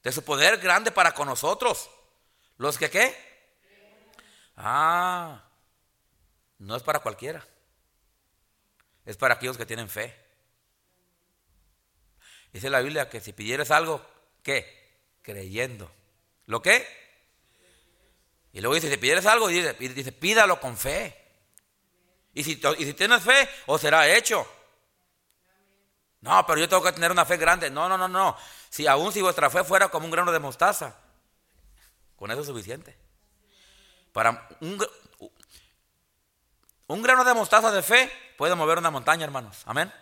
De 0.03 0.11
su 0.11 0.24
poder 0.24 0.57
grande 0.57 0.91
para 0.91 1.12
con 1.12 1.29
nosotros. 1.29 1.91
¿Los 2.57 2.79
que 2.79 2.89
qué? 2.89 3.28
Ah, 4.61 5.45
no 6.59 6.75
es 6.75 6.83
para 6.83 6.99
cualquiera. 6.99 7.47
Es 9.07 9.17
para 9.17 9.35
aquellos 9.35 9.57
que 9.57 9.65
tienen 9.65 9.89
fe. 9.89 10.15
Dice 12.53 12.69
la 12.69 12.81
Biblia 12.81 13.09
que 13.09 13.21
si 13.21 13.33
pidieres 13.33 13.71
algo, 13.71 14.05
¿qué? 14.43 15.15
Creyendo. 15.23 15.91
¿Lo 16.47 16.61
qué? 16.61 16.87
Y 18.53 18.61
luego 18.61 18.75
dice, 18.75 18.91
si 18.91 18.97
pidieres 18.97 19.27
algo, 19.27 19.47
dice, 19.47 19.75
dice 19.75 20.11
pídalo 20.11 20.61
con 20.61 20.77
fe. 20.77 21.17
Y 22.35 22.43
si, 22.43 22.61
y 22.79 22.85
si 22.85 22.95
tienes 22.95 23.23
fe, 23.23 23.49
os 23.67 23.81
será 23.81 24.09
hecho. 24.09 24.45
No, 26.21 26.45
pero 26.47 26.59
yo 26.59 26.69
tengo 26.69 26.83
que 26.83 26.93
tener 26.93 27.13
una 27.13 27.25
fe 27.25 27.37
grande. 27.37 27.71
No, 27.71 27.89
no, 27.89 27.97
no, 27.97 28.09
no. 28.09 28.37
Si 28.71 28.89
aún 28.89 29.13
si 29.13 29.23
vuestra 29.23 29.51
fe 29.51 29.63
fuera 29.63 29.89
como 29.89 30.07
un 30.07 30.11
grano 30.11 30.33
de 30.33 30.41
mostaza, 30.41 30.97
con 32.17 32.33
eso 32.33 32.41
es 32.41 32.47
suficiente. 32.49 33.08
Para 34.19 34.49
un, 34.62 34.85
un 36.89 37.03
grano 37.05 37.23
de 37.23 37.35
mostaza 37.35 37.71
de 37.71 37.85
fe 37.85 38.11
puede 38.37 38.57
mover 38.57 38.79
una 38.79 38.91
montaña, 38.91 39.23
hermanos. 39.23 39.62
Amén. 39.64 39.95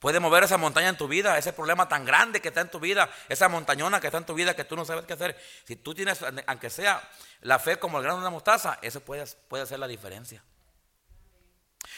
Puede 0.00 0.18
mover 0.18 0.44
esa 0.44 0.56
montaña 0.56 0.88
en 0.88 0.96
tu 0.96 1.08
vida, 1.08 1.36
ese 1.36 1.52
problema 1.52 1.86
tan 1.90 2.06
grande 2.06 2.40
que 2.40 2.48
está 2.48 2.62
en 2.62 2.70
tu 2.70 2.80
vida, 2.80 3.10
esa 3.28 3.50
montañona 3.50 4.00
que 4.00 4.06
está 4.06 4.16
en 4.16 4.24
tu 4.24 4.32
vida 4.32 4.56
que 4.56 4.64
tú 4.64 4.76
no 4.76 4.86
sabes 4.86 5.04
qué 5.04 5.12
hacer. 5.12 5.38
Si 5.64 5.76
tú 5.76 5.92
tienes, 5.94 6.20
aunque 6.46 6.70
sea 6.70 7.06
la 7.42 7.58
fe 7.58 7.78
como 7.78 7.98
el 7.98 8.04
grano 8.04 8.24
de 8.24 8.30
mostaza, 8.30 8.78
eso 8.80 9.02
puede, 9.02 9.26
puede 9.46 9.64
hacer 9.64 9.78
la 9.78 9.88
diferencia. 9.88 10.42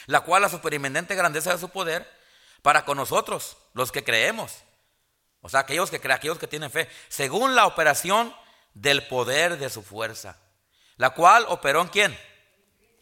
La 0.07 0.19
cual 0.19 0.41
la 0.41 0.49
supereminente 0.49 1.15
grandeza 1.15 1.53
de 1.53 1.59
su 1.59 1.69
poder 1.69 2.05
para 2.61 2.83
con 2.83 2.97
nosotros, 2.97 3.55
los 3.73 3.89
que 3.93 4.03
creemos. 4.03 4.51
O 5.39 5.47
sea, 5.47 5.61
aquellos 5.61 5.89
que 5.89 6.01
creen, 6.01 6.17
aquellos 6.17 6.39
que 6.39 6.47
tienen 6.47 6.71
fe, 6.71 6.89
según 7.07 7.55
la 7.55 7.67
operación 7.67 8.35
del 8.73 9.07
poder 9.07 9.57
de 9.57 9.69
su 9.69 9.81
fuerza 9.81 10.41
la 10.97 11.11
cual 11.11 11.45
operó 11.49 11.81
en 11.81 11.87
quién? 11.87 12.19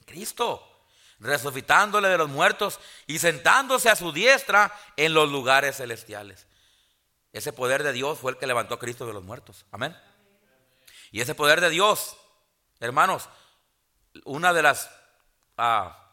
Cristo, 0.06 0.68
resucitándole 1.20 2.10
de 2.10 2.18
los 2.18 2.30
muertos 2.30 2.80
y 3.08 3.20
sentándose 3.20 3.90
a 3.90 3.96
su 3.96 4.12
diestra 4.12 4.74
en 4.98 5.14
los 5.14 5.30
lugares 5.30 5.78
celestiales. 5.78 6.48
Ese 7.32 7.54
poder 7.54 7.84
de 7.84 7.94
Dios 7.94 8.20
fue 8.20 8.32
el 8.32 8.38
que 8.38 8.48
levantó 8.48 8.76
a 8.76 8.80
Cristo 8.80 9.06
de 9.06 9.14
los 9.14 9.24
muertos. 9.24 9.66
Amén. 9.72 9.98
Y 11.12 11.22
ese 11.22 11.36
poder 11.36 11.62
de 11.62 11.70
Dios, 11.70 12.18
hermanos, 12.80 13.30
una 14.26 14.54
de 14.54 14.62
las 14.62 14.90
ah, 15.58 16.12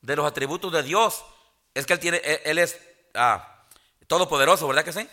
de 0.00 0.16
los 0.16 0.26
atributos 0.26 0.72
de 0.72 0.82
Dios 0.82 1.24
es 1.74 1.84
que 1.84 1.92
él 1.94 2.00
tiene, 2.00 2.22
él, 2.44 2.58
es 2.58 2.80
ah, 3.14 3.64
todopoderoso, 4.06 4.66
¿verdad 4.68 4.84
que 4.84 4.92
sí? 4.92 5.08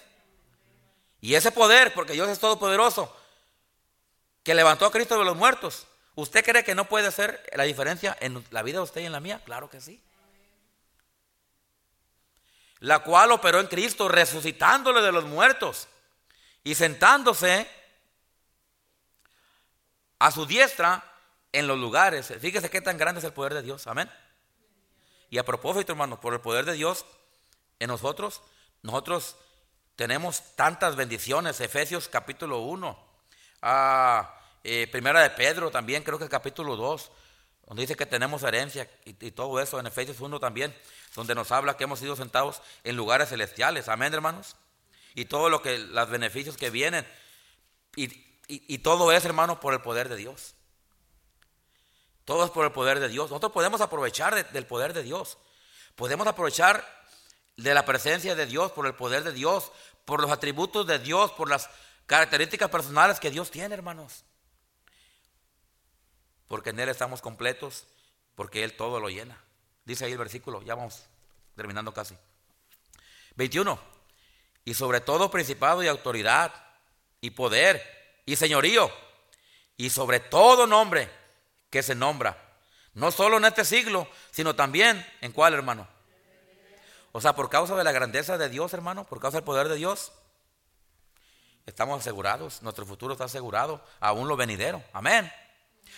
Y 1.20 1.36
ese 1.36 1.52
poder, 1.52 1.94
porque 1.94 2.14
Dios 2.14 2.30
es 2.30 2.40
todopoderoso, 2.40 3.14
que 4.44 4.54
levantó 4.54 4.86
a 4.86 4.92
Cristo 4.92 5.18
de 5.18 5.26
los 5.26 5.36
muertos, 5.36 5.88
¿Usted 6.16 6.44
cree 6.44 6.64
que 6.64 6.76
no 6.76 6.86
puede 6.86 7.08
hacer 7.08 7.44
la 7.56 7.64
diferencia 7.64 8.16
en 8.20 8.44
la 8.52 8.62
vida 8.62 8.78
de 8.78 8.84
usted 8.84 9.02
y 9.02 9.06
en 9.06 9.12
la 9.12 9.20
mía? 9.20 9.42
Claro 9.44 9.70
que 9.70 9.82
sí. 9.82 10.02
La 12.80 13.00
cual 13.00 13.32
operó 13.32 13.60
en 13.60 13.68
Cristo, 13.68 14.08
resucitándole 14.08 15.02
de 15.02 15.12
los 15.12 15.24
muertos 15.26 15.88
y 16.64 16.76
sentándose 16.76 17.68
a 20.20 20.32
su 20.32 20.46
diestra 20.46 21.04
en 21.52 21.68
los 21.68 21.80
lugares. 21.80 22.34
Fíjese 22.40 22.70
qué 22.70 22.82
tan 22.82 22.98
grande 22.98 23.20
es 23.20 23.26
el 23.26 23.34
poder 23.34 23.54
de 23.54 23.62
Dios. 23.62 23.88
Amén. 23.88 24.12
Y 25.30 25.38
a 25.40 25.46
propósito, 25.46 25.94
hermano, 25.94 26.20
por 26.20 26.34
el 26.34 26.42
poder 26.42 26.66
de 26.66 26.74
Dios 26.74 27.06
en 27.80 27.88
nosotros, 27.88 28.42
nosotros 28.84 29.36
tenemos 29.96 30.56
tantas 30.56 30.96
bendiciones. 30.96 31.60
Efesios 31.60 32.08
capítulo 32.08 32.60
1. 32.60 32.98
Ah, 33.62 34.43
eh, 34.64 34.88
primera 34.88 35.22
de 35.22 35.30
Pedro 35.30 35.72
también, 35.72 36.04
creo 36.04 36.18
que 36.18 36.24
el 36.24 36.30
capítulo 36.30 36.78
2, 36.78 37.12
donde 37.68 37.82
dice 37.82 37.96
que 37.96 38.06
tenemos 38.06 38.44
herencia 38.44 38.90
y, 39.04 39.32
todo 39.32 39.60
eso, 39.60 39.80
en 39.80 39.88
Efesios 39.88 40.20
1 40.22 40.40
también, 40.40 40.76
donde 41.16 41.36
nos 41.36 41.52
habla 41.52 41.76
que 41.76 41.84
hemos 41.84 42.00
sido 42.00 42.16
sentados 42.16 42.62
en 42.84 42.96
lugares 42.96 43.30
celestiales. 43.30 43.90
Amén, 43.90 44.14
hermanos. 44.14 44.56
Y 45.16 45.26
todo 45.26 45.50
lo 45.50 45.62
que, 45.62 45.78
los 45.80 46.10
beneficios 46.10 46.56
que 46.56 46.70
vienen. 46.70 47.06
Y, 47.96 48.78
todo 48.80 49.12
es, 49.12 49.24
hermanos, 49.26 49.60
por 49.60 49.74
el 49.74 49.82
poder 49.82 50.10
de 50.10 50.16
Dios. 50.16 50.56
Todo 52.26 52.46
es 52.46 52.52
por 52.52 52.66
el 52.66 52.72
poder 52.72 53.00
de 53.00 53.10
Dios. 53.10 53.30
Nosotros 53.30 53.52
podemos 53.52 53.82
aprovechar 53.82 54.52
del 54.52 54.66
poder 54.66 54.94
de 54.94 55.04
Dios. 55.04 55.38
Podemos 55.96 56.26
aprovechar 56.26 56.86
de 57.58 57.74
la 57.74 57.86
presencia 57.86 58.36
de 58.36 58.46
Dios, 58.46 58.72
por 58.72 58.88
el 58.88 58.96
poder 58.96 59.24
de 59.24 59.34
Dios, 59.34 59.72
por 60.06 60.22
los 60.22 60.32
atributos 60.32 60.88
de 60.88 61.00
Dios, 61.00 61.32
por 61.34 61.50
las 61.50 61.70
características 62.08 62.70
personales 62.70 63.20
que 63.20 63.30
Dios 63.30 63.52
tiene, 63.52 63.76
hermanos 63.76 64.24
porque 66.48 66.72
en 66.72 66.80
Él 66.80 66.90
estamos 66.90 67.22
completos, 67.22 67.86
porque 68.36 68.64
Él 68.64 68.76
todo 68.76 69.00
lo 69.00 69.10
llena. 69.10 69.42
Dice 69.86 70.06
ahí 70.06 70.14
el 70.14 70.18
versículo, 70.18 70.62
ya 70.62 70.76
vamos 70.76 71.06
terminando 71.56 71.94
casi. 71.94 72.16
21. 73.36 73.80
Y 74.66 74.74
sobre 74.74 75.02
todo 75.02 75.30
principado 75.30 75.84
y 75.84 75.88
autoridad 75.88 76.54
y 77.20 77.32
poder 77.32 77.82
y 78.26 78.36
señorío 78.36 78.92
y 79.78 79.90
sobre 79.90 80.20
todo 80.20 80.68
nombre 80.68 81.10
que 81.70 81.84
se 81.84 81.96
nombra. 81.96 82.38
No 82.94 83.12
solo 83.12 83.38
en 83.38 83.46
este 83.46 83.66
siglo, 83.66 84.08
sino 84.32 84.56
también 84.56 85.06
en 85.22 85.32
cuál, 85.32 85.54
hermano. 85.54 85.88
O 87.12 87.22
sea, 87.22 87.36
por 87.36 87.50
causa 87.50 87.76
de 87.76 87.84
la 87.84 87.92
grandeza 87.92 88.38
de 88.38 88.50
Dios, 88.50 88.74
hermano, 88.74 89.06
por 89.06 89.20
causa 89.20 89.38
del 89.38 89.44
poder 89.44 89.68
de 89.68 89.76
Dios, 89.76 90.12
estamos 91.66 92.00
asegurados, 92.00 92.62
nuestro 92.62 92.86
futuro 92.86 93.14
está 93.14 93.26
asegurado, 93.26 93.84
aún 94.00 94.28
lo 94.28 94.36
venidero. 94.36 94.84
Amén. 94.94 95.32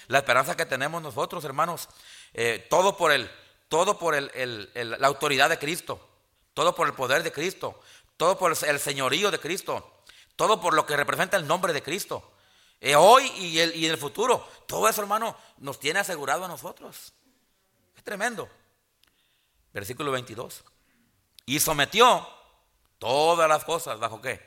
La 0.07 0.19
esperanza 0.19 0.55
que 0.55 0.65
tenemos 0.65 1.01
nosotros, 1.01 1.43
hermanos, 1.45 1.89
eh, 2.33 2.65
todo 2.69 2.97
por, 2.97 3.11
el, 3.11 3.29
todo 3.69 3.97
por 3.97 4.15
el, 4.15 4.69
la 4.73 5.07
autoridad 5.07 5.49
de 5.49 5.59
Cristo, 5.59 6.07
todo 6.53 6.75
por 6.75 6.87
el 6.87 6.93
poder 6.93 7.23
de 7.23 7.31
Cristo, 7.31 7.79
todo 8.17 8.37
por 8.37 8.51
el, 8.51 8.79
señorío 8.79 9.31
de 9.31 9.39
Cristo, 9.39 10.01
todo 10.35 10.61
por 10.61 10.73
lo 10.73 10.85
que 10.85 10.95
representa 10.95 11.37
el 11.37 11.47
nombre 11.47 11.73
de 11.73 11.83
Cristo. 11.83 12.31
Eh, 12.81 12.95
hoy 12.95 13.25
y, 13.37 13.59
y 13.59 13.85
en 13.85 13.91
el 13.91 13.97
futuro, 13.97 14.47
todo 14.67 14.87
eso, 14.87 15.01
hermano, 15.01 15.35
nos 15.57 15.79
tiene 15.79 15.99
asegurado 15.99 16.45
a 16.45 16.47
nosotros. 16.47 17.13
Es 17.95 18.03
tremendo. 18.03 18.49
Versículo 19.73 20.11
22. 20.11 20.63
Y 21.45 21.59
sometió 21.59 22.27
todas 22.99 23.47
las 23.47 23.63
cosas 23.63 23.99
bajo 23.99 24.21
qué? 24.21 24.41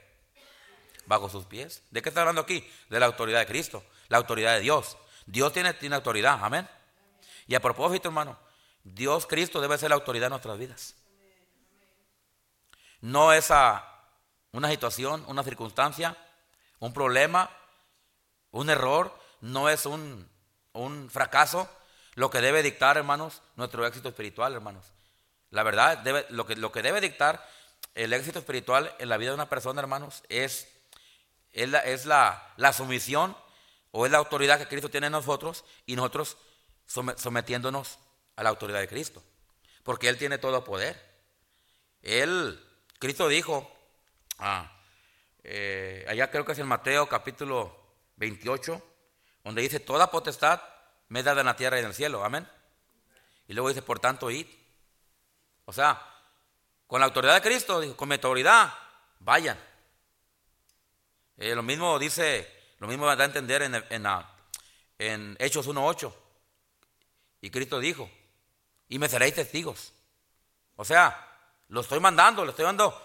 Bajo 1.07 1.29
sus 1.29 1.45
pies. 1.45 1.83
¿De 1.91 2.03
qué 2.03 2.09
está 2.09 2.21
hablando 2.21 2.43
aquí? 2.43 2.69
De 2.91 2.99
la 2.99 3.07
autoridad 3.07 3.41
de 3.41 3.47
Cristo, 3.47 3.85
la 4.09 4.19
autoridad 4.19 4.55
de 4.55 4.61
Dios. 4.61 4.97
Dios 5.29 5.53
tiene, 5.53 5.75
tiene 5.75 5.95
autoridad, 5.95 6.39
amén. 6.43 6.67
Y 7.47 7.55
a 7.55 7.61
propósito, 7.61 8.09
hermano, 8.09 8.39
Dios 8.83 9.27
Cristo 9.27 9.61
debe 9.61 9.77
ser 9.77 9.91
la 9.91 9.97
autoridad 9.97 10.27
de 10.27 10.31
nuestras 10.31 10.59
vidas. 10.59 10.95
No 13.03 13.33
es 13.33 13.53
una 14.53 14.71
situación, 14.71 15.23
una 15.29 15.45
circunstancia, 15.45 16.17
un 16.79 16.95
problema, 16.95 17.51
un 18.53 18.71
error, 18.71 19.17
no 19.43 19.69
es 19.69 19.85
un, 19.85 20.27
un 20.73 21.11
fracaso 21.11 21.69
lo 22.15 22.31
que 22.31 22.41
debe 22.41 22.63
dictar, 22.63 22.97
hermanos, 22.97 23.43
nuestro 23.57 23.87
éxito 23.87 24.09
espiritual, 24.09 24.55
hermanos. 24.55 24.87
La 25.51 25.63
verdad, 25.63 25.99
debe, 25.99 26.27
lo, 26.31 26.47
que, 26.47 26.57
lo 26.57 26.73
que 26.73 26.83
debe 26.83 27.01
dictar 27.01 27.47
el 27.95 28.15
éxito 28.15 28.39
espiritual 28.39 28.95
en 28.99 29.11
la 29.11 29.19
vida 29.19 29.31
de 29.31 29.35
una 29.35 29.49
persona, 29.51 29.81
hermanos, 29.81 30.23
es, 30.31 30.69
es, 31.53 31.69
la, 31.69 31.81
es 31.81 32.07
la, 32.07 32.55
la, 32.57 32.73
sumisión 32.73 33.37
o 33.99 34.07
es 34.07 34.13
la 34.13 34.19
autoridad 34.19 34.61
que 34.61 34.69
Cristo 34.69 34.89
tiene 34.89 35.09
en 35.09 35.13
nosotros 35.13 35.65
y 35.85 35.97
nosotros 35.97 36.37
sometiéndonos 36.87 37.99
a 38.37 38.45
la 38.45 38.51
autoridad 38.51 38.79
de 38.79 38.87
Cristo. 38.87 39.25
Porque 39.83 40.09
Él 40.09 40.17
tiene 40.17 40.39
todo 40.39 40.63
poder. 40.63 41.05
Él, 42.03 42.65
Cristo 43.01 43.27
dijo, 43.27 43.69
ah, 44.39 44.71
eh, 45.43 46.07
allá 46.09 46.31
creo 46.31 46.45
que 46.45 46.53
es 46.53 46.61
en 46.61 46.69
Mateo 46.69 47.09
capítulo 47.09 47.77
28, 48.15 48.81
donde 49.43 49.63
dice, 49.63 49.81
toda 49.81 50.13
potestad 50.13 50.63
me 51.09 51.25
da 51.25 51.33
en 51.33 51.47
la 51.47 51.57
tierra 51.57 51.79
y 51.79 51.81
en 51.81 51.87
el 51.87 51.95
cielo. 51.95 52.25
Amén. 52.25 52.49
Y 53.49 53.53
luego 53.53 53.69
dice, 53.69 53.83
por 53.83 53.99
tanto, 53.99 54.31
id. 54.31 54.47
O 55.65 55.73
sea, 55.73 56.01
con 56.87 57.01
la 57.01 57.07
autoridad 57.07 57.35
de 57.35 57.43
Cristo, 57.43 57.97
con 57.97 58.09
mi 58.09 58.15
autoridad, 58.15 58.73
vayan. 59.19 59.59
Eh, 61.37 61.53
lo 61.57 61.65
mismo 61.65 61.99
dice, 61.99 62.58
lo 62.79 62.87
mismo 62.87 63.07
va 63.07 63.15
a 63.15 63.25
entender 63.25 63.63
en, 63.63 63.75
en, 63.75 64.07
en 64.99 65.37
Hechos 65.39 65.69
1.8. 65.69 66.13
Y 67.41 67.51
Cristo 67.51 67.79
dijo, 67.79 68.11
y 68.89 68.99
me 68.99 69.09
seréis 69.09 69.35
testigos. 69.35 69.93
O 70.77 70.85
sea, 70.85 71.29
lo 71.69 71.81
estoy 71.81 72.01
mandando, 72.01 72.45
le 72.45 72.51
estoy 72.51 72.65
dando 72.65 72.97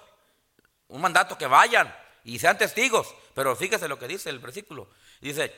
un 0.88 1.02
mandato 1.02 1.38
que 1.38 1.48
vayan 1.48 1.94
y 2.24 2.40
sean 2.40 2.58
testigos. 2.58 3.14
Pero 3.34 3.56
fíjese 3.56 3.88
lo 3.88 4.00
que 4.00 4.08
dice 4.08 4.30
el 4.30 4.40
versículo. 4.40 4.90
Dice, 5.22 5.54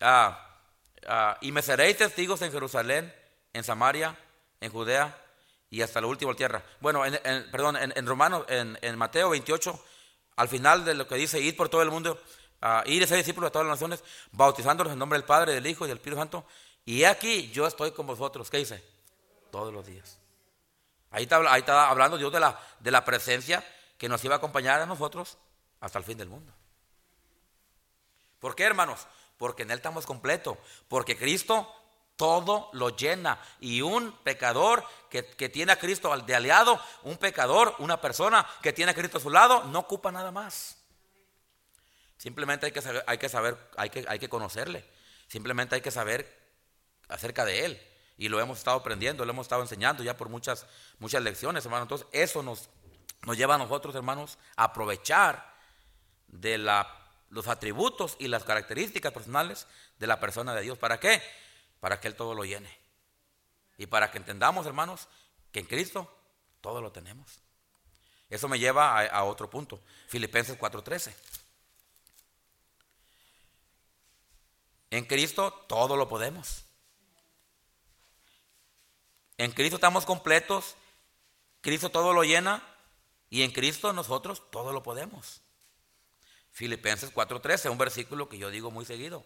ah, 0.00 0.60
ah, 1.06 1.38
y 1.40 1.52
me 1.52 1.62
seréis 1.62 1.96
testigos 1.96 2.42
en 2.42 2.52
Jerusalén, 2.52 3.14
en 3.52 3.64
Samaria, 3.64 4.16
en 4.60 4.70
Judea 4.70 5.16
y 5.70 5.82
hasta 5.82 6.00
la 6.00 6.06
última 6.06 6.34
tierra. 6.34 6.62
Bueno, 6.80 7.04
en, 7.04 7.50
perdón, 7.50 7.76
en, 7.76 7.92
en 7.96 8.06
Romanos, 8.06 8.44
en, 8.48 8.98
Mateo 8.98 9.30
28, 9.30 9.84
al 10.36 10.48
final 10.48 10.84
de 10.84 10.94
lo 10.94 11.06
que 11.06 11.16
dice, 11.16 11.40
ir 11.40 11.56
por 11.56 11.68
todo 11.68 11.82
el 11.82 11.90
mundo, 11.90 12.20
uh, 12.62 12.88
ir 12.88 13.02
y 13.02 13.06
ser 13.06 13.16
discípulos 13.16 13.48
de 13.48 13.52
todas 13.52 13.66
las 13.66 13.76
naciones, 13.76 14.02
bautizándolos 14.32 14.92
en 14.92 14.98
nombre 14.98 15.18
del 15.18 15.26
Padre, 15.26 15.54
del 15.54 15.66
Hijo 15.66 15.84
y 15.84 15.88
del 15.88 15.98
Espíritu 15.98 16.20
Santo. 16.20 16.44
Y 16.84 17.04
aquí 17.04 17.50
yo 17.50 17.66
estoy 17.66 17.92
con 17.92 18.06
vosotros. 18.06 18.50
¿Qué 18.50 18.58
dice? 18.58 18.82
Todos 19.50 19.72
los 19.72 19.86
días. 19.86 20.18
Ahí 21.10 21.24
está, 21.24 21.38
ahí 21.52 21.60
está 21.60 21.88
hablando 21.88 22.18
Dios 22.18 22.32
de 22.32 22.40
la, 22.40 22.60
de 22.80 22.90
la 22.90 23.04
presencia 23.04 23.64
que 23.96 24.08
nos 24.08 24.24
iba 24.24 24.34
a 24.34 24.38
acompañar 24.38 24.80
a 24.80 24.86
nosotros 24.86 25.38
hasta 25.80 25.98
el 25.98 26.04
fin 26.04 26.18
del 26.18 26.28
mundo. 26.28 26.52
¿Por 28.38 28.54
qué, 28.54 28.64
hermanos? 28.64 29.06
Porque 29.36 29.62
en 29.62 29.70
Él 29.70 29.78
estamos 29.78 30.06
completos. 30.06 30.56
Porque 30.88 31.16
Cristo 31.16 31.72
todo 32.18 32.68
lo 32.72 32.90
llena. 32.90 33.40
Y 33.60 33.80
un 33.80 34.12
pecador 34.12 34.84
que, 35.08 35.22
tiene 35.22 35.72
a 35.72 35.78
Cristo 35.78 36.14
de 36.18 36.34
aliado, 36.34 36.78
un 37.04 37.16
pecador, 37.16 37.74
una 37.78 38.00
persona 38.00 38.46
que 38.60 38.72
tiene 38.72 38.90
a 38.90 38.94
Cristo 38.94 39.18
a 39.18 39.20
su 39.20 39.30
lado, 39.30 39.64
no 39.64 39.78
ocupa 39.78 40.12
nada 40.12 40.32
más. 40.32 40.77
Simplemente 42.18 42.66
hay 42.66 42.72
que 42.72 42.82
saber, 42.82 43.04
hay 43.06 43.18
que, 43.18 43.28
saber, 43.28 43.56
hay 43.76 43.90
que, 43.90 44.04
hay 44.06 44.18
que 44.18 44.28
conocerle. 44.28 44.84
Simplemente 45.28 45.74
hay 45.74 45.80
que 45.80 45.90
saber 45.90 46.30
acerca 47.08 47.44
de 47.44 47.64
Él. 47.64 47.82
Y 48.18 48.28
lo 48.28 48.40
hemos 48.40 48.58
estado 48.58 48.76
aprendiendo, 48.76 49.24
lo 49.24 49.30
hemos 49.30 49.46
estado 49.46 49.62
enseñando 49.62 50.02
ya 50.02 50.16
por 50.16 50.28
muchas, 50.28 50.66
muchas 50.98 51.22
lecciones, 51.22 51.64
hermanos. 51.64 51.84
Entonces, 51.86 52.08
eso 52.12 52.42
nos, 52.42 52.68
nos 53.22 53.36
lleva 53.38 53.54
a 53.54 53.58
nosotros, 53.58 53.94
hermanos, 53.94 54.38
a 54.56 54.64
aprovechar 54.64 55.54
de 56.26 56.58
la, 56.58 56.94
los 57.30 57.48
atributos 57.48 58.16
y 58.18 58.28
las 58.28 58.44
características 58.44 59.12
personales 59.12 59.66
de 59.98 60.06
la 60.06 60.20
persona 60.20 60.54
de 60.54 60.62
Dios. 60.62 60.76
¿Para 60.76 61.00
qué? 61.00 61.22
para 61.80 62.00
que 62.00 62.08
Él 62.08 62.14
todo 62.14 62.34
lo 62.34 62.44
llene. 62.44 62.70
Y 63.76 63.86
para 63.86 64.10
que 64.10 64.18
entendamos, 64.18 64.66
hermanos, 64.66 65.08
que 65.52 65.60
en 65.60 65.66
Cristo 65.66 66.12
todo 66.60 66.80
lo 66.80 66.90
tenemos. 66.90 67.40
Eso 68.28 68.48
me 68.48 68.58
lleva 68.58 69.00
a, 69.06 69.24
otro 69.24 69.48
punto, 69.48 69.80
Filipenses 70.08 70.58
4:13. 70.58 71.14
En 74.90 75.04
Cristo 75.04 75.52
todo 75.68 75.96
lo 75.96 76.08
podemos. 76.08 76.64
En 79.36 79.52
Cristo 79.52 79.76
estamos 79.76 80.04
completos, 80.04 80.76
Cristo 81.60 81.90
todo 81.90 82.12
lo 82.12 82.24
llena 82.24 82.62
y 83.30 83.42
en 83.42 83.52
Cristo 83.52 83.92
nosotros 83.92 84.42
todo 84.50 84.72
lo 84.72 84.82
podemos. 84.82 85.42
Filipenses 86.50 87.12
4:13, 87.12 87.70
un 87.70 87.78
versículo 87.78 88.28
que 88.28 88.38
yo 88.38 88.50
digo 88.50 88.70
muy 88.70 88.84
seguido. 88.84 89.24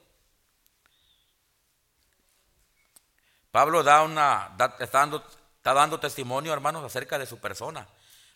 Pablo 3.51 3.83
da 3.83 4.03
una, 4.03 4.57
está, 4.81 4.99
dando, 4.99 5.25
está 5.57 5.75
dando 5.75 6.01
testimonio, 6.01 6.53
hermanos, 6.53 6.85
acerca 6.85 7.19
de 7.19 7.27
su 7.27 7.39
persona, 7.39 7.87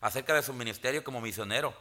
acerca 0.01 0.35
de 0.35 0.43
su 0.43 0.53
ministerio 0.53 1.03
como 1.03 1.21
misionero. 1.21 1.75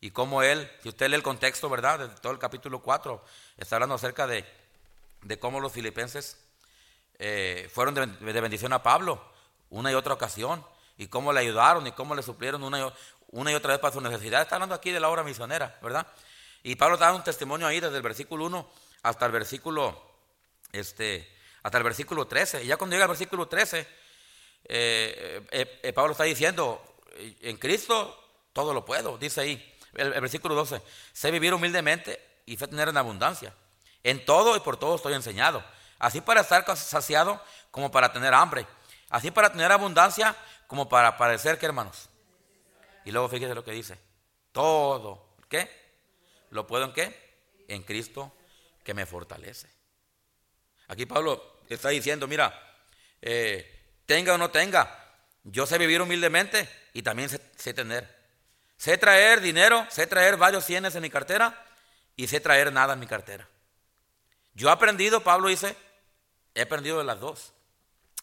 Y 0.00 0.10
cómo 0.10 0.42
él, 0.42 0.70
si 0.82 0.88
usted 0.88 1.08
lee 1.08 1.16
el 1.16 1.22
contexto, 1.22 1.68
¿verdad? 1.68 1.98
De 1.98 2.08
todo 2.20 2.32
el 2.32 2.38
capítulo 2.38 2.80
4, 2.80 3.24
está 3.56 3.76
hablando 3.76 3.94
acerca 3.94 4.26
de, 4.26 4.44
de 5.22 5.38
cómo 5.38 5.60
los 5.60 5.72
filipenses 5.72 6.38
eh, 7.18 7.70
fueron 7.72 7.94
de, 7.94 8.40
bendición 8.40 8.72
a 8.72 8.82
Pablo 8.82 9.22
una 9.70 9.90
y 9.90 9.94
otra 9.94 10.14
ocasión, 10.14 10.64
y 10.96 11.08
cómo 11.08 11.32
le 11.32 11.40
ayudaron 11.40 11.86
y 11.86 11.92
cómo 11.92 12.14
le 12.14 12.22
suplieron 12.22 12.62
una 12.62 12.78
y, 13.50 13.54
otra 13.54 13.72
vez 13.72 13.80
para 13.80 13.92
su 13.92 14.00
necesidad. 14.00 14.42
Está 14.42 14.56
hablando 14.56 14.74
aquí 14.74 14.90
de 14.92 15.00
la 15.00 15.08
obra 15.08 15.24
misionera, 15.24 15.78
¿verdad? 15.82 16.06
Y 16.62 16.76
Pablo 16.76 16.96
da 16.96 17.12
un 17.12 17.24
testimonio 17.24 17.66
ahí 17.66 17.80
desde 17.80 17.96
el 17.96 18.02
versículo 18.02 18.46
1 18.46 18.70
hasta 19.02 19.26
el 19.26 19.32
versículo 19.32 20.00
este, 20.72 21.28
hasta 21.62 21.78
el 21.78 21.84
versículo 21.84 22.26
13. 22.26 22.64
Y 22.64 22.68
ya 22.68 22.76
cuando 22.76 22.94
llega 22.94 23.04
al 23.04 23.10
versículo 23.10 23.48
13, 23.48 23.80
eh, 24.68 25.46
eh, 25.50 25.80
eh, 25.82 25.92
Pablo 25.92 26.12
está 26.12 26.24
diciendo, 26.24 26.82
en 27.16 27.56
Cristo 27.56 28.22
todo 28.52 28.72
lo 28.72 28.84
puedo, 28.84 29.18
dice 29.18 29.42
ahí, 29.42 29.75
el, 29.96 30.10
versículo 30.20 30.54
12, 30.54 30.80
sé 31.12 31.30
vivir 31.30 31.54
humildemente 31.54 32.20
y 32.46 32.56
sé 32.56 32.68
tener 32.68 32.88
en 32.88 32.96
abundancia. 32.96 33.54
En 34.02 34.24
todo 34.24 34.56
y 34.56 34.60
por 34.60 34.76
todo 34.76 34.96
estoy 34.96 35.14
enseñado. 35.14 35.64
Así 35.98 36.20
para 36.20 36.42
estar 36.42 36.64
saciado 36.76 37.42
como 37.70 37.90
para 37.90 38.12
tener 38.12 38.34
hambre. 38.34 38.66
Así 39.08 39.30
para 39.30 39.50
tener 39.50 39.72
abundancia 39.72 40.36
como 40.66 40.88
para 40.88 41.16
parecer 41.16 41.58
que 41.58 41.66
hermanos. 41.66 42.08
Y 43.04 43.10
luego 43.10 43.28
fíjese 43.28 43.54
lo 43.54 43.64
que 43.64 43.72
dice. 43.72 43.98
Todo, 44.52 45.36
¿qué? 45.48 45.70
¿Lo 46.50 46.66
puedo 46.66 46.84
en 46.84 46.92
qué? 46.92 47.64
En 47.68 47.82
Cristo 47.82 48.32
que 48.84 48.94
me 48.94 49.06
fortalece. 49.06 49.68
Aquí 50.88 51.06
Pablo 51.06 51.60
está 51.68 51.88
diciendo, 51.88 52.26
mira, 52.28 52.54
eh, 53.20 54.00
tenga 54.06 54.34
o 54.34 54.38
no 54.38 54.50
tenga, 54.50 55.06
yo 55.42 55.66
sé 55.66 55.78
vivir 55.78 56.00
humildemente 56.00 56.68
y 56.92 57.02
también 57.02 57.28
sé, 57.28 57.74
tener. 57.74 58.15
Sé 58.76 58.98
traer 58.98 59.40
dinero, 59.40 59.86
sé 59.90 60.06
traer 60.06 60.36
varios 60.36 60.64
cienes 60.64 60.94
en 60.94 61.02
mi 61.02 61.10
cartera 61.10 61.64
y 62.14 62.26
sé 62.28 62.40
traer 62.40 62.72
nada 62.72 62.94
en 62.94 63.00
mi 63.00 63.06
cartera. 63.06 63.48
Yo 64.54 64.68
he 64.68 64.72
aprendido, 64.72 65.22
Pablo 65.22 65.48
dice, 65.48 65.76
he 66.54 66.62
aprendido 66.62 66.98
de 66.98 67.04
las 67.04 67.20
dos. 67.20 67.52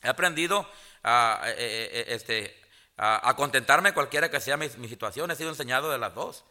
He 0.01 0.09
aprendido 0.09 0.67
a, 1.03 1.41
eh, 1.45 1.55
eh, 1.57 2.05
este, 2.09 2.61
a, 2.97 3.35
contentarme 3.35 3.93
cualquiera 3.93 4.29
que 4.29 4.39
sea 4.39 4.57
mi, 4.57 4.69
situación. 4.69 5.31
He 5.31 5.35
sido 5.35 5.49
enseñado 5.49 5.91
de 5.91 5.97
las 5.97 6.13
dos. 6.13 6.43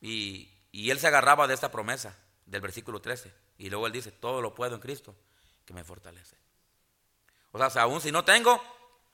Y 0.00 0.50
él 0.72 0.98
se 0.98 1.08
agarraba 1.08 1.46
de 1.46 1.54
esta 1.54 1.70
promesa 1.70 2.16
del 2.46 2.60
versículo 2.60 3.00
13. 3.00 3.32
Y 3.58 3.70
luego 3.70 3.86
él 3.86 3.92
dice, 3.92 4.10
todo 4.10 4.40
lo 4.42 4.54
puedo 4.54 4.74
en 4.74 4.80
Cristo 4.80 5.14
que 5.64 5.72
me 5.72 5.84
fortalece. 5.84 6.36
O 7.52 7.70
sea, 7.70 7.82
aún 7.82 8.00
si 8.00 8.12
no 8.12 8.24
tengo, 8.24 8.62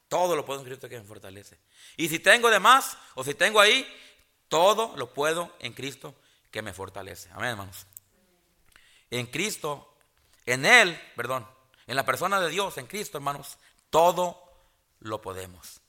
todo 0.09 0.37
lo 0.37 0.45
puedo 0.45 0.61
en 0.61 0.67
Cristo 0.67 0.89
que 0.89 0.99
me 0.99 1.05
fortalece. 1.05 1.59
Y 1.97 2.09
si 2.09 2.19
tengo 2.19 2.51
de 2.51 2.61
más, 2.61 2.97
o 3.15 3.25
si 3.25 3.35
tengo 3.35 3.61
ahí, 3.61 3.87
todo 4.49 4.95
lo 4.97 5.13
puedo 5.13 5.55
en 5.59 5.73
Cristo 5.73 6.15
que 6.51 6.63
me 6.63 6.73
fortalece. 6.73 7.29
Amén, 7.33 7.51
hermanos. 7.51 7.87
En 9.11 9.27
Cristo, 9.27 9.95
en 10.45 10.65
Él, 10.65 11.01
perdón, 11.15 11.47
en 11.87 11.97
la 11.97 12.05
persona 12.05 12.41
de 12.41 12.51
Dios, 12.51 12.79
en 12.79 12.87
Cristo, 12.87 13.19
hermanos, 13.19 13.59
todo 13.91 14.43
lo 15.01 15.21
podemos. 15.21 15.81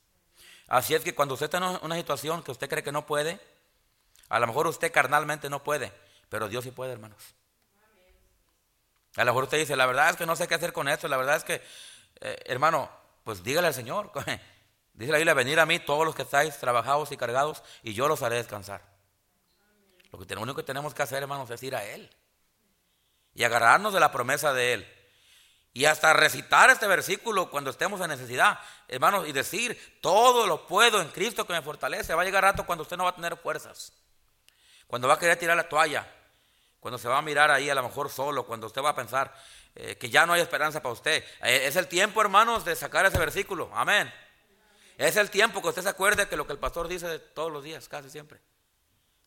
Así 0.68 0.94
es 0.94 1.02
que 1.02 1.14
cuando 1.14 1.34
usted 1.34 1.46
está 1.46 1.58
en 1.58 1.78
una 1.82 1.96
situación 1.96 2.42
que 2.42 2.50
usted 2.50 2.68
cree 2.68 2.82
que 2.82 2.92
no 2.92 3.06
puede, 3.06 3.40
a 4.28 4.38
lo 4.38 4.46
mejor 4.46 4.66
usted 4.66 4.92
carnalmente 4.92 5.48
no 5.48 5.62
puede, 5.62 5.92
pero 6.28 6.48
Dios 6.48 6.64
sí 6.64 6.70
puede, 6.70 6.92
hermanos. 6.92 7.22
A 9.16 9.24
lo 9.24 9.32
mejor 9.32 9.44
usted 9.44 9.58
dice, 9.58 9.74
la 9.74 9.86
verdad 9.86 10.10
es 10.10 10.16
que 10.16 10.26
no 10.26 10.36
sé 10.36 10.46
qué 10.46 10.54
hacer 10.54 10.72
con 10.72 10.88
esto, 10.88 11.08
la 11.08 11.16
verdad 11.16 11.36
es 11.36 11.44
que, 11.44 11.62
eh, 12.20 12.42
hermano, 12.46 12.90
pues 13.28 13.44
dígale 13.44 13.66
al 13.66 13.74
Señor. 13.74 14.10
Dice 14.94 15.12
la 15.12 15.18
Biblia, 15.18 15.34
venir 15.34 15.60
a 15.60 15.66
mí 15.66 15.78
todos 15.80 16.06
los 16.06 16.14
que 16.14 16.22
estáis 16.22 16.56
trabajados 16.56 17.12
y 17.12 17.18
cargados 17.18 17.62
y 17.82 17.92
yo 17.92 18.08
los 18.08 18.22
haré 18.22 18.36
descansar. 18.36 18.80
Lo, 20.10 20.18
que, 20.18 20.34
lo 20.34 20.40
único 20.40 20.56
que 20.56 20.62
tenemos 20.62 20.94
que 20.94 21.02
hacer, 21.02 21.22
hermanos, 21.22 21.50
es 21.50 21.62
ir 21.62 21.76
a 21.76 21.84
Él 21.84 22.08
y 23.34 23.44
agarrarnos 23.44 23.92
de 23.92 24.00
la 24.00 24.10
promesa 24.10 24.54
de 24.54 24.72
Él. 24.72 24.94
Y 25.74 25.84
hasta 25.84 26.14
recitar 26.14 26.70
este 26.70 26.86
versículo 26.86 27.50
cuando 27.50 27.68
estemos 27.68 28.00
en 28.00 28.08
necesidad, 28.08 28.60
hermanos, 28.88 29.28
y 29.28 29.32
decir, 29.32 29.98
todo 30.00 30.46
lo 30.46 30.66
puedo 30.66 31.02
en 31.02 31.08
Cristo 31.08 31.46
que 31.46 31.52
me 31.52 31.60
fortalece. 31.60 32.14
Va 32.14 32.22
a 32.22 32.24
llegar 32.24 32.44
rato 32.44 32.64
cuando 32.64 32.80
usted 32.80 32.96
no 32.96 33.04
va 33.04 33.10
a 33.10 33.14
tener 33.14 33.36
fuerzas. 33.36 33.92
Cuando 34.86 35.06
va 35.06 35.16
a 35.16 35.18
querer 35.18 35.38
tirar 35.38 35.54
la 35.54 35.68
toalla. 35.68 36.10
Cuando 36.80 36.96
se 36.96 37.08
va 37.08 37.18
a 37.18 37.22
mirar 37.22 37.50
ahí 37.50 37.68
a 37.68 37.74
lo 37.74 37.82
mejor 37.82 38.08
solo. 38.08 38.46
Cuando 38.46 38.68
usted 38.68 38.82
va 38.82 38.88
a 38.88 38.96
pensar 38.96 39.34
eh, 39.80 39.96
que 39.96 40.10
ya 40.10 40.26
no 40.26 40.32
hay 40.32 40.40
esperanza 40.40 40.82
para 40.82 40.92
usted. 40.92 41.22
Eh, 41.40 41.66
es 41.68 41.76
el 41.76 41.86
tiempo, 41.86 42.20
hermanos, 42.20 42.64
de 42.64 42.74
sacar 42.74 43.06
ese 43.06 43.16
versículo. 43.16 43.70
Amén. 43.72 44.12
Es 44.96 45.16
el 45.16 45.30
tiempo 45.30 45.62
que 45.62 45.68
usted 45.68 45.82
se 45.82 45.88
acuerde 45.88 46.26
que 46.26 46.36
lo 46.36 46.48
que 46.48 46.52
el 46.52 46.58
pastor 46.58 46.88
dice 46.88 47.20
todos 47.20 47.52
los 47.52 47.62
días, 47.62 47.88
casi 47.88 48.10
siempre. 48.10 48.40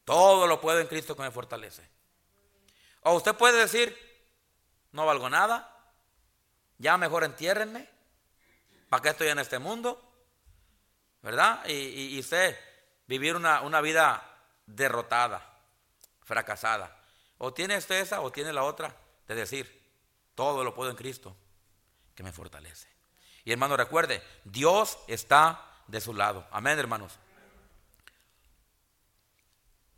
Todo 0.04 0.48
lo 0.48 0.60
puedo 0.60 0.82
en 0.82 0.88
Cristo 0.88 1.16
que 1.16 1.22
me 1.22 1.32
fortalece. 1.32 1.88
O 3.04 3.14
usted 3.14 3.34
puede 3.36 3.60
decir, 3.60 3.98
no 4.92 5.06
valgo 5.06 5.30
nada, 5.30 5.74
ya 6.80 6.98
mejor 6.98 7.24
entiérrenme, 7.24 7.88
¿para 8.90 9.04
qué 9.04 9.10
estoy 9.10 9.30
en 9.30 9.40
este 9.40 9.58
mundo? 9.58 10.04
¿Verdad? 11.22 11.66
Y, 11.66 12.20
usted 12.20 12.60
vivir 13.08 13.38
una, 13.38 13.62
una 13.62 13.80
vida 13.80 14.38
derrotada, 14.66 15.50
fracasada. 16.26 17.00
O 17.38 17.54
tiene 17.54 17.78
usted 17.78 18.02
esa 18.02 18.20
o 18.20 18.34
tiene 18.34 18.52
la 18.52 18.64
otra 18.64 18.94
de 19.30 19.36
decir, 19.36 19.81
todo 20.36 20.64
lo 20.64 20.74
puedo 20.74 20.90
en 20.90 20.98
Cristo 20.98 21.36
que 22.16 22.24
me 22.24 22.32
fortalece. 22.32 22.88
Y 23.44 23.52
hermano, 23.52 23.78
recuerde, 23.78 24.24
Dios 24.44 24.98
está 25.08 25.66
de 25.88 26.02
su 26.02 26.14
lado. 26.14 26.48
Amén, 26.52 26.78
hermanos. 26.78 27.14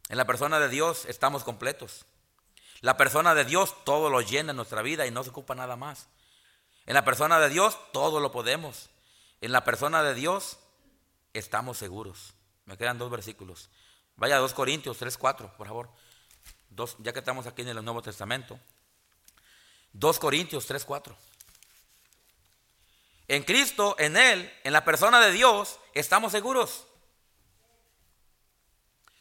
En 0.09 0.17
la 0.17 0.25
persona 0.25 0.59
de 0.59 0.69
Dios 0.69 1.05
estamos 1.05 1.43
completos. 1.43 2.05
La 2.81 2.97
persona 2.97 3.33
de 3.33 3.45
Dios 3.45 3.75
todo 3.85 4.09
lo 4.09 4.21
llena 4.21 4.51
en 4.51 4.57
nuestra 4.57 4.81
vida 4.81 5.07
y 5.07 5.11
no 5.11 5.23
se 5.23 5.29
ocupa 5.29 5.55
nada 5.55 5.75
más. 5.75 6.07
En 6.85 6.93
la 6.93 7.05
persona 7.05 7.39
de 7.39 7.49
Dios 7.49 7.77
todo 7.93 8.19
lo 8.19 8.31
podemos. 8.31 8.89
En 9.41 9.51
la 9.51 9.63
persona 9.63 10.03
de 10.03 10.13
Dios 10.13 10.59
estamos 11.33 11.77
seguros. 11.77 12.33
Me 12.65 12.77
quedan 12.77 12.97
dos 12.97 13.09
versículos. 13.09 13.69
Vaya 14.15 14.37
a 14.37 14.39
2 14.39 14.53
Corintios 14.53 14.97
3, 14.97 15.17
4, 15.17 15.53
por 15.57 15.67
favor. 15.67 15.89
Dos, 16.69 16.95
ya 16.99 17.13
que 17.13 17.19
estamos 17.19 17.47
aquí 17.47 17.61
en 17.61 17.69
el 17.69 17.83
Nuevo 17.83 18.01
Testamento. 18.01 18.59
2 19.93 20.19
Corintios 20.19 20.65
3, 20.65 20.83
4. 20.83 21.15
En 23.27 23.43
Cristo, 23.43 23.95
en 23.97 24.17
Él, 24.17 24.53
en 24.63 24.73
la 24.73 24.83
persona 24.83 25.19
de 25.19 25.31
Dios, 25.31 25.79
estamos 25.93 26.31
seguros. 26.31 26.85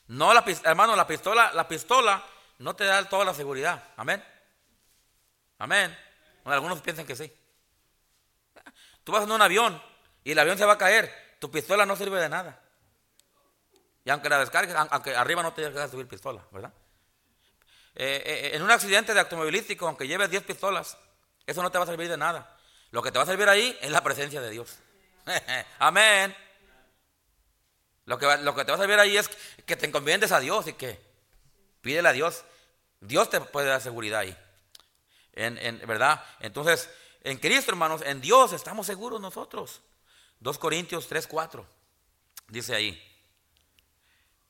No, 0.09 0.35
la, 0.35 0.45
hermano, 0.64 0.97
la 0.97 1.07
pistola, 1.07 1.53
la 1.55 1.68
pistola 1.68 2.25
no 2.59 2.75
te 2.75 2.85
da 2.85 3.09
toda 3.09 3.25
la 3.25 3.35
seguridad. 3.35 3.83
Amén. 3.97 4.23
Amén. 5.59 5.97
algunos 6.45 6.81
piensan 6.81 7.07
que 7.07 7.16
sí. 7.16 7.33
Tú 9.05 9.12
vas 9.12 9.25
en 9.25 9.33
un 9.33 9.43
avión 9.43 9.81
y 10.25 10.33
el 10.33 10.39
avión 10.39 10.59
se 10.59 10.64
va 10.64 10.75
a 10.75 10.79
caer. 10.79 11.37
Tu 11.39 11.51
pistola 11.51 11.87
no 11.87 11.97
sirve 11.97 12.20
de 12.20 12.29
nada. 12.29 12.61
Y 14.05 14.11
aunque 14.11 14.29
la 14.29 14.39
descargues, 14.39 14.75
aunque 14.75 15.14
arriba 15.14 15.43
no 15.43 15.53
te 15.53 15.70
dejes 15.70 15.91
subir 15.91 16.09
pistola, 16.09 16.45
¿verdad? 16.51 16.73
Eh, 17.95 18.22
eh, 18.24 18.51
en 18.55 18.62
un 18.62 18.70
accidente 18.70 19.12
de 19.12 19.20
automovilístico, 19.20 19.86
aunque 19.86 20.07
lleves 20.07 20.30
10 20.30 20.45
pistolas, 20.45 20.97
eso 21.47 21.62
no 21.62 21.70
te 21.70 21.78
va 21.78 21.84
a 21.84 21.86
servir 21.86 22.09
de 22.09 22.16
nada. 22.16 22.57
Lo 22.90 23.03
que 23.03 23.11
te 23.11 23.18
va 23.18 23.24
a 23.24 23.26
servir 23.26 23.49
ahí 23.49 23.76
es 23.80 23.90
la 23.90 24.03
presencia 24.03 24.40
de 24.40 24.51
Dios. 24.51 24.78
Amén. 25.78 26.34
Lo 28.05 28.18
que, 28.18 28.36
lo 28.38 28.55
que 28.55 28.64
te 28.64 28.72
va 28.72 28.76
a 28.76 28.80
servir 28.80 28.99
ahí 28.99 29.16
es 29.16 29.28
que 29.64 29.76
te 29.76 29.86
encomiendes 29.86 30.32
a 30.32 30.40
Dios 30.40 30.66
y 30.66 30.72
que 30.72 30.99
pídele 31.80 32.09
a 32.09 32.12
Dios. 32.12 32.45
Dios 33.01 33.30
te 33.30 33.40
puede 33.40 33.68
dar 33.68 33.80
seguridad 33.80 34.20
ahí. 34.20 34.36
En, 35.34 35.80
¿Verdad? 35.86 36.24
Entonces, 36.40 36.90
en 37.22 37.38
Cristo, 37.38 37.70
hermanos, 37.70 38.03
en 38.05 38.20
Dios 38.20 38.53
estamos 38.53 38.86
seguros 38.86 39.20
nosotros. 39.20 39.80
2 40.40 40.59
Corintios 40.59 41.09
3, 41.09 41.26
4. 41.26 41.66
Dice 42.49 42.74
ahí. 42.74 43.01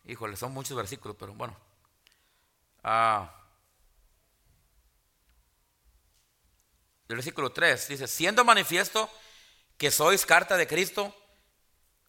Híjole, 0.05 0.37
son 0.37 0.53
muchos 0.53 0.77
versículos, 0.77 1.17
pero 1.19 1.35
bueno. 1.35 1.57
Ah, 2.83 3.33
el 7.09 7.17
versículo 7.17 7.53
3 7.53 7.89
dice, 7.89 8.09
siendo 8.09 8.45
manifiesto 8.45 9.11
que 9.77 9.91
sois 9.91 10.25
carta 10.27 10.57
de 10.57 10.67
Cristo, 10.67 11.15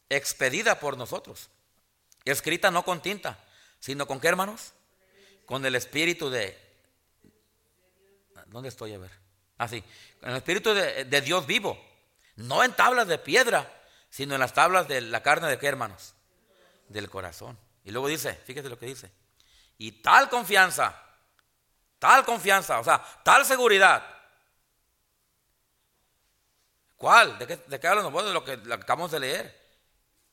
expedida 0.09 0.79
por 0.79 0.97
nosotros, 0.97 1.49
escrita 2.25 2.71
no 2.71 2.83
con 2.85 3.01
tinta, 3.01 3.37
sino 3.79 4.07
con 4.07 4.19
qué 4.19 4.29
hermanos? 4.29 4.73
Con 5.45 5.65
el 5.65 5.75
espíritu 5.75 6.29
de... 6.29 6.57
¿Dónde 8.47 8.69
estoy 8.69 8.93
a 8.93 8.97
ver? 8.97 9.11
Así, 9.57 9.83
ah, 9.85 10.19
con 10.21 10.29
el 10.29 10.37
espíritu 10.37 10.73
de, 10.73 11.05
de 11.05 11.21
Dios 11.21 11.45
vivo, 11.45 11.77
no 12.35 12.63
en 12.63 12.73
tablas 12.73 13.07
de 13.07 13.17
piedra, 13.17 13.71
sino 14.09 14.35
en 14.35 14.39
las 14.39 14.53
tablas 14.53 14.87
de 14.87 15.01
la 15.01 15.21
carne 15.21 15.49
de 15.49 15.57
qué 15.57 15.67
hermanos? 15.67 16.13
Del 16.87 17.09
corazón. 17.09 17.57
Y 17.83 17.91
luego 17.91 18.07
dice, 18.07 18.35
fíjese 18.45 18.69
lo 18.69 18.79
que 18.79 18.85
dice, 18.85 19.11
y 19.83 19.91
tal 19.91 20.29
confianza, 20.29 20.97
tal 21.99 22.23
confianza, 22.23 22.79
o 22.79 22.85
sea, 22.85 23.03
tal 23.21 23.45
seguridad. 23.45 24.01
¿Cuál? 26.95 27.37
¿De 27.37 27.45
qué, 27.45 27.57
de 27.57 27.79
qué 27.81 27.87
hablan? 27.89 28.13
De 28.13 28.31
lo 28.31 28.45
que, 28.45 28.53
acabamos 28.71 29.11
de 29.11 29.19
leer. 29.19 29.61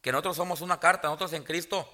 Que 0.01 0.13
nosotros 0.13 0.37
somos 0.37 0.61
una 0.61 0.79
carta, 0.79 1.09
nosotros 1.09 1.33
en 1.33 1.43
Cristo, 1.43 1.93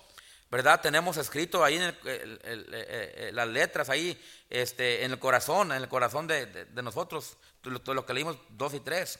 ¿verdad? 0.51 0.83
Tenemos 0.83 1.17
escrito 1.17 1.65
ahí 1.65 1.77
en 1.77 3.35
las 3.35 3.49
letras, 3.49 3.89
ahí 3.89 4.23
este, 4.51 5.03
en 5.07 5.13
el 5.13 5.19
corazón, 5.19 5.73
en 5.73 5.79
el 5.83 5.89
corazón 5.89 6.27
de, 6.27 6.69
nosotros, 6.75 7.39
todo 7.63 7.95
lo 7.95 8.05
que 8.05 8.13
leímos 8.13 8.37
dos 8.51 8.75
y 8.75 8.81
tres. 8.81 9.19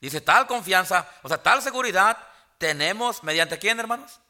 Dice, 0.00 0.20
tal 0.20 0.46
confianza, 0.46 1.12
o 1.24 1.28
sea, 1.28 1.42
tal 1.42 1.60
seguridad 1.60 2.16
tenemos 2.56 3.24
mediante 3.24 3.58
quién, 3.58 3.80
hermanos? 3.80 4.20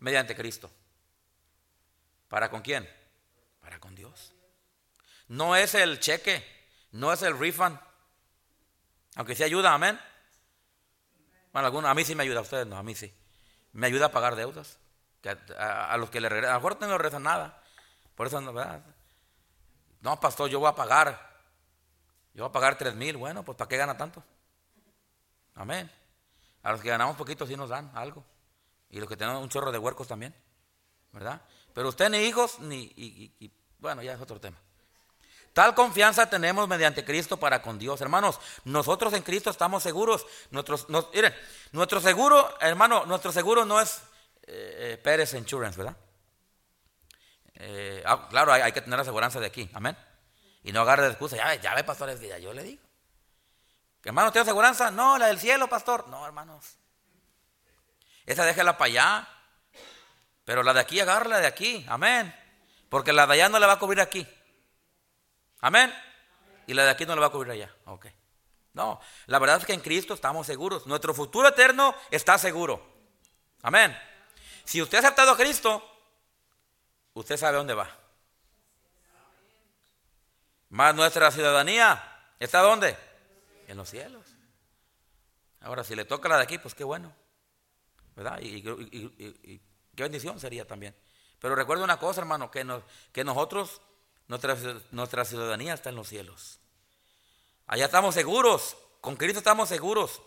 Mediante 0.00 0.36
Cristo. 0.36 0.70
¿Para 2.28 2.50
con 2.50 2.62
quién? 2.62 2.88
Para 3.60 3.80
con 3.80 3.94
Dios. 3.94 4.34
No 5.28 5.56
es 5.56 5.74
el 5.74 6.00
cheque, 6.00 6.44
no 6.92 7.12
es 7.12 7.22
el 7.22 7.38
refund. 7.38 7.78
Aunque 9.16 9.34
sí 9.34 9.42
ayuda, 9.42 9.74
amén. 9.74 9.98
Bueno, 11.52 11.88
a 11.88 11.94
mí 11.94 12.04
sí 12.04 12.14
me 12.14 12.22
ayuda, 12.22 12.38
a 12.38 12.42
ustedes 12.42 12.66
no, 12.66 12.76
a 12.76 12.82
mí 12.82 12.94
sí. 12.94 13.12
Me 13.72 13.86
ayuda 13.86 14.06
a 14.06 14.12
pagar 14.12 14.36
deudas. 14.36 14.78
a, 15.58 15.96
los 15.96 16.10
que 16.10 16.20
le 16.20 16.28
regresan, 16.28 16.52
a 16.52 16.58
lo 16.58 16.60
mejor 16.60 16.80
no 16.80 16.86
le 16.86 16.98
regresan 16.98 17.22
nada. 17.22 17.62
Por 18.14 18.26
eso 18.26 18.40
no, 18.40 18.52
¿verdad? 18.52 18.82
No, 20.00 20.18
pastor, 20.20 20.48
yo 20.48 20.60
voy 20.60 20.68
a 20.68 20.74
pagar. 20.74 21.40
Yo 22.34 22.44
voy 22.44 22.50
a 22.50 22.52
pagar 22.52 22.78
tres 22.78 22.94
mil. 22.94 23.16
Bueno, 23.16 23.44
pues 23.44 23.56
¿para 23.56 23.68
qué 23.68 23.76
gana 23.76 23.96
tanto? 23.96 24.22
Amén. 25.54 25.90
A 26.62 26.72
los 26.72 26.80
que 26.80 26.88
ganamos 26.88 27.16
poquito 27.16 27.46
sí 27.46 27.56
nos 27.56 27.70
dan 27.70 27.90
algo. 27.94 28.24
Y 28.90 29.00
los 29.00 29.08
que 29.08 29.16
tenemos 29.16 29.42
un 29.42 29.48
chorro 29.48 29.72
de 29.72 29.78
huercos 29.78 30.06
también. 30.06 30.34
¿Verdad? 31.12 31.42
Pero 31.78 31.90
usted 31.90 32.10
ni 32.10 32.18
hijos, 32.18 32.58
ni... 32.58 32.92
Y, 32.96 33.52
bueno, 33.78 34.02
ya 34.02 34.12
es 34.12 34.20
otro 34.20 34.40
tema. 34.40 34.56
Tal 35.52 35.76
confianza 35.76 36.28
tenemos 36.28 36.66
mediante 36.66 37.04
Cristo 37.04 37.36
para 37.36 37.62
con 37.62 37.78
Dios. 37.78 38.00
Hermanos, 38.00 38.40
nosotros 38.64 39.12
en 39.12 39.22
Cristo 39.22 39.50
estamos 39.50 39.84
seguros. 39.84 40.26
Nuestros, 40.50 40.88
miren, 41.14 41.32
nuestro 41.70 42.00
seguro, 42.00 42.52
hermano, 42.60 43.06
nuestro 43.06 43.30
seguro 43.30 43.64
no 43.64 43.80
es 43.80 43.98
eh, 44.48 44.94
eh, 44.94 45.00
Pérez 45.00 45.34
Insurance, 45.34 45.78
¿verdad? 45.78 45.96
Eh, 47.54 48.02
ah, 48.04 48.26
claro, 48.28 48.52
hay, 48.52 48.72
que 48.72 48.80
tener 48.80 48.98
aseguranza 48.98 49.38
de 49.38 49.46
aquí, 49.46 49.70
amén. 49.72 49.96
Y 50.64 50.72
no 50.72 50.80
agarre 50.80 51.04
de 51.04 51.10
excusa, 51.10 51.36
ya, 51.36 51.54
ya 51.54 51.76
ve, 51.76 51.84
pastor, 51.84 52.12
ya 52.18 52.38
yo 52.38 52.52
le 52.52 52.64
digo. 52.64 52.82
hermano, 54.02 54.32
¿tiene 54.32 54.42
aseguranza? 54.42 54.90
No, 54.90 55.16
la 55.16 55.28
del 55.28 55.38
cielo, 55.38 55.68
pastor. 55.68 56.08
No, 56.08 56.26
hermanos. 56.26 56.76
Esa 58.26 58.44
déjala 58.44 58.76
para 58.76 58.86
allá. 58.86 59.37
Pero 60.48 60.62
la 60.62 60.72
de 60.72 60.80
aquí, 60.80 60.98
agárrala 60.98 61.40
de 61.40 61.46
aquí. 61.46 61.84
Amén. 61.90 62.34
Porque 62.88 63.12
la 63.12 63.26
de 63.26 63.34
allá 63.34 63.50
no 63.50 63.58
le 63.58 63.66
va 63.66 63.74
a 63.74 63.78
cubrir 63.78 64.00
aquí. 64.00 64.26
Amén. 65.60 65.94
Y 66.66 66.72
la 66.72 66.84
de 66.84 66.90
aquí 66.90 67.04
no 67.04 67.14
le 67.14 67.20
va 67.20 67.26
a 67.26 67.30
cubrir 67.30 67.52
allá. 67.52 67.70
Ok. 67.84 68.06
No, 68.72 68.98
la 69.26 69.38
verdad 69.40 69.58
es 69.58 69.66
que 69.66 69.74
en 69.74 69.80
Cristo 69.80 70.14
estamos 70.14 70.46
seguros. 70.46 70.86
Nuestro 70.86 71.12
futuro 71.12 71.48
eterno 71.48 71.94
está 72.10 72.38
seguro. 72.38 72.82
Amén. 73.60 73.94
Si 74.64 74.80
usted 74.80 74.96
ha 74.96 75.00
aceptado 75.02 75.32
a 75.32 75.36
Cristo, 75.36 75.86
usted 77.12 77.36
sabe 77.36 77.58
dónde 77.58 77.74
va. 77.74 77.94
Más 80.70 80.94
nuestra 80.94 81.30
ciudadanía 81.30 82.32
está 82.40 82.60
dónde? 82.60 82.96
En 83.66 83.76
los 83.76 83.90
cielos. 83.90 84.24
Ahora, 85.60 85.84
si 85.84 85.94
le 85.94 86.06
toca 86.06 86.26
la 86.30 86.38
de 86.38 86.44
aquí, 86.44 86.56
pues 86.56 86.74
qué 86.74 86.84
bueno. 86.84 87.14
¿Verdad? 88.16 88.40
y 88.40 89.60
Qué 89.98 90.04
bendición 90.04 90.38
sería 90.38 90.64
también. 90.64 90.94
Pero 91.40 91.56
recuerda 91.56 91.82
una 91.82 91.98
cosa, 91.98 92.20
hermano, 92.20 92.52
que, 92.52 92.64
que 93.10 93.24
nosotros, 93.24 93.80
nuestra, 94.28 94.56
nuestra 94.92 95.24
ciudadanía 95.24 95.74
está 95.74 95.88
en 95.88 95.96
los 95.96 96.06
cielos. 96.06 96.60
Allá 97.66 97.86
estamos 97.86 98.14
seguros, 98.14 98.76
con 99.00 99.16
Cristo 99.16 99.38
estamos 99.38 99.68
seguros. 99.68 100.22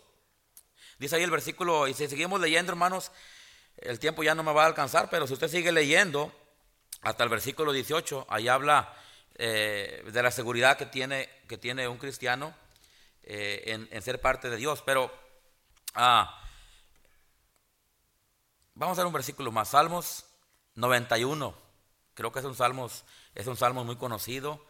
Dice 0.98 1.16
ahí 1.16 1.22
el 1.22 1.30
versículo, 1.30 1.88
y 1.88 1.94
si 1.94 2.06
seguimos 2.06 2.38
leyendo, 2.38 2.70
hermanos, 2.70 3.12
el 3.78 3.98
tiempo 3.98 4.22
ya 4.22 4.34
no 4.34 4.42
me 4.42 4.52
va 4.52 4.64
a 4.64 4.66
alcanzar, 4.66 5.08
pero 5.08 5.26
si 5.26 5.32
usted 5.32 5.48
sigue 5.48 5.72
leyendo 5.72 6.30
hasta 7.00 7.24
el 7.24 7.30
versículo 7.30 7.72
18, 7.72 8.26
ahí 8.28 8.48
habla 8.48 8.94
eh, 9.36 10.04
de 10.04 10.22
la 10.22 10.30
seguridad 10.30 10.76
que 10.76 10.84
tiene, 10.84 11.30
que 11.48 11.56
tiene 11.56 11.88
un 11.88 11.96
cristiano 11.96 12.54
en, 13.22 13.88
en, 13.90 14.02
ser 14.02 14.20
parte 14.20 14.50
de 14.50 14.58
Dios. 14.58 14.82
Pero 14.84 15.10
ah, 15.94 16.41
vamos 18.74 18.98
a 18.98 19.02
ver 19.02 19.06
un 19.06 19.12
versículo 19.12 19.52
más, 19.52 19.68
Salmos 19.68 20.24
91. 20.74 21.54
Creo 22.14 22.32
que 22.32 22.40
es 22.40 22.44
un 22.44 22.54
salmos, 22.54 23.04
es 23.34 23.46
un 23.46 23.56
salmo 23.56 23.84
muy 23.84 23.96
conocido 23.96 24.64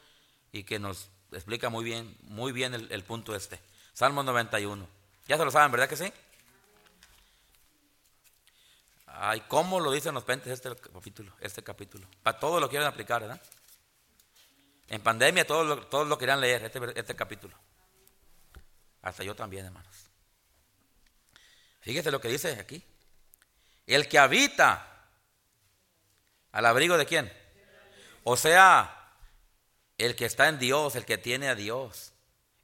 y 0.52 0.64
que 0.64 0.78
nos 0.78 1.08
explica 1.32 1.70
muy 1.70 1.84
bien, 1.84 2.16
muy 2.22 2.52
bien 2.52 2.74
el, 2.74 3.04
punto 3.04 3.34
este. 3.34 3.58
Salmos 3.92 4.24
91. 4.24 4.86
Ya 5.26 5.36
se 5.36 5.44
lo 5.44 5.50
saben, 5.50 5.72
¿verdad 5.72 5.88
que 5.88 5.96
sí? 5.96 6.12
Ay, 9.06 9.42
¿cómo 9.48 9.80
lo 9.80 9.90
dicen 9.90 10.14
los 10.14 10.24
pentes 10.24 10.52
este 10.52 10.74
capítulo? 10.74 11.32
Este 11.40 11.62
capítulo. 11.62 12.06
Para 12.22 12.38
todos 12.38 12.60
lo 12.60 12.68
quieren 12.68 12.88
aplicar, 12.88 13.22
¿verdad? 13.22 13.40
En 14.88 15.02
pandemia 15.02 15.46
todos 15.46 15.66
lo, 15.66 15.86
todos 15.86 16.06
lo 16.06 16.18
querían 16.18 16.40
leer, 16.40 16.64
este, 16.64 16.80
este 16.98 17.16
capítulo. 17.16 17.56
Hasta 19.02 19.24
yo 19.24 19.34
también, 19.34 19.66
hermanos. 19.66 20.06
Fíjese 21.80 22.10
lo 22.10 22.20
que 22.20 22.28
dice 22.28 22.52
aquí. 22.60 22.84
El 23.86 24.08
que 24.08 24.18
habita 24.18 25.08
al 26.52 26.66
abrigo 26.66 26.96
de 26.96 27.06
quién? 27.06 27.32
O 28.24 28.36
sea, 28.36 29.14
el 29.98 30.14
que 30.14 30.26
está 30.26 30.48
en 30.48 30.58
Dios, 30.58 30.96
el 30.96 31.04
que 31.04 31.18
tiene 31.18 31.48
a 31.48 31.54
Dios, 31.54 32.12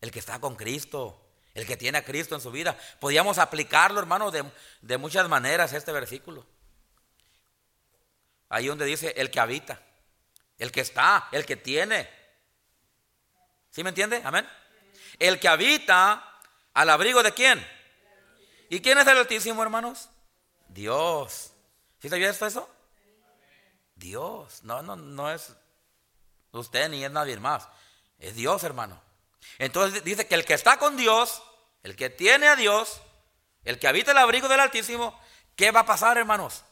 el 0.01 0.11
que 0.11 0.19
está 0.19 0.41
con 0.41 0.57
Cristo, 0.57 1.25
el 1.55 1.67
que 1.67 1.77
tiene 1.77 1.99
a 1.99 2.05
Cristo 2.05 2.35
en 2.35 2.41
su 2.41 2.51
vida. 2.51 2.79
Podríamos 3.01 3.39
aplicarlo, 3.39 3.99
hermano, 3.99 4.31
de, 4.31 4.45
de 4.81 4.99
muchas 4.99 5.29
maneras 5.29 5.73
este 5.73 5.93
versículo. 5.93 6.47
Ahí 8.49 8.67
donde 8.67 8.85
dice 8.85 9.13
el 9.17 9.31
que 9.31 9.41
habita, 9.41 9.83
el 10.59 10.71
que 10.71 10.81
está, 10.81 11.29
el 11.33 11.45
que 11.45 11.57
tiene. 11.57 12.09
¿Sí 13.71 13.83
me 13.83 13.91
entiende? 13.91 14.23
Amén. 14.25 14.49
El 15.19 15.39
que 15.41 15.49
habita 15.49 16.41
al 16.75 16.91
abrigo 16.91 17.23
de 17.23 17.33
quién? 17.33 17.67
¿Y 18.71 18.81
quién 18.81 18.99
es 18.99 19.07
el 19.07 19.19
Altísimo, 19.19 19.63
hermanos? 19.63 20.09
Dios. 20.69 21.53
¿Sí 22.01 22.09
sabía 22.09 22.31
esto 22.31 22.47
eso? 22.47 22.69
Dios. 23.97 24.63
No, 24.63 24.83
no, 24.83 24.97
no 24.97 25.31
es 25.31 25.53
usted 26.53 26.89
ni 26.89 27.05
es 27.05 27.11
nadie 27.11 27.39
más. 27.39 27.69
Es 28.19 28.35
Dios, 28.35 28.63
hermano. 28.65 29.01
Entonces 29.59 30.05
dice 30.05 30.27
que 30.27 30.35
el 30.35 30.45
que 30.45 30.55
está 30.55 30.79
con 30.79 30.97
Dios, 30.97 31.43
el 31.83 31.97
que 31.97 32.11
tiene 32.11 32.49
a 32.49 32.57
Dios, 32.57 33.01
el 33.65 33.79
que 33.79 33.89
habita 33.89 34.13
el 34.13 34.19
abrigo 34.19 34.49
del 34.49 34.61
Altísimo, 34.61 35.19
¿qué 35.57 35.71
va 35.71 35.81
a 35.81 35.87
pasar, 35.87 36.19
hermanos? 36.19 36.65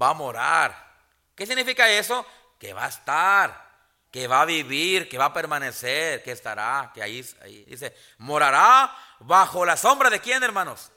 Va 0.00 0.10
a 0.10 0.14
morar. 0.14 0.92
¿Qué 1.34 1.46
significa 1.46 1.90
eso? 1.90 2.26
Que 2.58 2.72
va 2.72 2.84
a 2.84 2.88
estar, 2.88 3.70
que 4.10 4.28
va 4.28 4.42
a 4.42 4.44
vivir, 4.44 5.08
que 5.08 5.18
va 5.18 5.26
a 5.26 5.32
permanecer, 5.32 6.22
que 6.22 6.32
estará, 6.32 6.90
que 6.94 7.02
ahí, 7.02 7.24
ahí 7.42 7.64
dice, 7.64 7.96
morará 8.18 8.94
bajo 9.20 9.64
la 9.64 9.76
sombra 9.76 10.10
de 10.10 10.20
quién, 10.20 10.42
hermanos. 10.42 10.90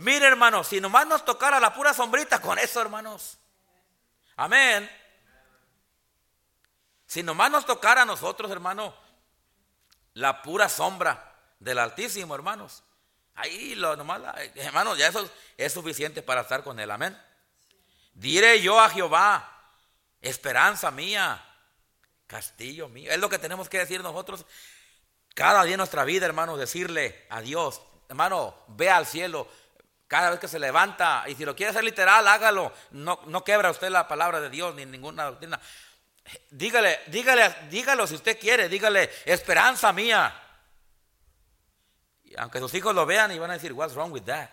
Mire, 0.00 0.26
hermanos, 0.26 0.68
si 0.68 0.80
nomás 0.80 1.06
nos 1.06 1.26
tocara 1.26 1.60
la 1.60 1.74
pura 1.74 1.92
sombrita 1.92 2.40
con 2.40 2.58
eso, 2.58 2.80
hermanos. 2.80 3.36
Amén. 4.36 4.90
Si 7.06 7.22
nomás 7.22 7.50
nos 7.50 7.66
tocara 7.66 8.02
a 8.02 8.06
nosotros, 8.06 8.50
hermano, 8.50 8.94
la 10.14 10.40
pura 10.40 10.70
sombra 10.70 11.36
del 11.58 11.78
Altísimo, 11.78 12.34
hermanos. 12.34 12.82
Ahí 13.34 13.74
lo 13.74 13.94
nomás, 13.94 14.22
hermanos, 14.54 14.96
ya 14.96 15.08
eso 15.08 15.28
es 15.58 15.70
suficiente 15.70 16.22
para 16.22 16.40
estar 16.40 16.64
con 16.64 16.80
él. 16.80 16.90
Amén. 16.90 17.20
Diré 18.14 18.62
yo 18.62 18.80
a 18.80 18.88
Jehová, 18.88 19.70
esperanza 20.22 20.90
mía, 20.90 21.44
castillo 22.26 22.88
mío. 22.88 23.12
Es 23.12 23.18
lo 23.18 23.28
que 23.28 23.38
tenemos 23.38 23.68
que 23.68 23.80
decir 23.80 24.02
nosotros 24.02 24.46
cada 25.34 25.62
día 25.64 25.74
en 25.74 25.78
nuestra 25.78 26.04
vida, 26.04 26.24
hermanos, 26.24 26.58
decirle 26.58 27.26
a 27.28 27.42
Dios, 27.42 27.82
hermano, 28.08 28.54
ve 28.68 28.88
al 28.88 29.04
cielo. 29.04 29.46
Cada 30.10 30.30
vez 30.30 30.40
que 30.40 30.48
se 30.48 30.58
levanta, 30.58 31.22
y 31.28 31.36
si 31.36 31.44
lo 31.44 31.54
quiere 31.54 31.70
hacer 31.70 31.84
literal, 31.84 32.26
hágalo. 32.26 32.72
No, 32.90 33.20
no 33.26 33.44
quebra 33.44 33.70
usted 33.70 33.90
la 33.90 34.08
palabra 34.08 34.40
de 34.40 34.50
Dios 34.50 34.74
ni 34.74 34.84
ninguna 34.84 35.22
doctrina. 35.22 35.60
Dígale, 36.50 36.98
dígale, 37.06 37.54
dígalo 37.70 38.08
si 38.08 38.16
usted 38.16 38.36
quiere, 38.36 38.68
dígale, 38.68 39.08
esperanza 39.24 39.92
mía. 39.92 40.34
Y 42.24 42.36
aunque 42.40 42.58
sus 42.58 42.74
hijos 42.74 42.92
lo 42.92 43.06
vean 43.06 43.30
y 43.30 43.38
van 43.38 43.52
a 43.52 43.54
decir, 43.54 43.72
what's 43.72 43.94
wrong 43.94 44.10
with 44.10 44.24
that? 44.24 44.50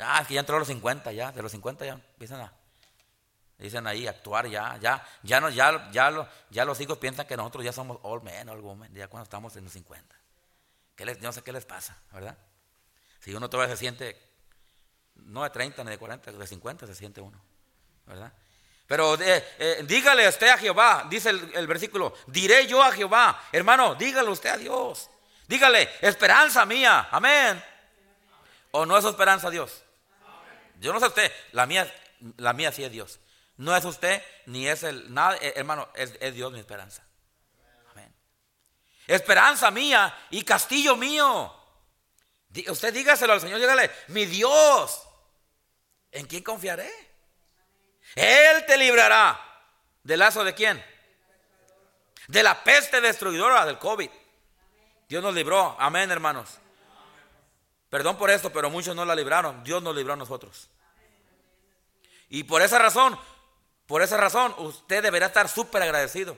Ah, 0.00 0.18
es 0.22 0.26
que 0.26 0.34
ya 0.34 0.40
entró 0.40 0.56
a 0.56 0.58
los 0.58 0.66
50, 0.66 1.12
ya, 1.12 1.30
de 1.30 1.40
los 1.40 1.52
50 1.52 1.86
ya 1.86 1.92
empiezan 1.92 2.40
a, 2.40 2.52
dicen 3.56 3.86
ahí, 3.86 4.08
actuar 4.08 4.48
ya, 4.48 4.76
ya, 4.78 5.06
ya, 5.22 5.40
no, 5.40 5.48
ya, 5.48 5.88
ya, 5.92 6.28
ya 6.50 6.64
los 6.64 6.80
hijos 6.80 6.98
piensan 6.98 7.24
que 7.24 7.36
nosotros 7.36 7.64
ya 7.64 7.72
somos 7.72 8.00
old 8.02 8.24
men, 8.24 8.48
old 8.48 8.64
women, 8.64 8.92
ya 8.92 9.06
cuando 9.06 9.22
estamos 9.22 9.54
en 9.54 9.62
los 9.62 9.72
50. 9.72 10.16
¿Qué 10.96 11.06
les, 11.06 11.20
no 11.20 11.30
sé 11.32 11.42
qué 11.42 11.52
les 11.52 11.64
pasa, 11.64 11.96
¿verdad? 12.10 12.36
Si 13.20 13.34
uno 13.34 13.50
todavía 13.50 13.74
se 13.74 13.80
siente, 13.80 14.16
no 15.14 15.42
de 15.42 15.50
30 15.50 15.84
ni 15.84 15.90
de 15.90 15.98
40, 15.98 16.32
de 16.32 16.46
50 16.46 16.86
se 16.86 16.94
siente 16.94 17.20
uno, 17.20 17.40
¿verdad? 18.06 18.32
Pero 18.88 19.20
eh, 19.20 19.44
eh, 19.58 19.84
dígale 19.84 20.26
usted 20.26 20.48
a 20.48 20.56
Jehová, 20.56 21.06
dice 21.10 21.28
el, 21.28 21.66
versículo, 21.66 22.14
diré 22.26 22.66
yo 22.66 22.82
a 22.82 22.90
Jehová, 22.90 23.38
hermano, 23.52 23.94
dígale 23.94 24.30
usted 24.30 24.48
a 24.48 24.56
Dios. 24.56 25.10
Dígale, 25.46 25.90
esperanza 26.00 26.64
mía, 26.64 27.08
amén. 27.10 27.62
¿O 28.70 28.86
no 28.86 28.96
es 28.96 29.04
esperanza 29.04 29.50
Dios? 29.50 29.84
Yo 30.80 30.92
no 30.92 31.00
sé 31.00 31.06
usted, 31.06 31.32
la 31.52 31.66
mía, 31.66 31.92
la 32.38 32.54
mía 32.54 32.72
sí 32.72 32.82
es 32.82 32.90
Dios. 32.90 33.20
No 33.58 33.76
es 33.76 33.84
usted, 33.84 34.22
ni 34.46 34.66
es 34.66 34.82
el, 34.84 35.12
nada, 35.12 35.36
eh, 35.36 35.52
hermano, 35.56 35.88
es, 35.94 36.14
es 36.18 36.34
Dios 36.34 36.50
mi 36.50 36.58
esperanza. 36.58 37.04
Amén. 37.90 38.14
Esperanza 39.06 39.70
mía 39.70 40.16
y 40.30 40.44
castillo 40.44 40.96
mío. 40.96 41.57
Usted 42.68 42.92
dígaselo 42.92 43.34
al 43.34 43.40
Señor, 43.40 43.60
dígale, 43.60 43.90
mi 44.08 44.26
Dios, 44.26 45.02
¿en 46.10 46.26
quién 46.26 46.42
confiaré? 46.42 46.90
Él 48.14 48.64
te 48.66 48.76
librará 48.76 49.40
del 50.02 50.20
lazo 50.20 50.42
de 50.44 50.54
quién? 50.54 50.82
De 52.28 52.42
la 52.42 52.62
peste 52.64 53.00
destruidora 53.00 53.66
del 53.66 53.78
COVID. 53.78 54.10
Dios 55.08 55.22
nos 55.22 55.34
libró. 55.34 55.76
Amén, 55.78 56.10
hermanos. 56.10 56.58
Perdón 57.88 58.18
por 58.18 58.30
esto, 58.30 58.50
pero 58.50 58.70
muchos 58.70 58.94
no 58.94 59.04
la 59.04 59.14
libraron. 59.14 59.64
Dios 59.64 59.82
nos 59.82 59.94
libró 59.94 60.12
a 60.12 60.16
nosotros. 60.16 60.68
Y 62.28 62.44
por 62.44 62.60
esa 62.60 62.78
razón, 62.78 63.18
por 63.86 64.02
esa 64.02 64.18
razón, 64.18 64.54
usted 64.58 65.02
deberá 65.02 65.26
estar 65.26 65.48
súper 65.48 65.82
agradecido. 65.82 66.36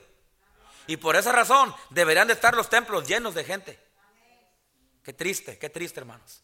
Y 0.87 0.97
por 0.97 1.15
esa 1.15 1.31
razón 1.31 1.75
deberán 1.89 2.27
de 2.27 2.33
estar 2.33 2.55
los 2.55 2.69
templos 2.69 3.07
llenos 3.07 3.35
de 3.35 3.43
gente. 3.43 3.90
Qué 5.03 5.13
triste, 5.13 5.57
qué 5.57 5.69
triste, 5.69 5.99
hermanos. 5.99 6.43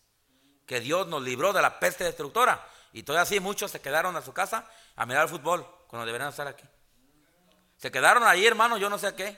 Que 0.65 0.79
Dios 0.79 1.07
nos 1.07 1.21
libró 1.21 1.53
de 1.53 1.61
la 1.61 1.79
peste 1.79 2.03
destructora. 2.03 2.67
Y 2.93 3.03
todavía 3.03 3.23
así 3.23 3.39
muchos 3.39 3.71
se 3.71 3.81
quedaron 3.81 4.15
a 4.15 4.21
su 4.21 4.33
casa 4.33 4.69
a 4.95 5.05
mirar 5.05 5.23
el 5.23 5.29
fútbol 5.29 5.65
cuando 5.87 6.05
deberían 6.05 6.29
estar 6.29 6.47
aquí. 6.47 6.65
Se 7.77 7.91
quedaron 7.91 8.23
ahí, 8.23 8.45
hermano, 8.45 8.77
yo 8.77 8.89
no 8.89 8.97
sé 8.97 9.13
qué. 9.13 9.37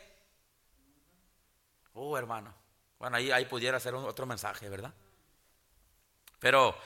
Oh, 1.93 2.17
hermano. 2.17 2.53
Bueno, 2.97 3.17
ahí, 3.17 3.31
ahí 3.31 3.45
pudiera 3.45 3.79
ser 3.79 3.93
otro 3.95 4.25
mensaje, 4.25 4.69
¿verdad? 4.69 4.93
Pero 6.39 6.77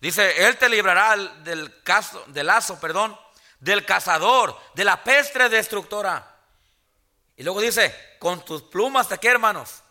dice, 0.00 0.46
Él 0.46 0.56
te 0.56 0.68
librará 0.68 1.16
del, 1.16 1.82
del 2.28 2.46
lazo, 2.46 2.80
perdón, 2.80 3.18
del 3.60 3.84
cazador, 3.84 4.58
de 4.74 4.84
la 4.84 5.04
peste 5.04 5.48
destructora. 5.48 6.28
Y 7.36 7.42
luego 7.42 7.60
dice, 7.60 8.16
con 8.18 8.44
tus 8.44 8.62
plumas 8.62 9.08
de 9.08 9.18
qué, 9.18 9.28
hermanos? 9.28 9.82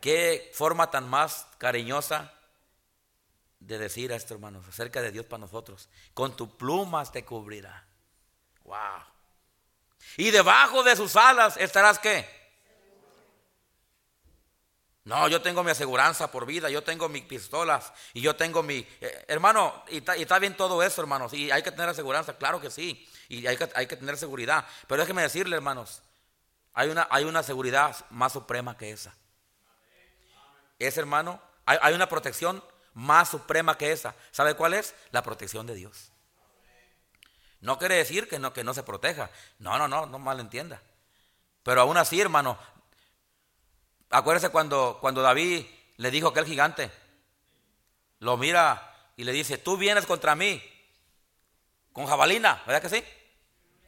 Qué 0.00 0.50
forma 0.54 0.90
tan 0.90 1.08
más 1.08 1.46
cariñosa 1.58 2.32
de 3.60 3.78
decir 3.78 4.12
a 4.12 4.16
esto, 4.16 4.34
hermanos, 4.34 4.66
acerca 4.68 5.02
de 5.02 5.10
Dios 5.10 5.26
para 5.26 5.40
nosotros. 5.40 5.88
Con 6.14 6.36
tu 6.36 6.56
plumas 6.56 7.12
te 7.12 7.24
cubrirá. 7.24 7.86
Wow. 8.64 9.02
Y 10.16 10.30
debajo 10.30 10.82
de 10.82 10.96
sus 10.96 11.16
alas 11.16 11.56
estarás 11.56 11.98
qué? 11.98 12.36
No, 15.04 15.28
yo 15.28 15.40
tengo 15.40 15.62
mi 15.62 15.70
aseguranza 15.70 16.32
por 16.32 16.46
vida, 16.46 16.68
yo 16.68 16.82
tengo 16.82 17.08
mis 17.08 17.22
pistolas 17.22 17.92
y 18.12 18.20
yo 18.20 18.34
tengo 18.34 18.64
mi... 18.64 18.78
Eh, 19.00 19.24
hermano, 19.28 19.84
y 19.88 19.98
está, 19.98 20.38
bien 20.40 20.56
todo 20.56 20.82
eso, 20.82 21.00
hermanos, 21.00 21.32
y 21.32 21.48
hay 21.52 21.62
que 21.62 21.70
tener 21.70 21.88
aseguranza, 21.88 22.36
claro 22.36 22.60
que 22.60 22.70
sí, 22.70 23.08
y 23.28 23.46
hay 23.46 23.56
que, 23.56 23.66
tener 23.96 24.16
seguridad. 24.16 24.66
Pero 24.88 25.00
déjeme 25.00 25.22
decirle, 25.22 25.54
hermanos, 25.54 26.02
hay 26.74 26.88
una, 26.88 27.06
hay 27.08 27.22
una 27.22 27.44
seguridad 27.44 27.94
más 28.10 28.32
suprema 28.32 28.76
que 28.76 28.90
esa. 28.90 29.14
Es, 30.78 30.96
hermano, 30.98 31.40
hay, 31.64 31.94
una 31.94 32.08
protección 32.08 32.62
más 32.94 33.30
suprema 33.30 33.76
que 33.76 33.92
esa. 33.92 34.14
¿Sabe 34.30 34.54
cuál 34.54 34.74
es? 34.74 34.94
La 35.10 35.22
protección 35.22 35.66
de 35.66 35.74
Dios. 35.74 36.12
No 37.60 37.78
quiere 37.78 37.96
decir 37.96 38.28
que 38.28 38.38
no, 38.38 38.52
que 38.52 38.64
no 38.64 38.74
se 38.74 38.82
proteja. 38.82 39.30
No, 39.58 39.78
no, 39.78 39.88
no, 39.88 40.06
no 40.06 40.18
malentienda. 40.18 40.80
Pero 41.62 41.80
aún 41.80 41.96
así, 41.96 42.20
hermano, 42.20 42.58
acuérdese 44.10 44.50
cuando, 44.50 44.98
cuando 45.00 45.22
David 45.22 45.66
le 45.96 46.10
dijo 46.10 46.28
a 46.28 46.30
aquel 46.30 46.44
gigante, 46.44 46.90
lo 48.20 48.36
mira 48.36 48.94
y 49.16 49.24
le 49.24 49.32
dice, 49.32 49.58
tú 49.58 49.76
vienes 49.76 50.06
contra 50.06 50.34
mí 50.34 50.62
con 51.92 52.06
jabalina, 52.06 52.62
¿verdad 52.66 52.82
que 52.82 52.88
sí? 52.90 53.04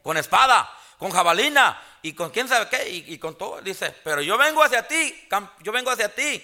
Con 0.01 0.17
espada, 0.17 0.69
con 0.97 1.11
jabalina 1.11 1.81
y 2.01 2.13
con 2.13 2.31
quién 2.31 2.47
sabe 2.47 2.67
qué 2.69 2.89
y, 2.89 3.17
con 3.17 3.37
todo. 3.37 3.61
Dice, 3.61 3.95
pero 4.03 4.21
yo 4.21 4.37
vengo 4.37 4.63
hacia 4.63 4.87
ti, 4.87 5.27
yo 5.61 5.71
vengo 5.71 5.91
hacia 5.91 6.13
ti. 6.13 6.43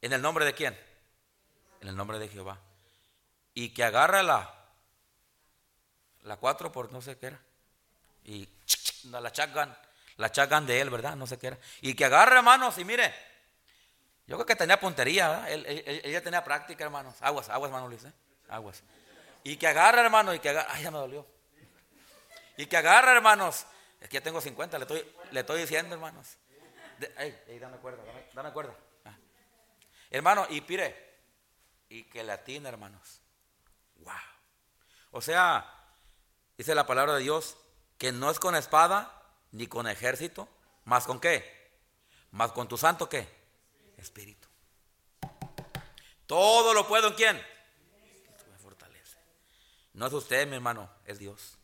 ¿En 0.00 0.12
el 0.12 0.22
nombre 0.22 0.44
de 0.44 0.54
quién? 0.54 0.78
En 1.80 1.88
el 1.88 1.96
nombre 1.96 2.18
de 2.18 2.28
Jehová. 2.28 2.58
Y 3.54 3.70
que 3.70 3.84
agarra 3.84 4.22
la, 4.22 4.54
la 6.22 6.36
cuatro 6.36 6.70
por 6.70 6.92
no 6.92 7.02
sé 7.02 7.18
qué 7.18 7.26
era. 7.26 7.40
Y 8.24 8.48
la 9.04 9.30
shotgun, 9.30 9.74
la 10.16 10.28
shotgun 10.28 10.66
de 10.66 10.80
él, 10.80 10.90
¿verdad? 10.90 11.16
No 11.16 11.26
sé 11.26 11.38
qué 11.38 11.48
era. 11.48 11.58
Y 11.80 11.94
que 11.94 12.04
agarra, 12.04 12.38
hermanos, 12.38 12.78
y 12.78 12.84
mire, 12.84 13.12
yo 14.26 14.36
creo 14.36 14.46
que 14.46 14.56
tenía 14.56 14.78
puntería, 14.78 15.28
¿verdad? 15.28 15.50
Él, 15.50 15.64
ella 16.04 16.22
tenía 16.22 16.44
práctica, 16.44 16.84
hermanos. 16.84 17.16
Aguas, 17.20 17.48
aguas, 17.48 17.70
hermano 17.70 17.88
Luis, 17.88 18.04
¿eh? 18.04 18.12
Aguas. 18.48 18.82
Y 19.42 19.56
que 19.56 19.66
agarra, 19.66 20.02
hermano, 20.02 20.34
y 20.34 20.38
que 20.38 20.50
agarra. 20.50 20.68
Ay, 20.72 20.84
ya 20.84 20.90
me 20.90 20.98
dolió. 20.98 21.26
Y 22.56 22.66
que 22.66 22.76
agarra, 22.76 23.12
hermanos. 23.12 23.66
Es 24.00 24.08
que 24.08 24.14
ya 24.14 24.20
tengo 24.20 24.40
50, 24.40 24.78
le 24.78 24.84
estoy, 24.84 25.14
le 25.30 25.40
estoy 25.40 25.60
diciendo, 25.60 25.94
hermanos. 25.94 26.36
ey, 27.16 27.58
dame 27.58 27.78
cuerda, 27.78 28.02
dame, 28.34 28.52
cuerda. 28.52 28.74
Hermano, 30.10 30.46
y 30.48 30.60
pire, 30.60 30.96
y 31.88 32.04
que 32.04 32.22
latina, 32.22 32.68
hermanos. 32.68 33.20
Wow. 33.96 34.14
O 35.10 35.20
sea, 35.20 35.70
dice 36.56 36.74
la 36.74 36.86
palabra 36.86 37.14
de 37.14 37.22
Dios, 37.22 37.56
que 37.98 38.12
no 38.12 38.30
es 38.30 38.38
con 38.38 38.54
espada 38.54 39.22
ni 39.52 39.66
con 39.66 39.86
ejército, 39.86 40.48
más 40.84 41.04
con 41.04 41.20
qué? 41.20 41.70
Más 42.30 42.52
con 42.52 42.68
tu 42.68 42.76
santo 42.76 43.08
qué? 43.08 43.28
Espíritu. 43.96 44.48
Todo 46.26 46.74
lo 46.74 46.86
puedo 46.86 47.08
en 47.08 47.14
quién? 47.14 47.58
No 49.98 50.06
es 50.06 50.12
usted, 50.12 50.46
mi 50.46 50.54
hermano, 50.54 50.88
es 51.06 51.18
Dios. 51.18 51.58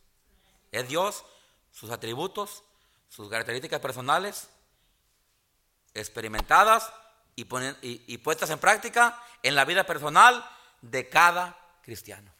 Es 0.69 0.89
Dios, 0.89 1.23
sus 1.71 1.89
atributos, 1.89 2.63
sus 3.07 3.29
características 3.29 3.79
personales, 3.79 4.49
experimentadas 5.93 6.91
y, 7.35 7.45
y, 7.81 8.17
puestas 8.19 8.49
en 8.49 8.59
práctica 8.59 9.21
en 9.43 9.55
la 9.55 9.65
vida 9.65 9.85
personal 9.85 10.47
de 10.81 11.09
cada 11.09 11.57
cristiano. 11.81 12.31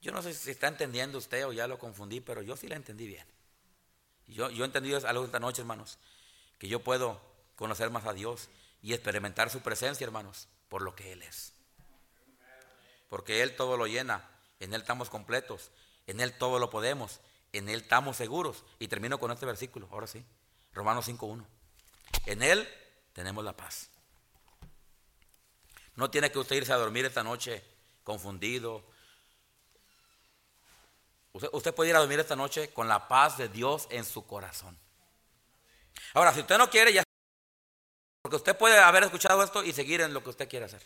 Yo 0.00 0.12
no 0.12 0.22
sé 0.22 0.32
si 0.32 0.50
está 0.50 0.68
entendiendo 0.68 1.18
usted 1.18 1.46
o 1.46 1.52
ya 1.52 1.66
lo 1.66 1.78
confundí, 1.78 2.20
pero 2.20 2.40
yo 2.42 2.56
sí 2.56 2.68
la 2.68 2.76
entendí 2.76 3.06
bien. 3.06 3.26
Yo, 4.28 4.50
yo 4.50 4.64
he 4.64 4.66
entendido 4.66 5.06
algo 5.08 5.24
esta 5.24 5.40
noche, 5.40 5.62
hermanos, 5.62 5.98
que 6.58 6.68
yo 6.68 6.80
puedo 6.80 7.20
conocer 7.56 7.90
más 7.90 8.04
a 8.06 8.12
Dios 8.12 8.48
y 8.80 8.94
experimentar 8.94 9.50
su 9.50 9.60
presencia, 9.60 10.04
hermanos, 10.04 10.48
por 10.68 10.82
lo 10.82 10.94
que 10.94 11.12
Él 11.12 11.22
es 11.22 11.52
porque 13.08 13.42
Él 13.42 13.56
todo 13.56 13.76
lo 13.76 13.86
llena, 13.86 14.28
en 14.60 14.74
Él 14.74 14.80
estamos 14.80 15.10
completos, 15.10 15.70
en 16.06 16.20
Él 16.20 16.36
todo 16.36 16.58
lo 16.58 16.70
podemos, 16.70 17.20
en 17.52 17.68
Él 17.68 17.80
estamos 17.80 18.16
seguros. 18.16 18.64
Y 18.78 18.88
termino 18.88 19.18
con 19.18 19.30
este 19.30 19.46
versículo, 19.46 19.88
ahora 19.90 20.06
sí, 20.06 20.24
Romanos 20.72 21.08
5.1. 21.08 21.44
En 22.26 22.42
Él 22.42 22.68
tenemos 23.12 23.44
la 23.44 23.56
paz. 23.56 23.90
No 25.96 26.10
tiene 26.10 26.30
que 26.30 26.38
usted 26.38 26.56
irse 26.56 26.72
a 26.72 26.76
dormir 26.76 27.04
esta 27.04 27.24
noche 27.24 27.64
confundido. 28.04 28.84
Usted, 31.32 31.74
puede 31.74 31.90
ir 31.90 31.96
a 31.96 32.00
dormir 32.00 32.20
esta 32.20 32.36
noche 32.36 32.72
con 32.72 32.88
la 32.88 33.08
paz 33.08 33.36
de 33.36 33.48
Dios 33.48 33.86
en 33.90 34.04
su 34.04 34.26
corazón. 34.26 34.78
Ahora, 36.14 36.32
si 36.32 36.40
usted 36.40 36.56
no 36.56 36.70
quiere, 36.70 36.92
ya... 36.92 37.02
Porque 38.22 38.36
usted 38.36 38.56
puede 38.56 38.78
haber 38.78 39.04
escuchado 39.04 39.42
esto 39.42 39.62
y 39.62 39.72
seguir 39.72 40.00
en 40.00 40.14
lo 40.14 40.22
que 40.22 40.30
usted 40.30 40.48
quiere 40.48 40.66
hacer. 40.66 40.82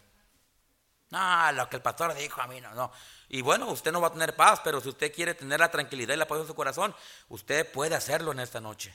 No, 1.10 1.52
lo 1.52 1.68
que 1.68 1.76
el 1.76 1.82
pastor 1.82 2.14
dijo 2.14 2.40
a 2.40 2.46
mí 2.46 2.60
no, 2.62 2.74
no. 2.74 2.90
Y 3.28 3.42
bueno, 3.42 3.70
usted 3.70 3.92
no 3.92 4.00
va 4.00 4.08
a 4.08 4.12
tener 4.12 4.34
paz, 4.34 4.60
pero 4.64 4.80
si 4.80 4.88
usted 4.88 5.12
quiere 5.12 5.34
tener 5.34 5.60
la 5.60 5.70
tranquilidad 5.70 6.14
y 6.14 6.16
la 6.16 6.26
paz 6.26 6.40
en 6.40 6.46
su 6.46 6.54
corazón, 6.54 6.94
usted 7.28 7.70
puede 7.70 7.94
hacerlo 7.94 8.32
en 8.32 8.40
esta 8.40 8.60
noche. 8.62 8.94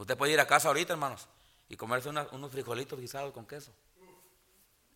Usted 0.00 0.16
puede 0.16 0.32
ir 0.32 0.40
a 0.40 0.46
casa 0.46 0.68
ahorita, 0.68 0.94
hermanos, 0.94 1.28
y 1.68 1.76
comerse 1.76 2.08
unos 2.08 2.50
frijolitos 2.50 2.98
guisados 2.98 3.34
con 3.34 3.46
queso, 3.46 3.70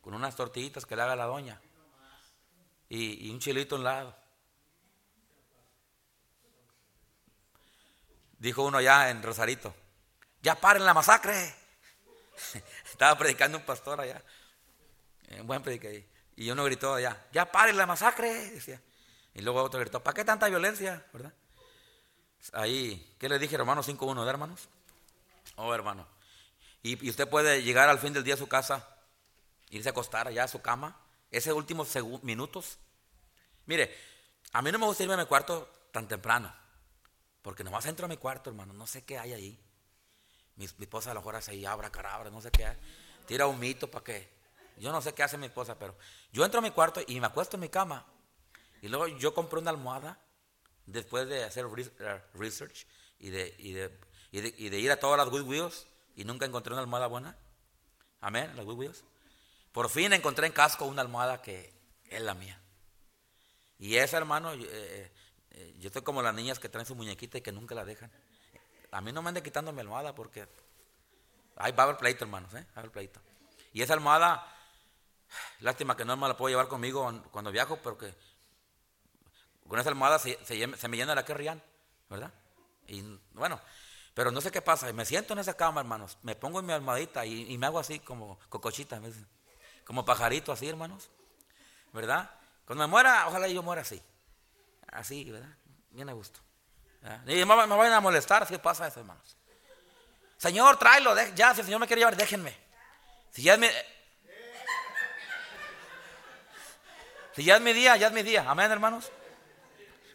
con 0.01 0.15
unas 0.15 0.35
tortillitas 0.35 0.87
que 0.87 0.97
le 0.97 1.03
haga 1.03 1.15
la 1.15 1.27
doña, 1.27 1.61
y, 2.89 3.31
un 3.31 3.39
chilito 3.39 3.75
a 3.75 3.79
un 3.79 3.85
lado. 3.85 4.17
Dijo 8.39 8.63
uno 8.63 8.79
allá 8.79 9.11
en 9.11 9.23
Rosarito, 9.23 9.75
ya 10.41 10.55
paren 10.55 10.87
la 10.87 10.95
masacre. 10.95 11.55
Estaba 12.91 13.19
predicando 13.19 13.59
un 13.59 13.65
pastor 13.65 14.01
allá. 14.01 14.23
Eh, 15.29 15.43
buen 15.43 15.63
predique 15.63 16.09
Y 16.37 16.51
uno 16.51 16.65
gritó 16.65 16.95
allá, 16.95 17.27
ya 17.31 17.53
pare 17.53 17.75
la 17.75 17.85
masacre, 17.85 18.53
decía. 18.53 18.81
Y 19.35 19.43
luego 19.43 19.63
otro 19.63 19.81
gritó, 19.81 20.03
¿para 20.03 20.15
qué 20.15 20.25
tanta 20.25 20.49
violencia? 20.49 21.05
¿Verdad? 21.13 21.35
Ahí, 22.55 23.17
¿qué 23.19 23.29
le 23.29 23.39
dije, 23.39 23.59
Romanos 23.59 23.87
5.1, 23.87 24.27
hermanos? 24.27 24.71
Oh, 25.57 25.75
hermano. 25.75 26.07
Y, 26.83 27.09
usted 27.09 27.29
puede 27.29 27.63
llegar 27.63 27.89
al 27.89 27.99
fin 27.99 28.13
del 28.13 28.25
día 28.25 28.35
a 28.35 28.39
su 28.39 28.47
casa, 28.47 28.87
irse 29.71 29.89
a 29.89 29.93
acostar 29.93 30.29
allá 30.29 30.45
a 30.45 30.49
su 30.49 30.61
cama, 30.61 31.01
esos 31.31 31.55
últimos 31.55 31.89
minutos. 32.23 32.79
Mire, 33.67 33.95
a 34.53 34.63
mí 34.63 34.71
no 34.71 34.79
me 34.79 34.87
gusta 34.87 35.03
irme 35.03 35.15
a 35.15 35.19
mi 35.19 35.27
cuarto 35.27 35.71
tan 35.93 36.07
temprano, 36.07 36.55
porque 37.43 37.65
nomás 37.65 37.87
entro 37.87 38.07
a 38.07 38.09
mi 38.09 38.17
cuarto, 38.17 38.51
hermano, 38.51 38.73
no 38.73 38.87
sé 38.87 39.05
qué 39.05 39.19
hay 39.19 39.33
ahí. 39.33 39.61
Mi, 40.57 40.67
esposa 40.67 41.11
a 41.11 41.15
lo 41.15 41.21
mejor 41.21 41.37
hace 41.37 41.53
ahí, 41.53 41.65
abra 41.65 41.91
carabra, 41.91 42.31
no 42.31 42.41
sé 42.41 42.51
qué 42.51 42.67
hay. 42.67 42.77
Tira 43.27 43.47
un 43.47 43.59
mito 43.59 43.91
para 43.91 44.05
que 44.05 44.29
yo 44.77 44.93
no 44.93 45.01
sé 45.01 45.15
qué 45.15 45.23
hace 45.23 45.39
mi 45.39 45.47
esposa, 45.47 45.79
pero 45.79 45.97
yo 46.33 46.45
entro 46.45 46.59
a 46.59 46.63
mi 46.63 46.71
cuarto 46.71 47.01
y 47.07 47.19
me 47.19 47.27
acuesto 47.27 47.57
en 47.57 47.63
mi 47.63 47.69
cama. 47.69 48.07
Y 48.83 48.89
luego 48.89 49.09
yo 49.09 49.33
compré 49.35 49.59
una 49.59 49.71
almohada 49.71 50.21
después 50.87 51.27
de 51.29 51.45
hacer 51.45 51.67
eh, 52.01 52.23
research 52.35 52.87
y 53.19 53.31
de, 53.31 53.55
y 53.59 53.73
de, 53.73 53.99
y 54.39 54.69
de, 54.69 54.79
ir 54.79 54.91
a 54.91 54.97
todas 54.99 55.19
las 55.19 55.29
Goodwills 55.29 55.87
y 56.17 56.25
nunca 56.25 56.47
encontré 56.47 56.73
una 56.73 56.83
almohada 56.83 57.07
buena. 57.07 57.37
Amén, 58.21 58.51
las 58.57 58.65
Goodwills. 58.65 59.05
Por 59.73 59.89
fin 59.89 60.13
encontré 60.13 60.47
en 60.47 60.53
casco 60.53 60.87
una 60.87 61.03
almohada 61.03 61.41
que 61.41 61.73
es 62.05 62.21
la 62.21 62.35
mía. 62.35 62.61
Y 63.79 63.97
esa, 63.97 64.17
hermano, 64.17 64.53
eh, 64.53 65.13
eh, 65.51 65.77
yo 65.79 65.89
estoy 65.89 66.03
como 66.03 66.23
las 66.23 66.35
niñas 66.35 66.59
que 66.59 66.69
traen 66.69 66.87
su 66.87 66.95
muñequita 66.95 67.39
y 67.39 67.43
que 67.43 67.53
nunca 67.53 67.75
la 67.75 67.85
dejan. 67.85 68.11
A 68.91 69.01
mí 69.01 69.13
no 69.13 69.23
me 69.23 69.29
ande 69.29 69.43
quitando 69.43 69.73
mi 69.73 69.81
almohada 69.81 70.15
porque 70.15 70.47
ahí 71.57 71.73
va 71.73 71.83
a 71.83 71.87
haber 71.87 71.99
pleito, 71.99 72.25
hermanos, 72.25 72.53
¿eh? 72.55 72.67
Y 73.73 73.83
esa 73.83 73.95
almohada 73.95 74.55
Lástima 75.61 75.97
que 75.97 76.05
no 76.05 76.17
me 76.17 76.29
la 76.29 76.37
puedo 76.37 76.51
llevar 76.51 76.69
conmigo 76.69 77.23
cuando 77.31 77.51
viajo, 77.51 77.77
porque 77.77 78.15
con 79.69 79.79
esa 79.79 79.89
almohada 79.89 80.19
se, 80.19 80.39
me 80.89 80.97
llena 80.97 81.15
la 81.15 81.25
querrían, 81.25 81.63
¿verdad? 82.09 82.33
Y 82.87 83.03
bueno, 83.33 83.61
pero 84.15 84.31
no 84.31 84.41
sé 84.41 84.51
qué 84.51 84.63
pasa. 84.63 84.91
Me 84.93 85.05
siento 85.05 85.33
en 85.33 85.41
esa 85.41 85.55
cama, 85.55 85.81
hermanos. 85.81 86.17
Me 86.23 86.35
pongo 86.35 86.61
en 86.61 86.67
mi 86.67 86.73
almohadita 86.73 87.27
y, 87.27 87.59
me 87.59 87.67
hago 87.67 87.79
así 87.79 87.99
como 87.99 88.39
cocochita, 88.49 89.01
como 89.85 90.05
pajarito 90.05 90.53
así, 90.53 90.69
hermanos. 90.69 91.11
¿Verdad? 91.93 92.31
Cuando 92.65 92.85
me 92.85 92.91
muera, 92.91 93.27
ojalá 93.29 93.49
yo 93.49 93.63
muera 93.63 93.83
así. 93.83 94.03
Así, 94.93 95.31
¿verdad? 95.31 95.57
Bien 95.91 96.09
a 96.09 96.13
gusto. 96.13 96.41
Y 97.27 97.45
me, 97.45 97.45
me, 97.45 97.77
vayan 97.77 97.93
a 97.93 98.01
molestar 98.01 98.47
si 98.47 98.57
pasa 98.59 98.87
eso, 98.87 99.01
hermanos. 99.01 99.37
Señor, 100.39 100.79
tráelo. 100.79 101.15
ya, 101.35 101.53
si 101.53 101.61
el 101.61 101.67
Señor 101.67 101.81
me 101.81 101.87
quiere 101.87 102.01
llevar, 102.01 102.17
déjenme. 102.17 102.57
Si 103.31 103.43
ya 103.43 103.57
me, 103.57 103.71
Si 107.35 107.43
ya 107.43 107.57
es 107.57 107.61
mi 107.61 107.73
día, 107.73 107.97
ya 107.97 108.07
es 108.07 108.13
mi 108.13 108.23
día. 108.23 108.45
Amén, 108.49 108.71
hermanos. 108.71 109.11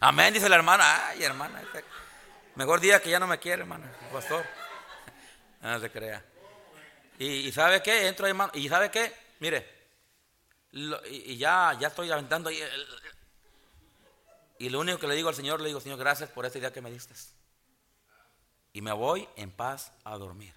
Amén, 0.00 0.32
dice 0.32 0.48
la 0.48 0.56
hermana. 0.56 1.08
Ay, 1.08 1.22
hermana. 1.22 1.62
Este, 2.50 2.58
mejor 2.58 2.80
día 2.80 3.00
que 3.00 3.10
ya 3.10 3.18
no 3.18 3.26
me 3.26 3.38
quiere, 3.38 3.62
hermana. 3.62 3.90
pastor. 4.12 4.44
No 5.62 5.78
se 5.78 5.90
crea. 5.90 6.24
Y, 7.18 7.52
¿sabe 7.52 7.82
qué? 7.82 8.08
Entro 8.08 8.24
ahí, 8.24 8.30
hermano. 8.30 8.50
Y 8.54 8.66
¿sabe 8.66 8.90
qué? 8.90 9.12
Mire. 9.40 9.68
y, 10.72 11.36
ya, 11.36 11.76
ya 11.78 11.88
estoy 11.88 12.10
aventando 12.10 12.48
ahí. 12.48 12.58
y 14.58 14.70
lo 14.70 14.80
único 14.80 14.98
que 14.98 15.06
le 15.06 15.14
digo 15.14 15.28
al 15.28 15.34
Señor, 15.34 15.60
le 15.60 15.66
digo, 15.66 15.82
Señor, 15.82 15.98
gracias 15.98 16.30
por 16.30 16.46
esta 16.46 16.58
idea 16.58 16.72
que 16.72 16.80
me 16.80 16.90
diste. 16.90 17.14
Y 18.72 18.80
me 18.80 18.92
voy 18.92 19.28
en 19.36 19.50
paz 19.50 19.92
a 20.04 20.16
dormir. 20.16 20.54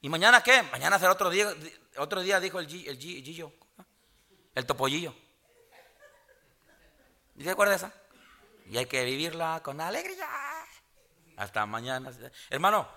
¿Y 0.00 0.08
mañana 0.08 0.42
qué? 0.42 0.62
Mañana 0.62 0.98
será 0.98 1.12
otro 1.12 1.28
día, 1.28 1.54
otro 1.98 2.22
día 2.22 2.40
dijo 2.40 2.58
el, 2.58 2.66
G, 2.66 2.88
el, 2.88 2.98
G, 2.98 3.52
el 4.54 4.66
topollillo. 4.66 5.14
¿Se 7.38 7.50
acuerda 7.50 7.74
esa? 7.74 7.92
Y 8.70 8.78
hay 8.78 8.86
que 8.86 9.04
vivirla 9.04 9.60
con 9.62 9.78
alegría. 9.82 10.53
Hasta 11.36 11.66
mañana. 11.66 12.12
Hermano, 12.50 12.88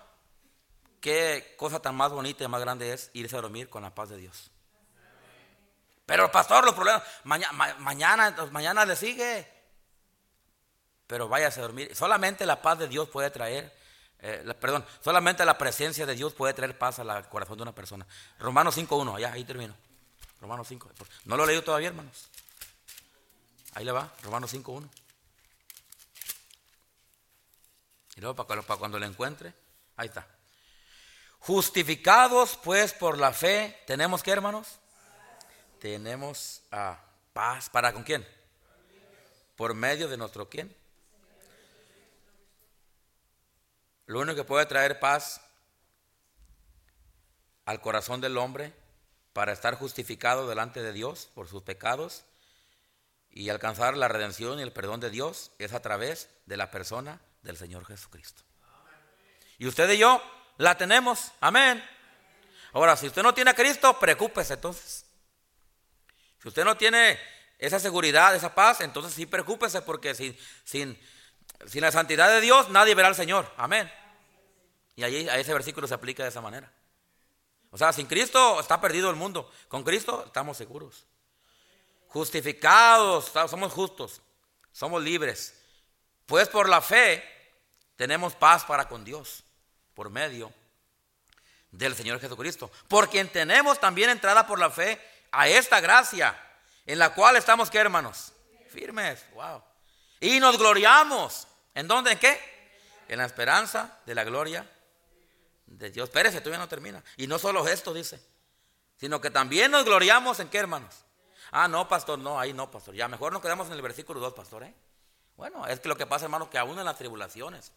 qué 1.01 1.55
cosa 1.57 1.79
tan 1.79 1.95
más 1.95 2.11
bonita 2.11 2.43
y 2.43 2.47
más 2.47 2.61
grande 2.61 2.93
es 2.93 3.09
irse 3.13 3.35
a 3.37 3.41
dormir 3.41 3.69
con 3.69 3.83
la 3.83 3.93
paz 3.93 4.09
de 4.09 4.17
Dios. 4.17 4.51
Pero 6.05 6.31
pastor, 6.31 6.63
los 6.63 6.73
problemas, 6.73 7.03
mañana, 7.25 7.75
mañana, 7.79 8.35
mañana 8.51 8.85
le 8.85 8.95
sigue. 8.95 9.45
Pero 11.05 11.27
váyase 11.27 11.59
a 11.59 11.63
dormir. 11.63 11.95
Solamente 11.95 12.45
la 12.45 12.61
paz 12.61 12.79
de 12.79 12.87
Dios 12.87 13.09
puede 13.09 13.29
traer, 13.29 13.75
eh, 14.19 14.53
perdón, 14.59 14.85
solamente 15.03 15.43
la 15.45 15.57
presencia 15.57 16.05
de 16.05 16.15
Dios 16.15 16.33
puede 16.33 16.53
traer 16.53 16.77
paz 16.77 16.99
al 16.99 17.29
corazón 17.29 17.57
de 17.57 17.63
una 17.63 17.75
persona. 17.75 18.05
Romanos 18.39 18.77
5.1, 18.77 19.15
allá, 19.15 19.33
ahí 19.33 19.43
termino. 19.43 19.75
Romanos 20.39 20.67
5. 20.67 20.89
No 21.25 21.35
lo 21.35 21.43
he 21.43 21.47
leído 21.47 21.63
todavía, 21.63 21.89
hermanos. 21.89 22.29
Ahí 23.73 23.83
le 23.83 23.91
va, 23.91 24.11
Romanos 24.23 24.53
5.1. 24.53 24.89
Y 28.17 28.21
luego 28.21 28.35
para, 28.47 28.63
cuando 28.63 28.97
lo 28.97 29.05
encuentre, 29.05 29.53
ahí 29.95 30.07
está. 30.07 30.27
Justificados 31.37 32.57
pues 32.63 32.91
por 32.91 33.19
la 33.19 33.31
fe, 33.31 33.79
¿tenemos 33.85 34.23
qué 34.23 34.31
hermanos? 34.31 34.79
Tenemos 35.79 36.63
paz. 37.31 37.69
¿Para 37.69 37.93
con 37.93 38.01
quién? 38.01 38.27
Por 39.55 39.75
medio 39.75 40.07
de 40.07 40.17
nuestro 40.17 40.49
quién? 40.49 40.75
Lo 44.07 44.19
único 44.19 44.35
que 44.35 44.43
puede 44.43 44.65
traer 44.65 44.99
paz 44.99 45.39
al 47.65 47.81
corazón 47.81 48.19
del 48.19 48.37
hombre 48.37 48.73
para 49.31 49.51
estar 49.51 49.75
justificado 49.75 50.47
delante 50.47 50.81
de 50.81 50.91
Dios 50.91 51.29
por 51.35 51.47
sus 51.47 51.61
pecados 51.61 52.23
y 53.29 53.49
alcanzar 53.49 53.95
la 53.95 54.07
redención 54.07 54.57
y 54.57 54.63
el 54.63 54.73
perdón 54.73 55.01
de 55.01 55.11
Dios 55.11 55.51
es 55.59 55.73
a 55.73 55.83
través 55.83 56.29
de 56.47 56.57
la 56.57 56.71
persona 56.71 57.21
del 57.41 57.57
Señor 57.57 57.85
Jesucristo. 57.85 58.43
Y 59.57 59.67
usted 59.67 59.89
y 59.91 59.97
yo 59.97 60.21
la 60.57 60.77
tenemos, 60.77 61.31
amén. 61.39 61.83
Ahora, 62.73 62.95
si 62.95 63.07
usted 63.07 63.23
no 63.23 63.33
tiene 63.33 63.51
a 63.51 63.55
Cristo, 63.55 63.97
preocúpese 63.99 64.53
entonces. 64.53 65.05
Si 66.41 66.47
usted 66.47 66.63
no 66.63 66.77
tiene 66.77 67.19
esa 67.57 67.79
seguridad, 67.79 68.35
esa 68.35 68.53
paz, 68.53 68.81
entonces 68.81 69.13
sí 69.13 69.25
preocúpese 69.25 69.81
porque 69.81 70.13
sin, 70.13 70.37
sin, 70.63 70.99
sin 71.65 71.81
la 71.81 71.91
santidad 71.91 72.29
de 72.29 72.41
Dios 72.41 72.69
nadie 72.69 72.95
verá 72.95 73.07
al 73.07 73.15
Señor, 73.15 73.51
amén. 73.57 73.91
Y 74.95 75.03
ahí 75.03 75.27
a 75.29 75.37
ese 75.37 75.53
versículo 75.53 75.87
se 75.87 75.93
aplica 75.93 76.23
de 76.23 76.29
esa 76.29 76.41
manera. 76.41 76.71
O 77.69 77.77
sea, 77.77 77.93
sin 77.93 78.07
Cristo 78.07 78.59
está 78.59 78.79
perdido 78.79 79.09
el 79.09 79.15
mundo. 79.15 79.51
Con 79.67 79.83
Cristo 79.83 80.23
estamos 80.25 80.57
seguros. 80.57 81.05
Justificados, 82.07 83.31
somos 83.49 83.73
justos, 83.73 84.21
somos 84.71 85.03
libres. 85.03 85.61
Pues 86.27 86.49
por 86.49 86.69
la 86.69 86.81
fe 86.81 87.23
tenemos 87.95 88.35
paz 88.35 88.63
para 88.65 88.87
con 88.87 89.03
Dios, 89.03 89.43
por 89.95 90.11
medio 90.11 90.53
del 91.71 91.95
Señor 91.95 92.19
Jesucristo. 92.19 92.69
Por 92.87 93.09
quien 93.09 93.29
tenemos 93.29 93.79
también 93.79 94.09
entrada 94.09 94.45
por 94.45 94.59
la 94.59 94.69
fe 94.69 95.01
a 95.31 95.47
esta 95.47 95.79
gracia, 95.79 96.37
en 96.85 96.99
la 96.99 97.13
cual 97.13 97.37
estamos, 97.37 97.69
¿qué 97.69 97.79
hermanos? 97.79 98.33
Firmes, 98.69 99.25
wow. 99.33 99.63
Y 100.19 100.39
nos 100.39 100.57
gloriamos. 100.57 101.47
¿En 101.73 101.87
dónde? 101.87 102.11
¿En 102.11 102.19
qué? 102.19 102.39
En 103.07 103.19
la 103.19 103.25
esperanza 103.25 103.99
de 104.05 104.13
la 104.13 104.25
gloria 104.25 104.69
de 105.65 105.91
Dios. 105.91 106.09
Espérese, 106.09 106.41
todavía 106.41 106.59
no 106.59 106.67
termina. 106.67 107.01
Y 107.15 107.27
no 107.27 107.39
solo 107.39 107.65
esto, 107.67 107.93
dice, 107.93 108.19
sino 108.97 109.21
que 109.21 109.31
también 109.31 109.71
nos 109.71 109.85
gloriamos 109.85 110.41
en 110.41 110.49
qué, 110.49 110.57
hermanos. 110.57 111.05
Ah, 111.51 111.69
no, 111.69 111.87
pastor, 111.87 112.19
no, 112.19 112.37
ahí 112.37 112.51
no, 112.51 112.69
pastor. 112.69 112.95
Ya 112.95 113.07
mejor 113.07 113.31
nos 113.31 113.41
quedamos 113.41 113.67
en 113.67 113.73
el 113.73 113.81
versículo 113.81 114.19
2, 114.19 114.33
pastor. 114.33 114.63
¿eh? 114.63 114.73
Bueno, 115.37 115.65
es 115.67 115.79
que 115.79 115.87
lo 115.87 115.95
que 115.95 116.05
pasa, 116.05 116.25
hermanos, 116.25 116.49
que 116.49 116.57
aún 116.57 116.77
en 116.77 116.85
las 116.85 116.97
tribulaciones, 116.97 117.71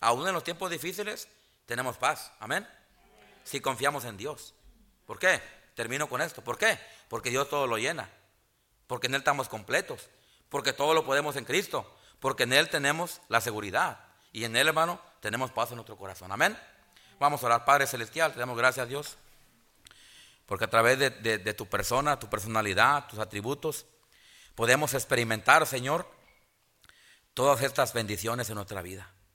aún 0.00 0.26
en 0.28 0.34
los 0.34 0.44
tiempos 0.44 0.70
difíciles, 0.70 1.28
tenemos 1.64 1.96
paz. 1.96 2.32
Amén. 2.40 2.68
Si 3.44 3.60
confiamos 3.60 4.04
en 4.04 4.16
Dios. 4.16 4.54
¿Por 5.06 5.18
qué? 5.18 5.40
Termino 5.74 6.08
con 6.08 6.20
esto. 6.20 6.42
¿Por 6.42 6.58
qué? 6.58 6.78
Porque 7.08 7.30
Dios 7.30 7.48
todo 7.48 7.66
lo 7.66 7.78
llena. 7.78 8.10
Porque 8.86 9.06
en 9.06 9.14
Él 9.14 9.20
estamos 9.20 9.48
completos. 9.48 10.08
Porque 10.48 10.72
todo 10.72 10.92
lo 10.92 11.04
podemos 11.04 11.36
en 11.36 11.44
Cristo. 11.44 11.90
Porque 12.20 12.42
en 12.42 12.52
Él 12.52 12.68
tenemos 12.68 13.22
la 13.28 13.40
seguridad. 13.40 14.00
Y 14.32 14.44
en 14.44 14.56
Él, 14.56 14.68
hermano, 14.68 15.00
tenemos 15.20 15.50
paz 15.52 15.70
en 15.70 15.76
nuestro 15.76 15.96
corazón. 15.96 16.32
Amén. 16.32 16.58
Vamos 17.18 17.42
a 17.42 17.46
orar, 17.46 17.64
Padre 17.64 17.86
Celestial, 17.86 18.34
te 18.34 18.38
damos 18.40 18.58
gracias 18.58 18.84
a 18.84 18.86
Dios, 18.86 19.16
porque 20.44 20.66
a 20.66 20.70
través 20.70 20.98
de, 20.98 21.54
tu 21.54 21.66
persona, 21.66 22.18
tu 22.18 22.28
personalidad, 22.28 23.08
tus 23.08 23.18
atributos, 23.18 23.86
podemos 24.54 24.92
experimentar, 24.92 25.66
Señor, 25.66 26.06
todas 27.36 27.60
estas 27.60 27.92
bendiciones 27.92 28.48
en 28.48 28.54
nuestra 28.54 28.80
vida. 28.80 29.10